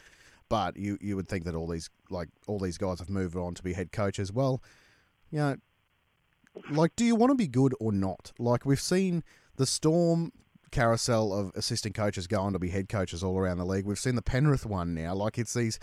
but 0.49 0.77
you 0.77 0.97
you 1.01 1.15
would 1.15 1.27
think 1.27 1.45
that 1.45 1.55
all 1.55 1.67
these 1.67 1.89
like 2.09 2.29
all 2.47 2.59
these 2.59 2.77
guys 2.77 2.99
have 2.99 3.09
moved 3.09 3.35
on 3.35 3.53
to 3.55 3.63
be 3.63 3.73
head 3.73 3.91
coaches. 3.91 4.31
Well, 4.31 4.61
you 5.31 5.39
know, 5.39 5.55
like 6.69 6.95
do 6.95 7.05
you 7.05 7.15
want 7.15 7.31
to 7.31 7.35
be 7.35 7.47
good 7.47 7.73
or 7.79 7.91
not? 7.91 8.31
Like 8.39 8.65
we've 8.65 8.81
seen 8.81 9.23
the 9.55 9.65
Storm 9.65 10.31
carousel 10.71 11.31
of 11.31 11.51
assistant 11.55 11.93
coaches 11.95 12.25
go 12.25 12.41
on 12.41 12.51
to 12.53 12.59
be 12.59 12.69
head 12.69 12.89
coaches 12.89 13.23
all 13.23 13.37
around 13.37 13.59
the 13.59 13.65
league. 13.65 13.85
We've 13.85 13.99
seen 13.99 14.15
the 14.15 14.21
Penrith 14.23 14.65
one 14.65 14.93
now. 14.93 15.13
Like 15.13 15.37
it's 15.37 15.53
these 15.53 15.79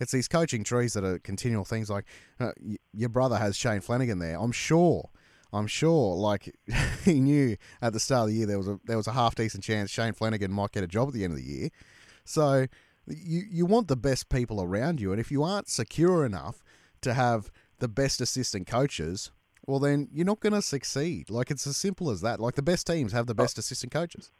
it's 0.00 0.12
these 0.12 0.28
coaching 0.28 0.64
trees 0.64 0.94
that 0.94 1.04
are 1.04 1.18
continual 1.18 1.64
things 1.64 1.90
like 1.90 2.06
uh, 2.40 2.52
y- 2.60 2.78
your 2.92 3.08
brother 3.08 3.36
has 3.38 3.56
Shane 3.56 3.80
Flanagan 3.80 4.18
there. 4.18 4.38
I'm 4.40 4.52
sure. 4.52 5.10
I'm 5.52 5.66
sure, 5.66 6.16
like 6.16 6.54
he 7.04 7.20
knew 7.20 7.56
at 7.80 7.92
the 7.92 8.00
start 8.00 8.22
of 8.22 8.28
the 8.28 8.34
year 8.34 8.46
there 8.46 8.58
was 8.58 8.68
a 8.68 8.80
there 8.84 8.96
was 8.96 9.06
a 9.06 9.12
half 9.12 9.34
decent 9.34 9.62
chance 9.62 9.90
Shane 9.90 10.12
Flanagan 10.12 10.52
might 10.52 10.72
get 10.72 10.82
a 10.82 10.88
job 10.88 11.08
at 11.08 11.14
the 11.14 11.24
end 11.24 11.32
of 11.32 11.38
the 11.38 11.44
year. 11.44 11.68
So 12.24 12.66
you 13.06 13.42
you 13.50 13.66
want 13.66 13.88
the 13.88 13.96
best 13.96 14.28
people 14.28 14.62
around 14.62 15.00
you, 15.00 15.12
and 15.12 15.20
if 15.20 15.30
you 15.30 15.42
aren't 15.42 15.68
secure 15.68 16.24
enough 16.24 16.62
to 17.02 17.14
have 17.14 17.50
the 17.78 17.88
best 17.88 18.20
assistant 18.20 18.66
coaches, 18.66 19.30
well 19.66 19.78
then 19.78 20.08
you're 20.12 20.26
not 20.26 20.40
going 20.40 20.52
to 20.52 20.62
succeed. 20.62 21.30
Like 21.30 21.50
it's 21.50 21.66
as 21.66 21.76
simple 21.76 22.10
as 22.10 22.20
that. 22.22 22.40
Like 22.40 22.54
the 22.54 22.62
best 22.62 22.86
teams 22.86 23.12
have 23.12 23.26
the 23.26 23.34
best 23.34 23.58
assistant 23.58 23.92
coaches. 23.92 24.30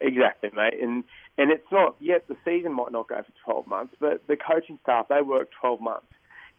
Exactly, 0.00 0.50
mate. 0.54 0.74
And 0.80 1.04
and 1.38 1.50
it's 1.50 1.66
not 1.72 1.96
yet 1.98 2.28
the 2.28 2.36
season 2.44 2.72
might 2.72 2.92
not 2.92 3.08
go 3.08 3.22
for 3.22 3.52
12 3.52 3.66
months, 3.66 3.94
but 3.98 4.24
the 4.28 4.36
coaching 4.36 4.78
staff 4.82 5.08
they 5.08 5.22
work 5.22 5.48
12 5.60 5.80
months. 5.80 6.06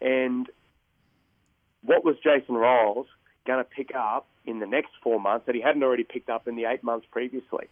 And 0.01 0.49
what 1.81 2.03
was 2.03 2.15
Jason 2.23 2.55
Ryles 2.55 3.05
going 3.45 3.63
to 3.63 3.69
pick 3.69 3.91
up 3.95 4.27
in 4.45 4.59
the 4.59 4.67
next 4.67 4.91
four 5.03 5.19
months 5.19 5.45
that 5.45 5.55
he 5.55 5.61
hadn't 5.61 5.83
already 5.83 6.03
picked 6.03 6.29
up 6.29 6.47
in 6.47 6.55
the 6.55 6.65
eight 6.65 6.83
months 6.83 7.05
previously? 7.11 7.67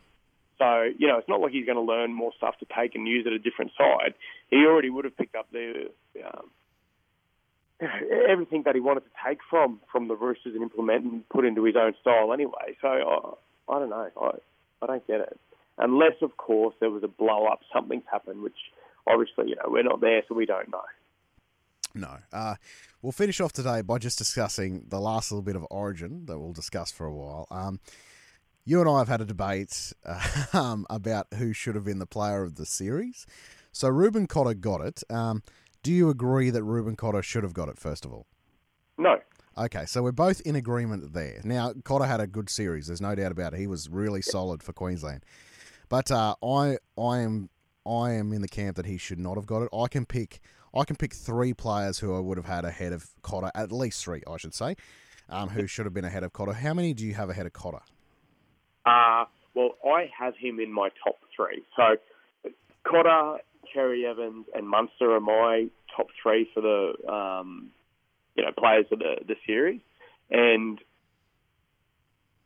So 0.59 0.83
you 0.97 1.07
know, 1.07 1.17
it's 1.17 1.29
not 1.29 1.41
like 1.41 1.51
he's 1.51 1.65
going 1.65 1.77
to 1.77 1.81
learn 1.81 2.13
more 2.13 2.31
stuff 2.37 2.55
to 2.59 2.65
take 2.77 2.95
and 2.95 3.07
use 3.07 3.25
at 3.25 3.33
a 3.33 3.39
different 3.39 3.71
side. 3.77 4.13
He 4.49 4.57
already 4.57 4.89
would 4.89 5.05
have 5.05 5.17
picked 5.17 5.35
up 5.35 5.47
the 5.51 5.89
um, 6.23 6.49
everything 8.29 8.63
that 8.65 8.75
he 8.75 8.81
wanted 8.81 9.01
to 9.01 9.11
take 9.27 9.39
from 9.49 9.79
from 9.91 10.07
the 10.07 10.15
Roosters 10.15 10.53
and 10.53 10.63
implement 10.63 11.03
and 11.05 11.29
put 11.29 11.45
into 11.45 11.63
his 11.63 11.75
own 11.75 11.93
style 12.01 12.33
anyway. 12.33 12.77
So 12.81 12.87
I, 12.87 13.73
I 13.73 13.79
don't 13.79 13.89
know. 13.89 14.09
I 14.21 14.31
I 14.81 14.85
don't 14.85 15.07
get 15.07 15.21
it 15.21 15.39
unless, 15.77 16.13
of 16.21 16.37
course, 16.37 16.75
there 16.79 16.89
was 16.89 17.03
a 17.03 17.07
blow 17.07 17.45
up, 17.45 17.61
something's 17.73 18.03
happened, 18.11 18.41
which 18.41 18.57
obviously, 19.07 19.49
you 19.49 19.55
know, 19.55 19.67
we're 19.67 19.83
not 19.83 20.01
there, 20.01 20.21
so 20.27 20.35
we 20.35 20.45
don't 20.45 20.69
know. 20.71 20.83
No. 21.95 22.17
Uh, 22.31 22.55
we'll 23.01 23.11
finish 23.11 23.39
off 23.39 23.53
today 23.53 23.81
by 23.81 23.97
just 23.97 24.17
discussing 24.17 24.85
the 24.87 24.99
last 24.99 25.31
little 25.31 25.43
bit 25.43 25.55
of 25.55 25.65
origin 25.69 26.25
that 26.25 26.39
we'll 26.39 26.53
discuss 26.53 26.91
for 26.91 27.05
a 27.05 27.13
while. 27.13 27.47
Um, 27.51 27.79
you 28.65 28.79
and 28.79 28.89
I 28.89 28.99
have 28.99 29.07
had 29.07 29.21
a 29.21 29.25
debate 29.25 29.93
uh, 30.05 30.45
um, 30.53 30.87
about 30.89 31.27
who 31.35 31.53
should 31.53 31.75
have 31.75 31.85
been 31.85 31.99
the 31.99 32.05
player 32.05 32.43
of 32.43 32.55
the 32.55 32.65
series. 32.65 33.25
So 33.71 33.89
Reuben 33.89 34.27
Cotter 34.27 34.53
got 34.53 34.81
it. 34.81 35.03
Um, 35.09 35.43
do 35.81 35.91
you 35.91 36.09
agree 36.09 36.49
that 36.49 36.63
Reuben 36.63 36.95
Cotter 36.95 37.21
should 37.21 37.43
have 37.43 37.53
got 37.53 37.69
it, 37.69 37.77
first 37.77 38.05
of 38.05 38.13
all? 38.13 38.25
No. 38.97 39.19
Okay, 39.57 39.85
so 39.85 40.01
we're 40.01 40.11
both 40.11 40.41
in 40.41 40.55
agreement 40.55 41.13
there. 41.13 41.41
Now, 41.43 41.73
Cotter 41.83 42.05
had 42.05 42.19
a 42.19 42.27
good 42.27 42.49
series. 42.49 42.87
There's 42.87 43.01
no 43.01 43.13
doubt 43.13 43.31
about 43.31 43.53
it. 43.53 43.59
He 43.59 43.67
was 43.67 43.89
really 43.89 44.21
solid 44.21 44.63
for 44.63 44.73
Queensland. 44.73 45.23
But 45.89 46.09
uh, 46.09 46.35
I 46.41 46.77
I 46.97 47.19
am 47.19 47.49
I 47.85 48.13
am 48.13 48.33
in 48.33 48.41
the 48.41 48.47
camp 48.47 48.77
that 48.77 48.85
he 48.85 48.97
should 48.97 49.19
not 49.19 49.35
have 49.35 49.45
got 49.45 49.61
it. 49.61 49.69
I 49.71 49.87
can 49.87 50.05
pick 50.05 50.39
I 50.75 50.85
can 50.85 50.95
pick 50.95 51.13
three 51.13 51.53
players 51.53 51.99
who 51.99 52.15
I 52.15 52.19
would 52.19 52.37
have 52.37 52.47
had 52.47 52.65
ahead 52.65 52.93
of 52.93 53.07
Cotter, 53.21 53.51
at 53.53 53.71
least 53.71 54.03
three, 54.03 54.23
I 54.27 54.37
should 54.37 54.55
say, 54.55 54.75
um, 55.29 55.49
who 55.49 55.67
should 55.67 55.85
have 55.85 55.93
been 55.93 56.05
ahead 56.05 56.23
of 56.23 56.33
Cotter. 56.33 56.53
How 56.53 56.73
many 56.73 56.93
do 56.93 57.05
you 57.05 57.13
have 57.13 57.29
ahead 57.29 57.45
of 57.45 57.53
Cotter? 57.53 57.81
Uh, 58.85 59.25
well, 59.53 59.75
I 59.85 60.09
have 60.17 60.35
him 60.35 60.59
in 60.59 60.71
my 60.71 60.89
top 61.03 61.19
three. 61.35 61.63
So 61.75 61.97
Cotter, 62.83 63.37
Cherry 63.73 64.05
Evans, 64.05 64.45
and 64.53 64.67
Munster 64.67 65.15
are 65.15 65.19
my 65.19 65.67
top 65.95 66.07
three 66.21 66.49
for 66.53 66.61
the 66.61 67.11
um, 67.11 67.69
you 68.35 68.43
know 68.43 68.51
players 68.57 68.85
of 68.91 68.99
the, 68.99 69.17
the 69.27 69.35
series, 69.45 69.81
and 70.31 70.79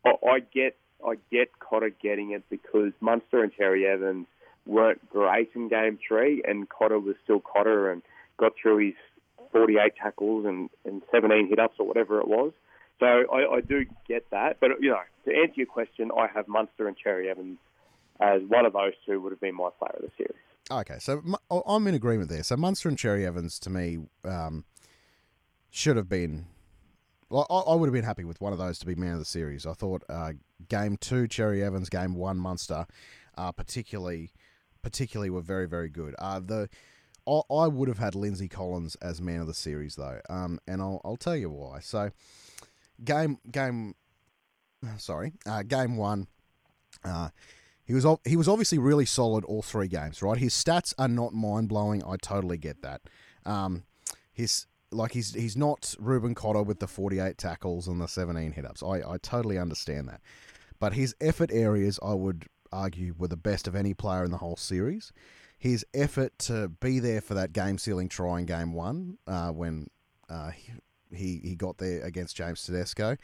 I, 0.06 0.10
I 0.26 0.40
get 0.40 0.76
I 1.06 1.16
get 1.32 1.58
Cotter 1.60 1.90
getting 1.90 2.32
it 2.32 2.44
because 2.50 2.92
Munster 3.00 3.42
and 3.42 3.54
Cherry 3.54 3.88
Evans 3.88 4.28
weren't 4.66 5.10
great 5.10 5.50
in 5.56 5.70
game 5.70 5.98
three, 6.06 6.44
and 6.46 6.68
Cotter 6.68 7.00
was 7.00 7.16
still 7.24 7.40
Cotter 7.40 7.92
and 7.92 8.02
got 8.38 8.54
through 8.62 8.86
his 8.86 8.96
48 9.52 9.94
tackles 10.02 10.46
and, 10.46 10.70
and 10.86 11.02
17 11.12 11.50
hit 11.50 11.60
ups 11.60 11.76
or 11.80 11.88
whatever 11.88 12.20
it 12.20 12.28
was. 12.28 12.52
So 13.00 13.06
I, 13.06 13.56
I 13.56 13.62
do 13.62 13.86
get 14.08 14.30
that. 14.32 14.58
But, 14.60 14.72
you 14.82 14.90
know, 14.90 15.00
to 15.26 15.36
answer 15.36 15.54
your 15.56 15.68
question, 15.68 16.12
I 16.18 16.28
have 16.34 16.48
Munster 16.48 16.88
and 16.88 16.98
Cherry 16.98 17.30
Evans 17.30 17.58
as 18.20 18.42
one 18.48 18.66
of 18.66 18.74
those 18.74 18.94
two 19.06 19.22
would 19.22 19.32
have 19.32 19.40
been 19.40 19.56
my 19.56 19.70
player 19.78 19.96
of 19.96 20.02
the 20.02 20.12
series. 20.18 20.42
Okay, 20.70 20.98
so 21.00 21.22
I'm 21.66 21.88
in 21.88 21.96
agreement 21.96 22.30
there. 22.30 22.44
So 22.44 22.58
Munster 22.58 22.90
and 22.90 22.98
Cherry 22.98 23.26
Evans, 23.26 23.60
to 23.60 23.70
me, 23.70 24.00
um, 24.26 24.66
should 25.70 25.98
have 25.98 26.10
been. 26.10 26.48
I, 27.32 27.36
I, 27.36 27.76
would 27.76 27.88
have 27.88 27.94
been 27.94 28.06
happy 28.06 28.24
with 28.24 28.40
one 28.40 28.54
of 28.54 28.60
those 28.60 28.80
to 28.80 28.86
be 28.86 28.96
man 28.96 29.14
of 29.14 29.20
the 29.20 29.26
series. 29.26 29.66
I 29.66 29.74
thought 29.74 30.04
uh, 30.10 30.34
game 30.70 30.98
two, 30.98 31.28
Cherry 31.28 31.62
Evans, 31.64 31.90
game 31.90 32.16
one, 32.16 32.38
Munster, 32.38 32.86
uh, 33.38 33.52
particularly, 33.52 34.32
particularly 34.82 35.30
were 35.30 35.42
very, 35.42 35.68
very 35.68 35.90
good. 35.90 36.16
Uh, 36.20 36.40
the 36.40 36.70
I, 37.28 37.42
I 37.54 37.68
would 37.68 37.88
have 37.88 37.98
had 37.98 38.16
Lindsay 38.16 38.48
Collins 38.48 38.96
as 39.02 39.22
man 39.22 39.42
of 39.42 39.48
the 39.48 39.54
series 39.54 39.96
though, 39.96 40.20
um, 40.30 40.60
and 40.68 40.82
I'll, 40.82 41.02
I'll 41.04 41.18
tell 41.18 41.36
you 41.36 41.50
why. 41.50 41.80
So, 41.80 42.12
game 43.04 43.40
game, 43.52 43.96
sorry, 44.98 45.34
uh, 45.46 45.64
game 45.64 45.98
one. 45.98 46.28
Uh, 47.04 47.30
he 47.84 47.94
was 47.94 48.06
he 48.26 48.36
was 48.36 48.50
obviously 48.50 48.78
really 48.78 49.06
solid 49.06 49.46
all 49.46 49.62
three 49.62 49.88
games, 49.88 50.22
right? 50.22 50.38
His 50.38 50.54
stats 50.54 50.94
are 50.98 51.08
not 51.08 51.34
mind 51.34 51.70
blowing. 51.70 52.04
I 52.04 52.18
totally 52.18 52.58
get 52.58 52.82
that. 52.82 53.02
Um, 53.46 53.84
his 54.34 54.68
like 54.92 55.14
he's 55.14 55.34
he's 55.34 55.56
not 55.56 55.96
Reuben 56.00 56.36
Cotter 56.36 56.64
with 56.64 56.80
the 56.80 56.88
48 56.88 57.38
tackles 57.38 57.88
and 57.88 58.02
the 58.02 58.08
17 58.08 58.52
hit 58.52 58.66
ups. 58.66 58.84
I, 58.84 59.02
I 59.08 59.18
totally 59.22 59.58
understand 59.58 60.10
that. 60.10 60.22
But 60.80 60.94
his 60.94 61.16
effort 61.22 61.50
areas 61.52 62.00
I 62.04 62.14
would 62.14 62.48
argue 62.72 63.16
were 63.18 63.30
the 63.30 63.38
best 63.38 63.68
of 63.68 63.76
any 63.76 63.94
player 63.94 64.24
in 64.24 64.32
the 64.32 64.38
whole 64.38 64.58
series. 64.58 65.14
His 65.58 65.86
effort 65.94 66.38
to 66.40 66.70
be 66.70 67.00
there 67.00 67.22
for 67.22 67.34
that 67.34 67.52
game 67.52 67.78
sealing 67.78 68.10
try 68.10 68.40
in 68.40 68.46
game 68.46 68.74
one, 68.74 69.18
uh, 69.26 69.50
when 69.50 69.88
uh, 70.30 70.52
he 71.12 71.40
he 71.44 71.56
got 71.56 71.78
there 71.78 72.04
against 72.04 72.36
James 72.36 72.64
Tedesco, 72.64 73.18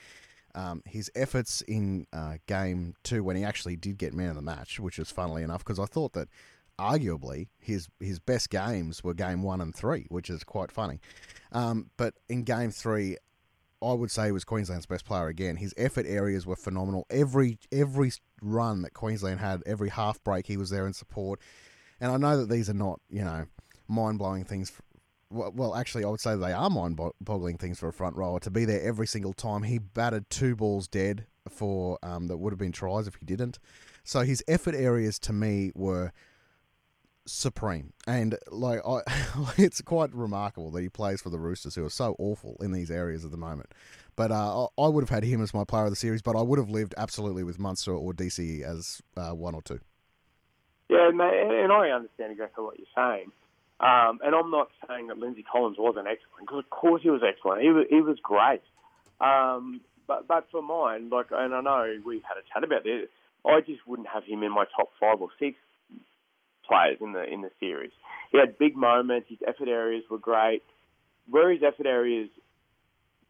um, 0.56 0.82
his 0.86 1.12
efforts 1.16 1.62
in 1.62 2.08
uh, 2.14 2.38
game 2.48 2.96
two 3.04 3.24
when 3.24 3.36
he 3.36 3.44
actually 3.44 3.76
did 3.76 3.98
get 3.98 4.14
man 4.14 4.30
of 4.30 4.36
the 4.36 4.42
match, 4.42 4.80
which 4.80 4.98
was 4.98 5.12
funnily 5.12 5.44
enough 5.44 5.64
because 5.64 5.80
I 5.80 5.86
thought 5.86 6.14
that 6.14 6.28
arguably 6.80 7.50
his 7.60 7.88
his 8.00 8.20
best 8.20 8.50
games 8.50 9.04
were 9.04 9.14
game 9.14 9.44
one 9.44 9.62
and 9.62 9.74
three, 9.76 10.06
which 10.10 10.30
is 10.30 10.44
quite 10.44 10.72
funny. 10.72 11.00
Um, 11.52 11.92
but 11.98 12.16
in 12.30 12.44
game 12.44 12.72
three, 12.72 13.18
I 13.82 13.94
would 13.94 14.12
say 14.12 14.28
he 14.28 14.32
was 14.32 14.44
Queensland's 14.44 14.86
best 14.86 15.06
player 15.06 15.28
again. 15.28 15.58
His 15.58 15.74
effort 15.78 16.06
areas 16.08 16.46
were 16.46 16.56
phenomenal. 16.56 17.06
Every 17.10 17.60
every 17.72 18.12
run 18.42 18.82
that 18.84 18.94
Queensland 18.94 19.40
had, 19.40 19.62
every 19.66 19.90
half 19.90 20.24
break, 20.24 20.48
he 20.48 20.58
was 20.58 20.70
there 20.70 20.88
in 20.88 20.94
support. 20.94 21.40
And 22.04 22.12
I 22.12 22.18
know 22.18 22.38
that 22.38 22.50
these 22.50 22.70
are 22.70 22.76
not 22.76 23.00
you 23.10 23.24
know 23.24 23.46
mind 23.88 24.20
blowing 24.20 24.44
things 24.44 24.72
well, 25.34 25.76
actually, 25.76 26.04
I 26.04 26.10
would 26.10 26.20
say 26.20 26.36
they 26.36 26.54
are 26.54 26.70
mind-boggling 26.70 27.58
things 27.58 27.80
for 27.80 27.88
a 27.88 27.94
front 27.94 28.16
rower 28.16 28.40
to 28.42 28.52
be 28.52 28.66
there 28.66 28.82
every 28.82 29.08
single 29.08 29.34
time. 29.34 29.64
He 29.64 29.80
batted 29.80 30.30
two 30.30 30.56
balls 30.56 30.88
dead 30.88 31.26
for 31.50 31.98
um, 32.04 32.28
that 32.28 32.38
would 32.38 32.54
have 32.54 32.60
been 32.60 32.72
tries 32.72 33.08
if 33.08 33.16
he 33.16 33.26
didn't. 33.26 33.60
So 34.04 34.22
his 34.22 34.44
effort 34.48 34.76
areas 34.76 35.18
to 35.20 35.34
me 35.34 35.72
were 35.74 36.12
supreme, 37.26 37.94
and 38.06 38.38
like 38.52 38.82
I, 38.86 39.00
it's 39.58 39.82
quite 39.82 40.14
remarkable 40.14 40.72
that 40.72 40.82
he 40.82 40.90
plays 40.90 41.22
for 41.22 41.30
the 41.30 41.40
Roosters, 41.40 41.76
who 41.76 41.86
are 41.86 41.90
so 41.90 42.16
awful 42.20 42.58
in 42.60 42.72
these 42.72 42.92
areas 42.92 43.26
at 43.26 43.32
the 43.32 43.38
moment. 43.38 43.72
But 44.16 44.32
uh, 44.32 44.68
I 44.78 44.88
would 44.88 45.02
have 45.02 45.10
had 45.10 45.24
him 45.24 45.42
as 45.42 45.54
my 45.54 45.64
player 45.64 45.86
of 45.86 45.90
the 45.90 45.96
series, 45.96 46.22
but 46.22 46.36
I 46.36 46.42
would 46.42 46.60
have 46.60 46.70
lived 46.70 46.94
absolutely 46.98 47.44
with 47.44 47.60
Munster 47.60 47.96
or 47.96 48.14
DCE 48.14 48.62
as 48.62 49.02
uh, 49.18 49.32
one 49.32 49.56
or 49.56 49.62
two. 49.62 49.80
Yeah, 50.90 51.10
and 51.10 51.72
I 51.72 51.90
understand 51.90 52.32
exactly 52.32 52.64
what 52.64 52.78
you're 52.78 52.88
saying. 52.96 53.32
Um, 53.80 54.20
and 54.24 54.36
I'm 54.36 54.52
not 54.52 54.70
saying 54.88 55.08
that 55.08 55.18
Lindsay 55.18 55.44
Collins 55.44 55.78
wasn't 55.80 56.08
excellent, 56.08 56.42
because 56.42 56.60
of 56.60 56.70
course 56.70 57.02
he 57.02 57.10
was 57.10 57.22
excellent. 57.28 57.62
He 57.62 57.70
was, 57.70 57.86
he 57.90 58.02
was 58.02 58.18
great. 58.22 58.62
Um, 59.20 59.82
but 60.08 60.28
but 60.28 60.48
for 60.52 60.62
mine, 60.62 61.10
like, 61.10 61.28
and 61.32 61.54
I 61.54 61.62
know 61.62 62.00
we've 62.06 62.24
had 62.24 62.38
a 62.38 62.46
chat 62.54 62.64
about 62.64 62.84
this, 62.84 63.08
I 63.46 63.62
just 63.62 63.86
wouldn't 63.88 64.08
have 64.08 64.24
him 64.24 64.44
in 64.44 64.52
my 64.52 64.66
top 64.76 64.90
five 65.00 65.22
or 65.22 65.30
six 65.40 65.58
players 66.68 66.98
in 67.02 67.14
the 67.14 67.24
in 67.24 67.42
the 67.42 67.52
series. 67.60 67.92
He 68.32 68.38
had 68.38 68.58
big 68.58 68.76
moments. 68.76 69.28
His 69.30 69.40
effort 69.48 69.68
areas 69.68 70.04
were 70.10 70.18
great. 70.18 70.64
Were 71.30 71.52
his 71.52 71.64
effort 71.64 71.86
areas 71.86 72.30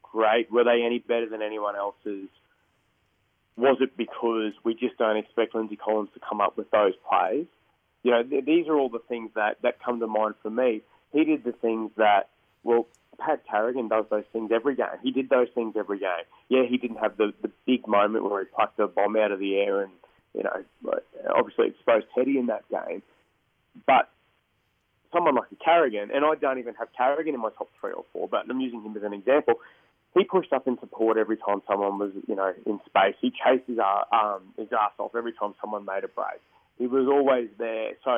great? 0.01 0.51
Were 0.51 0.63
they 0.63 0.83
any 0.85 0.99
better 0.99 1.29
than 1.29 1.41
anyone 1.41 1.75
else's? 1.75 2.29
Was 3.55 3.77
it 3.81 3.95
because 3.95 4.53
we 4.63 4.73
just 4.73 4.97
don't 4.97 5.17
expect 5.17 5.53
Lindsay 5.53 5.75
Collins 5.75 6.09
to 6.15 6.19
come 6.19 6.41
up 6.41 6.57
with 6.57 6.71
those 6.71 6.93
plays? 7.07 7.45
you 8.03 8.11
know, 8.11 8.21
th- 8.21 8.45
these 8.45 8.67
are 8.67 8.77
all 8.77 8.89
the 8.89 8.99
things 8.99 9.31
that, 9.35 9.57
that 9.63 9.81
come 9.83 9.99
to 10.01 10.07
mind 10.07 10.35
for 10.43 10.49
me. 10.49 10.81
He 11.11 11.23
did 11.23 11.43
the 11.43 11.53
things 11.53 11.91
that, 11.97 12.29
well, 12.63 12.85
Pat 13.17 13.43
Carrigan 13.49 13.87
does 13.87 14.05
those 14.09 14.25
things 14.33 14.51
every 14.53 14.75
game. 14.75 14.87
He 15.01 15.11
did 15.11 15.29
those 15.29 15.47
things 15.55 15.75
every 15.77 15.99
game. 15.99 16.25
Yeah, 16.49 16.63
he 16.67 16.77
didn't 16.77 16.97
have 16.97 17.17
the, 17.17 17.33
the 17.41 17.49
big 17.65 17.87
moment 17.87 18.29
where 18.29 18.41
he 18.43 18.49
plucked 18.53 18.79
a 18.79 18.87
bomb 18.87 19.15
out 19.15 19.31
of 19.31 19.39
the 19.39 19.55
air 19.55 19.81
and, 19.81 19.91
you 20.33 20.43
know, 20.43 20.63
obviously 21.33 21.67
exposed 21.67 22.07
Teddy 22.15 22.37
in 22.37 22.47
that 22.47 22.63
game. 22.69 23.01
But 23.87 24.09
someone 25.13 25.35
like 25.35 25.51
a 25.51 25.63
Carrigan, 25.63 26.09
and 26.13 26.25
I 26.25 26.35
don't 26.35 26.59
even 26.59 26.73
have 26.75 26.89
Carrigan 26.97 27.35
in 27.35 27.39
my 27.39 27.49
top 27.57 27.69
three 27.79 27.93
or 27.93 28.03
four, 28.11 28.27
but 28.27 28.49
I'm 28.49 28.59
using 28.59 28.81
him 28.83 28.97
as 28.97 29.03
an 29.03 29.13
example. 29.13 29.55
He 30.15 30.23
pushed 30.23 30.53
up 30.53 30.67
in 30.67 30.77
support 30.79 31.17
every 31.17 31.37
time 31.37 31.61
someone 31.67 31.97
was, 31.97 32.11
you 32.27 32.35
know, 32.35 32.53
in 32.65 32.79
space. 32.85 33.15
He 33.19 33.31
chased 33.31 33.67
his, 33.67 33.79
uh, 33.79 34.15
um, 34.15 34.53
his 34.57 34.67
ass 34.71 34.91
off 34.99 35.15
every 35.15 35.33
time 35.33 35.53
someone 35.59 35.85
made 35.85 36.03
a 36.03 36.07
break. 36.07 36.39
He 36.77 36.87
was 36.87 37.07
always 37.07 37.49
there. 37.57 37.91
So 38.03 38.17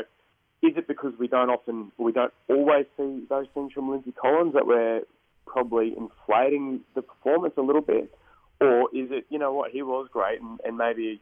is 0.61 0.75
it 0.75 0.87
because 0.87 1.13
we 1.17 1.27
don't 1.27 1.49
often, 1.49 1.91
we 1.97 2.11
don't 2.11 2.33
always 2.49 2.85
see 2.97 3.23
those 3.29 3.47
things 3.53 3.71
from 3.71 3.89
Lindsay 3.89 4.11
Collins 4.11 4.53
that 4.53 4.67
we're 4.67 5.03
probably 5.45 5.93
inflating 5.95 6.81
the 6.95 7.01
performance 7.01 7.53
a 7.57 7.61
little 7.61 7.81
bit? 7.81 8.13
Or 8.59 8.89
is 8.93 9.11
it, 9.11 9.25
you 9.29 9.39
know 9.39 9.53
what, 9.53 9.71
he 9.71 9.81
was 9.81 10.07
great 10.11 10.41
and, 10.41 10.59
and 10.65 10.77
maybe 10.77 11.21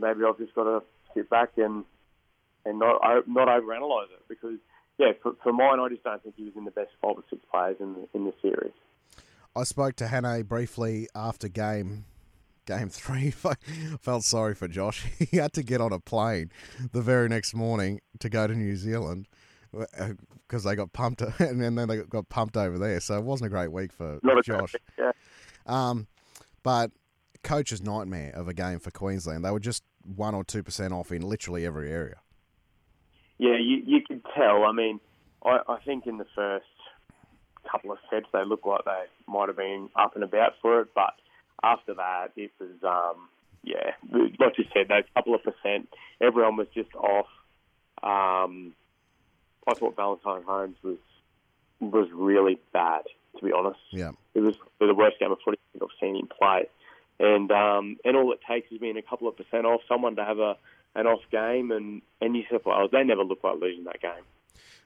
maybe 0.00 0.20
I've 0.26 0.38
just 0.38 0.54
got 0.54 0.64
to 0.64 0.82
sit 1.14 1.30
back 1.30 1.50
and 1.56 1.84
and 2.64 2.78
not 2.78 3.00
not 3.26 3.48
overanalyze 3.48 4.10
it 4.12 4.22
because 4.28 4.58
yeah, 4.98 5.12
for, 5.22 5.32
for 5.42 5.52
mine, 5.52 5.80
I 5.80 5.88
just 5.88 6.04
don't 6.04 6.22
think 6.22 6.36
he 6.36 6.44
was 6.44 6.52
in 6.56 6.64
the 6.64 6.70
best 6.70 6.90
five 7.00 7.16
or 7.16 7.24
six 7.30 7.42
players 7.50 7.76
in 7.80 7.94
the, 7.94 8.08
in 8.14 8.24
the 8.24 8.34
series. 8.42 8.72
I 9.54 9.64
spoke 9.64 9.96
to 9.96 10.04
Hannay 10.06 10.46
briefly 10.46 11.08
after 11.14 11.48
game 11.48 12.04
game 12.66 12.88
three, 12.88 13.34
I 13.44 13.54
felt 14.00 14.24
sorry 14.24 14.54
for 14.54 14.68
Josh. 14.68 15.06
He 15.18 15.36
had 15.36 15.52
to 15.54 15.62
get 15.62 15.80
on 15.80 15.92
a 15.92 15.98
plane 15.98 16.50
the 16.92 17.02
very 17.02 17.28
next 17.28 17.54
morning 17.54 18.00
to 18.20 18.28
go 18.28 18.46
to 18.46 18.54
New 18.54 18.76
Zealand 18.76 19.28
because 19.72 20.66
uh, 20.66 20.68
they 20.70 20.76
got 20.76 20.92
pumped, 20.92 21.22
and 21.38 21.60
then 21.60 21.74
they 21.74 21.98
got 21.98 22.28
pumped 22.28 22.56
over 22.56 22.78
there. 22.78 23.00
So 23.00 23.16
it 23.16 23.24
wasn't 23.24 23.46
a 23.46 23.50
great 23.50 23.72
week 23.72 23.92
for 23.92 24.20
Not 24.22 24.44
Josh. 24.44 24.74
yeah. 24.98 25.12
Um, 25.66 26.06
but 26.62 26.90
coach's 27.42 27.82
nightmare 27.82 28.32
of 28.34 28.48
a 28.48 28.54
game 28.54 28.78
for 28.78 28.90
Queensland. 28.90 29.44
They 29.44 29.50
were 29.50 29.60
just 29.60 29.82
one 30.04 30.34
or 30.34 30.44
two 30.44 30.62
percent 30.62 30.92
off 30.92 31.10
in 31.12 31.22
literally 31.22 31.64
every 31.66 31.90
area. 31.90 32.16
Yeah, 33.38 33.56
you 33.58 33.82
you 33.84 34.00
could 34.06 34.22
tell. 34.36 34.64
I 34.64 34.72
mean, 34.72 35.00
I, 35.44 35.60
I 35.68 35.78
think 35.84 36.06
in 36.06 36.18
the 36.18 36.26
first 36.34 36.66
couple 37.72 37.90
of 37.90 37.98
sets 38.10 38.26
they 38.32 38.44
looked 38.44 38.66
like 38.66 38.84
they 38.84 39.04
might 39.26 39.48
have 39.48 39.56
been 39.56 39.88
up 39.96 40.14
and 40.14 40.22
about 40.22 40.52
for 40.60 40.80
it, 40.82 40.88
but 40.94 41.14
after 41.62 41.94
that, 41.94 42.28
it 42.36 42.50
was, 42.60 42.70
um, 42.84 43.28
yeah, 43.64 43.92
like 44.38 44.58
you 44.58 44.64
said, 44.74 44.88
those 44.88 45.04
couple 45.14 45.34
of 45.34 45.42
percent, 45.42 45.88
everyone 46.20 46.56
was 46.56 46.68
just 46.74 46.94
off. 46.94 47.26
Um, 48.02 48.74
I 49.66 49.74
thought 49.74 49.96
Valentine 49.96 50.42
Holmes 50.44 50.76
was 50.82 50.98
was 51.80 52.08
really 52.12 52.60
bad, 52.72 53.02
to 53.38 53.44
be 53.44 53.52
honest. 53.52 53.80
Yeah, 53.90 54.12
it 54.34 54.40
was 54.40 54.56
the 54.78 54.94
worst 54.94 55.18
game 55.18 55.32
of 55.32 55.38
footy 55.44 55.58
I've 55.80 55.88
seen 56.00 56.16
him 56.16 56.28
play, 56.28 56.68
and 57.18 57.50
um, 57.50 57.96
and 58.04 58.16
all 58.16 58.32
it 58.32 58.40
takes 58.48 58.70
is 58.72 58.78
being 58.78 58.96
a 58.96 59.02
couple 59.02 59.28
of 59.28 59.36
percent 59.36 59.66
off, 59.66 59.80
someone 59.88 60.16
to 60.16 60.24
have 60.24 60.38
a 60.38 60.56
an 60.94 61.06
off 61.06 61.22
game, 61.30 61.70
and 61.70 62.02
and 62.20 62.32
New 62.32 62.44
South 62.50 62.66
Wales 62.66 62.90
they 62.92 63.04
never 63.04 63.22
looked 63.22 63.44
like 63.44 63.60
losing 63.60 63.84
that 63.84 64.00
game. 64.00 64.24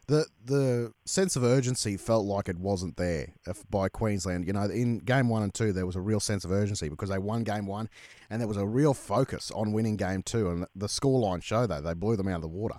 The 0.09 0.27
the 0.45 0.93
sense 1.05 1.35
of 1.35 1.43
urgency 1.43 1.97
felt 1.97 2.27
like 2.27 2.49
it 2.49 2.59
wasn't 2.59 2.97
there 2.97 3.35
by 3.69 3.89
Queensland. 3.89 4.47
You 4.47 4.53
know, 4.53 4.63
in 4.63 4.99
game 4.99 5.29
one 5.29 5.43
and 5.43 5.53
two, 5.53 5.73
there 5.73 5.87
was 5.87 5.97
a 5.97 6.01
real 6.01 6.21
sense 6.21 6.45
of 6.45 6.53
urgency 6.53 6.89
because 6.89 7.09
they 7.09 7.19
won 7.19 7.43
game 7.43 7.67
one, 7.67 7.89
and 8.31 8.41
there 8.41 8.47
was 8.47 8.57
a 8.57 8.67
real 8.67 8.95
focus 8.95 9.51
on 9.51 9.73
winning 9.73 9.97
game 9.97 10.23
two. 10.23 10.49
And 10.49 10.67
the 10.77 10.87
scoreline 10.87 11.43
showed 11.43 11.71
that 11.71 11.83
they 11.83 11.95
blew 11.95 12.17
them 12.17 12.29
out 12.29 12.37
of 12.37 12.43
the 12.43 12.49
water. 12.49 12.77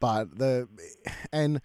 But 0.00 0.38
the 0.38 0.68
and 1.32 1.60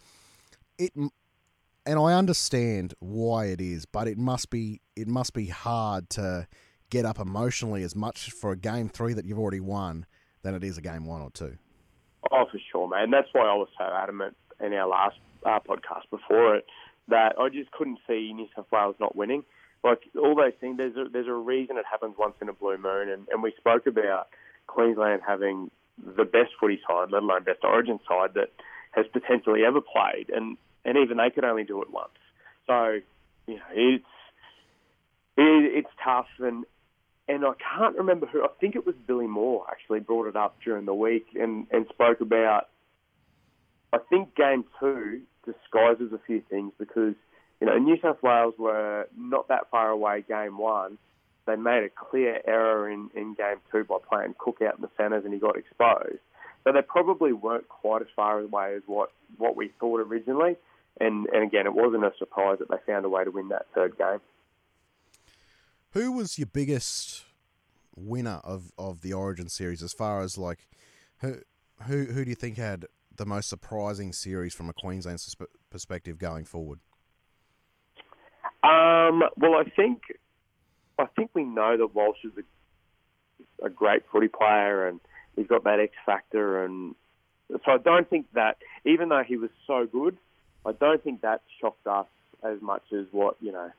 it 0.77 0.93
and 0.95 1.99
I 1.99 2.13
understand 2.13 2.93
why 2.99 3.45
it 3.45 3.59
is, 3.59 3.85
but 3.85 4.07
it 4.07 4.17
must 4.17 4.49
be 4.51 4.81
it 4.95 5.07
must 5.07 5.33
be 5.33 5.47
hard 5.47 6.09
to 6.11 6.47
get 6.91 7.05
up 7.05 7.19
emotionally 7.19 7.83
as 7.83 7.95
much 7.95 8.31
for 8.31 8.51
a 8.51 8.57
game 8.57 8.89
three 8.89 9.13
that 9.13 9.25
you've 9.25 9.39
already 9.39 9.61
won 9.61 10.05
than 10.43 10.53
it 10.53 10.63
is 10.63 10.77
a 10.77 10.81
game 10.81 11.05
one 11.05 11.21
or 11.21 11.31
two. 11.31 11.57
Oh, 12.31 12.45
for 12.51 12.59
sure, 12.71 12.87
man. 12.87 13.09
That's 13.09 13.29
why 13.31 13.41
I 13.41 13.55
was 13.55 13.69
so 13.77 13.83
adamant 13.83 14.35
in 14.63 14.73
our 14.73 14.87
last 14.87 15.17
uh, 15.45 15.59
podcast 15.59 16.09
before 16.09 16.55
it 16.55 16.65
that 17.07 17.35
I 17.39 17.49
just 17.49 17.71
couldn't 17.71 17.99
see 18.07 18.31
New 18.33 18.47
South 18.55 18.67
Wales 18.71 18.95
not 18.99 19.15
winning. 19.15 19.43
Like 19.83 20.01
all 20.15 20.35
those 20.35 20.53
things, 20.59 20.77
there's 20.77 20.95
a, 20.95 21.09
there's 21.09 21.27
a 21.27 21.33
reason 21.33 21.77
it 21.77 21.85
happens 21.89 22.15
once 22.17 22.35
in 22.41 22.49
a 22.49 22.53
blue 22.53 22.77
moon, 22.77 23.09
and, 23.09 23.27
and 23.29 23.41
we 23.41 23.53
spoke 23.57 23.87
about 23.87 24.27
Queensland 24.67 25.21
having 25.25 25.71
the 25.97 26.23
best 26.23 26.51
footy 26.59 26.79
side, 26.87 27.09
let 27.11 27.23
alone 27.23 27.43
best 27.43 27.63
Origin 27.63 27.99
side 28.07 28.35
that 28.35 28.51
has 28.91 29.05
potentially 29.11 29.63
ever 29.65 29.81
played, 29.81 30.29
and 30.29 30.57
and 30.85 30.97
even 30.97 31.17
they 31.17 31.29
could 31.29 31.43
only 31.43 31.63
do 31.63 31.81
it 31.81 31.91
once. 31.91 32.09
So 32.67 32.99
you 33.47 33.55
know 33.55 33.63
it's 33.73 34.05
it, 35.37 35.85
it's 35.85 35.89
tough, 36.03 36.27
and 36.39 36.65
and 37.27 37.45
I 37.45 37.53
can't 37.75 37.97
remember 37.97 38.27
who. 38.27 38.43
I 38.43 38.49
think 38.59 38.75
it 38.75 38.85
was 38.85 38.95
Billy 39.07 39.27
Moore 39.27 39.65
actually 39.69 39.99
brought 39.99 40.27
it 40.27 40.35
up 40.35 40.57
during 40.63 40.85
the 40.85 40.93
week 40.93 41.27
and 41.39 41.67
and 41.71 41.85
spoke 41.89 42.21
about. 42.21 42.67
I 43.93 43.97
think 44.09 44.35
game 44.35 44.65
two 44.79 45.21
disguises 45.45 46.13
a 46.13 46.19
few 46.25 46.41
things 46.49 46.71
because 46.77 47.15
you 47.59 47.67
know 47.67 47.77
New 47.77 47.97
South 48.01 48.21
Wales 48.23 48.53
were 48.57 49.07
not 49.17 49.47
that 49.49 49.69
far 49.69 49.89
away 49.89 50.23
game 50.27 50.57
one. 50.57 50.97
They 51.45 51.55
made 51.55 51.83
a 51.83 51.89
clear 51.89 52.39
error 52.45 52.89
in, 52.89 53.09
in 53.15 53.33
game 53.33 53.57
two 53.71 53.83
by 53.83 53.97
playing 54.07 54.35
Cook 54.37 54.61
out 54.61 54.75
in 54.75 54.81
the 54.81 54.89
centres 54.95 55.25
and 55.25 55.33
he 55.33 55.39
got 55.39 55.57
exposed. 55.57 56.19
So 56.63 56.71
they 56.71 56.81
probably 56.83 57.33
weren't 57.33 57.67
quite 57.67 58.03
as 58.03 58.07
far 58.15 58.39
away 58.39 58.75
as 58.75 58.83
what, 58.85 59.11
what 59.37 59.55
we 59.55 59.71
thought 59.79 60.01
originally. 60.01 60.55
And, 60.99 61.25
and 61.33 61.43
again, 61.43 61.65
it 61.65 61.73
wasn't 61.73 62.05
a 62.05 62.11
surprise 62.19 62.59
that 62.59 62.69
they 62.69 62.75
found 62.85 63.05
a 63.05 63.09
way 63.09 63.23
to 63.23 63.31
win 63.31 63.49
that 63.49 63.65
third 63.73 63.97
game. 63.97 64.19
Who 65.93 66.11
was 66.11 66.37
your 66.37 66.45
biggest 66.45 67.25
winner 67.95 68.39
of, 68.43 68.71
of 68.77 69.01
the 69.01 69.13
Origin 69.13 69.49
series 69.49 69.81
as 69.81 69.93
far 69.93 70.21
as 70.21 70.37
like 70.37 70.67
who 71.17 71.37
who 71.87 72.05
who 72.05 72.23
do 72.23 72.29
you 72.29 72.35
think 72.35 72.57
had 72.57 72.85
the 73.15 73.25
most 73.25 73.49
surprising 73.49 74.13
series 74.13 74.53
from 74.53 74.69
a 74.69 74.73
Queensland 74.73 75.23
perspective 75.69 76.17
going 76.17 76.45
forward? 76.45 76.79
Um, 78.63 79.23
well, 79.37 79.55
I 79.55 79.63
think 79.75 80.01
I 80.99 81.05
think 81.15 81.31
we 81.33 81.43
know 81.43 81.77
that 81.77 81.95
Walsh 81.95 82.23
is 82.23 82.31
a, 82.37 83.65
a 83.65 83.69
great 83.69 84.03
footy 84.11 84.27
player 84.27 84.87
and 84.87 84.99
he's 85.35 85.47
got 85.47 85.63
that 85.63 85.79
X 85.79 85.93
factor, 86.05 86.63
and 86.63 86.95
so 87.49 87.71
I 87.71 87.77
don't 87.77 88.09
think 88.09 88.27
that 88.33 88.57
even 88.85 89.09
though 89.09 89.23
he 89.27 89.37
was 89.37 89.49
so 89.65 89.87
good, 89.91 90.17
I 90.65 90.73
don't 90.73 91.03
think 91.03 91.21
that 91.21 91.41
shocked 91.59 91.87
us 91.87 92.07
as 92.43 92.61
much 92.61 92.83
as 92.93 93.05
what 93.11 93.35
you 93.41 93.51
know 93.51 93.71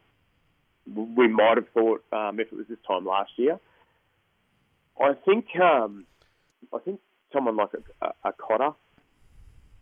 we 0.95 1.29
might 1.29 1.57
have 1.57 1.69
thought 1.73 2.03
um, 2.13 2.41
if 2.41 2.49
it 2.49 2.57
was 2.57 2.67
this 2.69 2.79
time 2.87 3.07
last 3.07 3.31
year. 3.37 3.61
I 5.01 5.15
think 5.25 5.47
um, 5.61 6.07
I 6.75 6.79
think 6.79 7.01
someone 7.33 7.57
like 7.57 7.71
a, 7.75 8.07
a, 8.07 8.31
a 8.31 8.33
Cotter. 8.33 8.73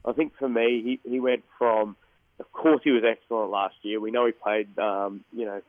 I 0.05 0.13
think 0.13 0.33
for 0.39 0.49
me, 0.49 0.99
he 1.03 1.11
he 1.11 1.21
went 1.21 1.45
from. 1.59 1.97
Of 2.39 2.51
course, 2.53 2.81
he 2.83 2.91
was 2.91 3.03
excellent 3.05 3.51
last 3.51 3.75
year. 3.83 4.01
We 4.01 4.11
know 4.11 4.25
he 4.25 4.33
played, 4.33 4.79
um, 4.79 5.25
you 5.31 5.45
know, 5.45 5.61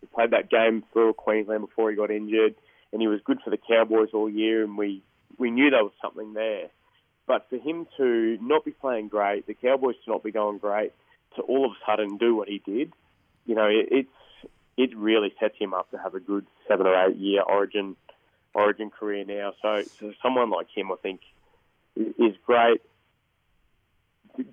he 0.00 0.06
played 0.06 0.30
that 0.30 0.48
game 0.48 0.82
for 0.94 1.12
Queensland 1.12 1.60
before 1.60 1.90
he 1.90 1.96
got 1.96 2.10
injured, 2.10 2.54
and 2.92 3.02
he 3.02 3.08
was 3.08 3.20
good 3.24 3.40
for 3.44 3.50
the 3.50 3.58
Cowboys 3.58 4.08
all 4.14 4.30
year, 4.30 4.64
and 4.64 4.78
we 4.78 5.02
we 5.38 5.50
knew 5.50 5.68
there 5.68 5.84
was 5.84 5.92
something 6.00 6.32
there. 6.32 6.68
But 7.26 7.48
for 7.50 7.56
him 7.56 7.86
to 7.98 8.38
not 8.40 8.64
be 8.64 8.70
playing 8.70 9.08
great, 9.08 9.46
the 9.46 9.54
Cowboys 9.54 9.96
to 10.04 10.10
not 10.10 10.22
be 10.22 10.30
going 10.30 10.58
great, 10.58 10.92
to 11.36 11.42
all 11.42 11.66
of 11.66 11.72
a 11.72 11.90
sudden 11.90 12.16
do 12.16 12.34
what 12.34 12.48
he 12.48 12.62
did, 12.64 12.92
you 13.46 13.54
know, 13.54 13.66
it, 13.66 13.88
it's 13.90 14.50
it 14.76 14.96
really 14.96 15.32
sets 15.38 15.56
him 15.58 15.74
up 15.74 15.90
to 15.90 15.98
have 15.98 16.14
a 16.14 16.20
good 16.20 16.46
seven 16.66 16.86
or 16.86 17.06
eight 17.06 17.16
year 17.16 17.42
Origin 17.42 17.96
Origin 18.54 18.90
career 18.90 19.24
now. 19.24 19.52
So, 19.60 19.82
so 20.00 20.12
someone 20.22 20.50
like 20.50 20.68
him, 20.74 20.90
I 20.92 20.96
think, 20.96 21.20
is 21.96 22.34
great. 22.46 22.80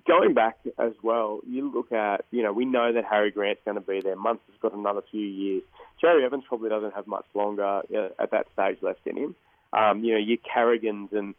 Going 0.06 0.34
back 0.34 0.58
as 0.78 0.92
well, 1.02 1.40
you 1.48 1.72
look 1.72 1.92
at, 1.92 2.24
you 2.30 2.42
know, 2.42 2.52
we 2.52 2.64
know 2.64 2.92
that 2.92 3.04
Harry 3.04 3.30
Grant's 3.30 3.62
going 3.64 3.74
to 3.74 3.80
be 3.80 4.00
there. 4.00 4.16
Muntz 4.16 4.42
has 4.50 4.60
got 4.60 4.78
another 4.78 5.02
few 5.10 5.26
years. 5.26 5.62
Cherry 6.00 6.24
Evans 6.24 6.44
probably 6.46 6.68
doesn't 6.68 6.94
have 6.94 7.06
much 7.06 7.24
longer 7.34 7.64
uh, 7.64 8.08
at 8.18 8.30
that 8.30 8.46
stage 8.52 8.78
left 8.80 9.06
in 9.06 9.16
him. 9.16 9.34
Um, 9.72 10.04
you 10.04 10.12
know, 10.12 10.18
your 10.18 10.38
Carrigans 10.38 11.10
and 11.12 11.34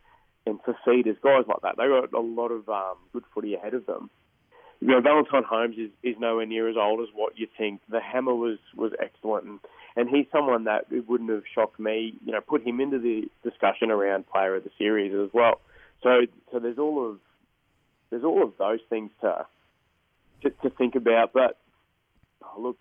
and 0.45 0.59
Fifitas, 0.63 1.21
guys 1.21 1.45
like 1.47 1.61
that, 1.61 1.75
they've 1.77 1.87
got 1.87 2.11
a 2.11 2.19
lot 2.19 2.49
of 2.49 2.67
um, 2.67 2.97
good 3.13 3.23
footy 3.33 3.53
ahead 3.53 3.73
of 3.73 3.85
them 3.85 4.09
you 4.83 4.89
know, 4.89 4.99
Valentine 4.99 5.43
Holmes 5.43 5.77
is, 5.77 5.89
is 6.03 6.19
nowhere 6.19 6.45
near 6.45 6.67
as 6.69 6.75
old 6.77 6.99
as 6.99 7.07
what 7.13 7.39
you 7.39 7.47
think. 7.57 7.79
The 7.87 8.01
hammer 8.01 8.35
was, 8.35 8.57
was 8.75 8.91
excellent, 9.01 9.45
and, 9.45 9.59
and 9.95 10.09
he's 10.09 10.25
someone 10.29 10.65
that 10.65 10.87
it 10.91 11.07
wouldn't 11.07 11.29
have 11.29 11.43
shocked 11.55 11.79
me. 11.79 12.15
You 12.25 12.33
know, 12.33 12.41
put 12.41 12.67
him 12.67 12.81
into 12.81 12.99
the 12.99 13.29
discussion 13.49 13.91
around 13.91 14.27
player 14.27 14.55
of 14.55 14.65
the 14.65 14.71
series 14.77 15.13
as 15.13 15.29
well. 15.33 15.61
So, 16.01 16.27
so 16.51 16.59
there's 16.59 16.79
all 16.79 17.11
of 17.11 17.19
there's 18.13 18.23
all 18.23 18.43
of 18.43 18.53
those 18.57 18.79
things 18.89 19.11
to 19.21 19.45
to, 20.43 20.49
to 20.49 20.69
think 20.69 20.95
about. 20.95 21.33
But 21.33 21.57
oh, 22.43 22.61
look, 22.61 22.77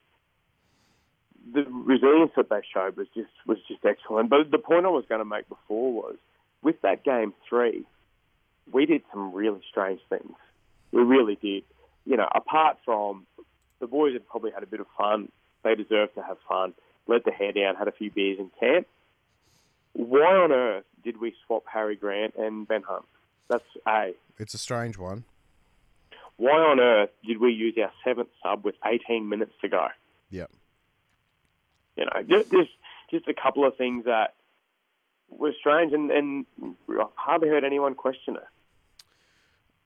the 1.52 1.64
resilience 1.70 2.32
that 2.36 2.48
they 2.48 2.60
showed 2.72 2.96
was 2.96 3.06
just 3.14 3.30
was 3.46 3.58
just 3.68 3.84
excellent. 3.84 4.30
But 4.30 4.50
the 4.50 4.58
point 4.58 4.86
I 4.86 4.90
was 4.90 5.04
going 5.08 5.20
to 5.20 5.24
make 5.24 5.48
before 5.48 5.92
was 5.92 6.16
with 6.62 6.80
that 6.82 7.04
game 7.04 7.34
three, 7.48 7.84
we 8.72 8.86
did 8.86 9.02
some 9.12 9.32
really 9.32 9.60
strange 9.70 10.00
things. 10.08 10.34
We 10.92 11.02
really 11.02 11.36
did 11.36 11.64
you 12.04 12.16
know, 12.16 12.28
apart 12.34 12.78
from 12.84 13.26
the 13.80 13.86
boys 13.86 14.12
had 14.12 14.26
probably 14.28 14.50
had 14.50 14.62
a 14.62 14.66
bit 14.66 14.80
of 14.80 14.86
fun, 14.96 15.30
they 15.62 15.74
deserved 15.74 16.14
to 16.14 16.22
have 16.22 16.36
fun, 16.48 16.74
let 17.06 17.24
the 17.24 17.30
hair 17.30 17.52
down, 17.52 17.76
had 17.76 17.88
a 17.88 17.92
few 17.92 18.10
beers 18.10 18.38
in 18.38 18.50
camp. 18.58 18.86
Why 19.92 20.36
on 20.36 20.52
earth 20.52 20.84
did 21.04 21.20
we 21.20 21.34
swap 21.46 21.64
Harry 21.72 21.96
Grant 21.96 22.34
and 22.36 22.66
Ben 22.66 22.82
Hunt? 22.82 23.04
That's 23.52 23.64
A. 23.86 24.14
It's 24.38 24.54
a 24.54 24.58
strange 24.58 24.96
one. 24.96 25.24
Why 26.36 26.52
on 26.52 26.80
earth 26.80 27.10
did 27.26 27.38
we 27.38 27.52
use 27.52 27.76
our 27.78 27.92
seventh 28.02 28.30
sub 28.42 28.64
with 28.64 28.76
18 28.84 29.28
minutes 29.28 29.52
to 29.60 29.68
go? 29.68 29.88
Yep. 30.30 30.50
You 31.96 32.06
know, 32.06 32.22
just 32.22 32.50
just, 32.50 32.70
just 33.10 33.28
a 33.28 33.34
couple 33.34 33.66
of 33.66 33.76
things 33.76 34.06
that 34.06 34.34
were 35.28 35.52
strange, 35.60 35.92
and, 35.92 36.10
and 36.10 36.46
I 36.88 37.04
hardly 37.14 37.48
heard 37.48 37.62
anyone 37.62 37.94
question 37.94 38.36
it. 38.36 38.42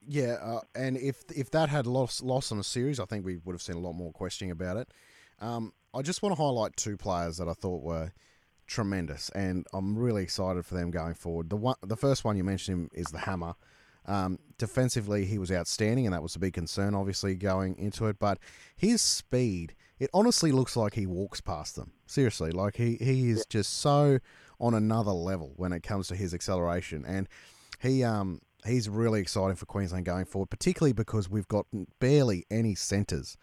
Yeah, 0.07 0.37
uh, 0.41 0.61
and 0.73 0.95
if 0.95 1.23
if 1.35 1.51
that 1.51 1.67
had 1.67 1.85
lost 1.85 2.23
lost 2.23 2.53
on 2.53 2.59
a 2.59 2.63
series, 2.63 3.01
I 3.01 3.05
think 3.05 3.25
we 3.25 3.35
would 3.43 3.51
have 3.51 3.61
seen 3.61 3.75
a 3.75 3.79
lot 3.79 3.93
more 3.93 4.13
questioning 4.13 4.51
about 4.51 4.77
it. 4.77 4.87
Um, 5.41 5.73
I 5.93 6.01
just 6.01 6.23
want 6.23 6.33
to 6.33 6.41
highlight 6.41 6.77
two 6.77 6.95
players 6.95 7.35
that 7.37 7.49
I 7.49 7.53
thought 7.53 7.83
were 7.83 8.13
tremendous, 8.67 9.29
and 9.29 9.65
I'm 9.73 9.97
really 9.97 10.23
excited 10.23 10.65
for 10.65 10.75
them 10.75 10.91
going 10.91 11.15
forward. 11.15 11.49
The 11.49 11.55
one, 11.57 11.75
the 11.81 11.97
first 11.97 12.23
one 12.23 12.37
you 12.37 12.43
mentioned 12.43 12.79
him 12.79 12.89
is 12.93 13.07
the 13.07 13.19
Hammer. 13.19 13.55
Um, 14.05 14.39
defensively, 14.57 15.25
he 15.25 15.37
was 15.37 15.51
outstanding, 15.51 16.05
and 16.05 16.13
that 16.13 16.23
was 16.23 16.35
a 16.35 16.39
big 16.39 16.53
concern, 16.53 16.95
obviously, 16.95 17.35
going 17.35 17.77
into 17.77 18.05
it. 18.07 18.17
But 18.19 18.39
his 18.75 19.01
speed, 19.01 19.75
it 19.99 20.09
honestly 20.13 20.51
looks 20.51 20.75
like 20.77 20.93
he 20.93 21.05
walks 21.05 21.41
past 21.41 21.75
them. 21.75 21.91
Seriously, 22.05 22.51
like 22.51 22.77
he, 22.77 22.95
he 22.95 23.29
is 23.29 23.45
just 23.49 23.79
so 23.79 24.19
on 24.59 24.73
another 24.73 25.11
level 25.11 25.53
when 25.55 25.73
it 25.73 25.83
comes 25.83 26.07
to 26.07 26.15
his 26.15 26.33
acceleration. 26.33 27.03
And 27.05 27.27
he 27.79 28.03
um 28.03 28.41
he's 28.65 28.89
really 28.89 29.21
exciting 29.21 29.55
for 29.55 29.65
Queensland 29.65 30.05
going 30.05 30.25
forward, 30.25 30.49
particularly 30.49 30.93
because 30.93 31.29
we've 31.29 31.47
got 31.47 31.65
barely 31.99 32.45
any 32.49 32.75
centres. 32.75 33.37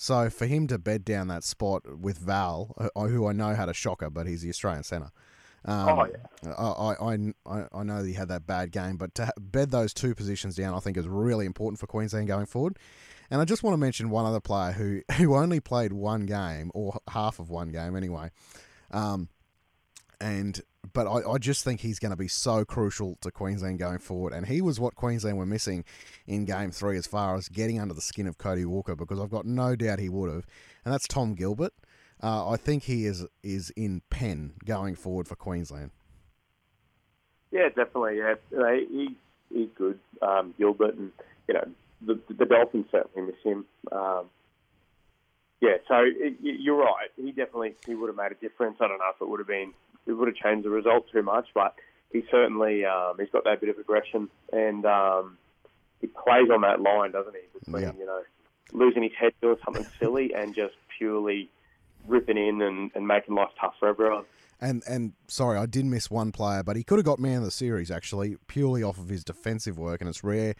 So 0.00 0.30
for 0.30 0.46
him 0.46 0.68
to 0.68 0.78
bed 0.78 1.04
down 1.04 1.26
that 1.26 1.42
spot 1.42 1.98
with 1.98 2.18
Val, 2.18 2.72
uh, 2.78 3.08
who 3.08 3.26
I 3.26 3.32
know 3.32 3.52
had 3.54 3.68
a 3.68 3.74
shocker, 3.74 4.08
but 4.08 4.28
he's 4.28 4.42
the 4.42 4.48
Australian 4.48 4.84
centre. 4.84 5.10
Um, 5.64 5.88
oh 5.88 6.06
yeah. 6.06 6.52
I, 6.56 7.24
I 7.44 7.66
I 7.72 7.82
know 7.82 8.04
he 8.04 8.12
had 8.12 8.28
that 8.28 8.46
bad 8.46 8.70
game, 8.70 8.96
but 8.96 9.12
to 9.16 9.32
bed 9.40 9.72
those 9.72 9.92
two 9.92 10.14
positions 10.14 10.54
down, 10.54 10.74
I 10.74 10.78
think 10.78 10.96
is 10.96 11.08
really 11.08 11.46
important 11.46 11.80
for 11.80 11.88
Queensland 11.88 12.28
going 12.28 12.46
forward. 12.46 12.78
And 13.28 13.40
I 13.40 13.44
just 13.44 13.64
want 13.64 13.74
to 13.74 13.78
mention 13.78 14.08
one 14.08 14.24
other 14.24 14.40
player 14.40 14.70
who 14.70 15.02
who 15.14 15.34
only 15.34 15.58
played 15.58 15.92
one 15.92 16.26
game 16.26 16.70
or 16.74 17.00
half 17.10 17.40
of 17.40 17.50
one 17.50 17.70
game 17.70 17.96
anyway. 17.96 18.30
Um, 18.92 19.28
and 20.20 20.60
but 20.92 21.06
I, 21.06 21.32
I 21.32 21.38
just 21.38 21.64
think 21.64 21.80
he's 21.80 21.98
going 21.98 22.10
to 22.10 22.16
be 22.16 22.28
so 22.28 22.64
crucial 22.64 23.16
to 23.20 23.30
Queensland 23.30 23.78
going 23.78 23.98
forward. 23.98 24.32
And 24.32 24.46
he 24.46 24.60
was 24.60 24.78
what 24.78 24.94
Queensland 24.94 25.38
were 25.38 25.46
missing 25.46 25.84
in 26.26 26.44
game 26.44 26.70
three 26.70 26.96
as 26.96 27.06
far 27.06 27.36
as 27.36 27.48
getting 27.48 27.80
under 27.80 27.94
the 27.94 28.00
skin 28.00 28.26
of 28.26 28.38
Cody 28.38 28.64
Walker, 28.64 28.94
because 28.94 29.20
I've 29.20 29.30
got 29.30 29.46
no 29.46 29.76
doubt 29.76 29.98
he 29.98 30.08
would 30.08 30.32
have. 30.32 30.46
And 30.84 30.92
that's 30.92 31.06
Tom 31.06 31.34
Gilbert. 31.34 31.72
Uh, 32.22 32.50
I 32.50 32.56
think 32.56 32.84
he 32.84 33.06
is 33.06 33.26
is 33.42 33.70
in 33.70 34.02
pen 34.10 34.54
going 34.64 34.96
forward 34.96 35.28
for 35.28 35.36
Queensland. 35.36 35.92
Yeah, 37.50 37.68
definitely. 37.68 38.18
Yeah, 38.18 38.34
you 38.50 38.58
know, 38.58 38.74
he, 38.74 39.16
he's 39.52 39.68
good, 39.76 39.98
um, 40.20 40.52
Gilbert, 40.58 40.96
and 40.96 41.12
you 41.46 41.54
know 41.54 41.68
the 42.02 42.18
the 42.28 42.44
Dolphins 42.44 42.86
certainly 42.90 43.30
miss 43.30 43.40
him. 43.44 43.64
Um, 43.92 44.26
yeah, 45.60 45.76
so 45.86 45.96
it, 46.04 46.36
you're 46.40 46.76
right. 46.76 47.08
He 47.16 47.30
definitely 47.30 47.74
he 47.86 47.94
would 47.94 48.08
have 48.08 48.16
made 48.16 48.32
a 48.32 48.34
difference. 48.34 48.78
I 48.80 48.88
don't 48.88 48.98
know 48.98 49.10
if 49.14 49.20
it 49.20 49.28
would 49.28 49.40
have 49.40 49.48
been 49.48 49.72
it 50.08 50.12
would 50.12 50.28
have 50.28 50.36
changed 50.36 50.64
the 50.66 50.70
result 50.70 51.06
too 51.12 51.22
much, 51.22 51.46
but 51.54 51.74
he 52.12 52.24
certainly 52.30 52.84
um, 52.84 53.14
he's 53.18 53.30
got 53.30 53.44
that 53.44 53.60
bit 53.60 53.68
of 53.70 53.78
aggression 53.78 54.28
and 54.52 54.84
um, 54.86 55.36
he 56.00 56.06
plays 56.06 56.48
on 56.52 56.62
that 56.62 56.80
line, 56.80 57.12
doesn't 57.12 57.34
he? 57.34 57.58
Between 57.58 57.82
Yeah. 57.82 57.92
you 57.98 58.06
know 58.06 58.22
losing 58.72 59.02
his 59.02 59.12
head 59.18 59.32
doing 59.40 59.56
something 59.64 59.86
silly 60.00 60.34
and 60.34 60.54
just 60.54 60.74
purely 60.98 61.50
ripping 62.06 62.36
in 62.36 62.60
and, 62.62 62.90
and 62.94 63.06
making 63.06 63.34
life 63.34 63.48
tough 63.60 63.74
for 63.78 63.88
everyone. 63.88 64.24
And 64.60 64.82
and 64.88 65.12
sorry, 65.28 65.58
I 65.58 65.66
did 65.66 65.84
miss 65.84 66.10
one 66.10 66.32
player, 66.32 66.62
but 66.62 66.76
he 66.76 66.82
could 66.82 66.98
have 66.98 67.04
got 67.06 67.18
man 67.18 67.38
of 67.38 67.44
the 67.44 67.50
series 67.50 67.90
actually, 67.90 68.36
purely 68.48 68.82
off 68.82 68.98
of 68.98 69.08
his 69.08 69.22
defensive 69.24 69.78
work. 69.78 70.00
And 70.00 70.08
it's 70.10 70.24
rare 70.24 70.54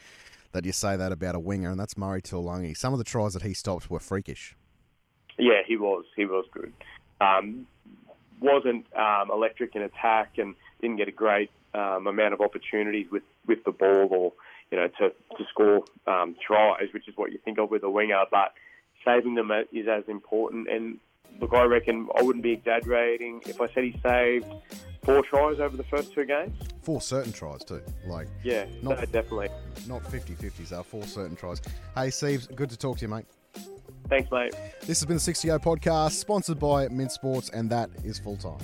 that 0.52 0.64
you 0.64 0.72
say 0.72 0.96
that 0.96 1.10
about 1.12 1.34
a 1.34 1.40
winger, 1.40 1.70
and 1.70 1.78
that's 1.80 1.96
Murray 1.96 2.22
Taulagi. 2.22 2.76
Some 2.76 2.92
of 2.94 2.98
the 2.98 3.04
tries 3.04 3.34
that 3.34 3.42
he 3.42 3.54
stopped 3.54 3.90
were 3.90 3.98
freakish. 3.98 4.56
Yeah, 5.38 5.62
he 5.66 5.76
was. 5.76 6.04
He 6.16 6.24
was 6.24 6.46
good. 6.52 6.72
Um, 7.20 7.66
wasn't 8.40 8.86
um, 8.96 9.30
electric 9.32 9.74
in 9.76 9.82
attack 9.82 10.38
and 10.38 10.54
didn't 10.80 10.96
get 10.96 11.08
a 11.08 11.12
great 11.12 11.50
um, 11.74 12.06
amount 12.06 12.34
of 12.34 12.40
opportunities 12.40 13.06
with, 13.10 13.22
with 13.46 13.62
the 13.64 13.72
ball 13.72 14.08
or 14.10 14.32
you 14.70 14.78
know 14.78 14.88
to 14.98 15.10
to 15.36 15.44
score 15.50 15.84
um, 16.06 16.34
tries, 16.46 16.92
which 16.92 17.08
is 17.08 17.16
what 17.16 17.32
you 17.32 17.38
think 17.44 17.58
of 17.58 17.70
with 17.70 17.82
a 17.82 17.90
winger. 17.90 18.22
But 18.30 18.52
saving 19.04 19.34
them 19.34 19.50
is 19.72 19.86
as 19.88 20.04
important. 20.08 20.68
And 20.68 20.98
look, 21.40 21.52
I 21.54 21.64
reckon 21.64 22.08
I 22.16 22.22
wouldn't 22.22 22.42
be 22.42 22.52
exaggerating 22.52 23.42
if 23.46 23.60
I 23.60 23.68
said 23.72 23.84
he 23.84 24.00
saved 24.02 24.46
four 25.04 25.22
tries 25.22 25.58
over 25.60 25.76
the 25.76 25.84
first 25.84 26.12
two 26.12 26.24
games. 26.24 26.56
Four 26.82 27.00
certain 27.00 27.32
tries 27.32 27.64
too, 27.64 27.82
like 28.06 28.28
Yeah, 28.42 28.66
Not- 28.82 28.98
no, 28.98 29.04
definitely. 29.06 29.48
not 29.86 30.02
50-50s, 30.04 30.68
they 30.70 30.82
four 30.82 31.04
certain 31.04 31.36
tries. 31.36 31.60
Hey, 31.94 32.10
Steve, 32.10 32.48
good 32.54 32.70
to 32.70 32.76
talk 32.76 32.98
to 32.98 33.02
you, 33.02 33.08
mate. 33.08 33.26
Thanks, 34.08 34.30
mate. 34.30 34.54
This 34.80 35.00
has 35.00 35.04
been 35.04 35.16
the 35.16 35.20
60 35.20 35.48
podcast, 35.48 36.12
sponsored 36.12 36.58
by 36.58 36.88
Mint 36.88 37.12
Sports, 37.12 37.50
and 37.50 37.68
that 37.70 37.90
is 38.04 38.18
full 38.18 38.36
time. 38.36 38.58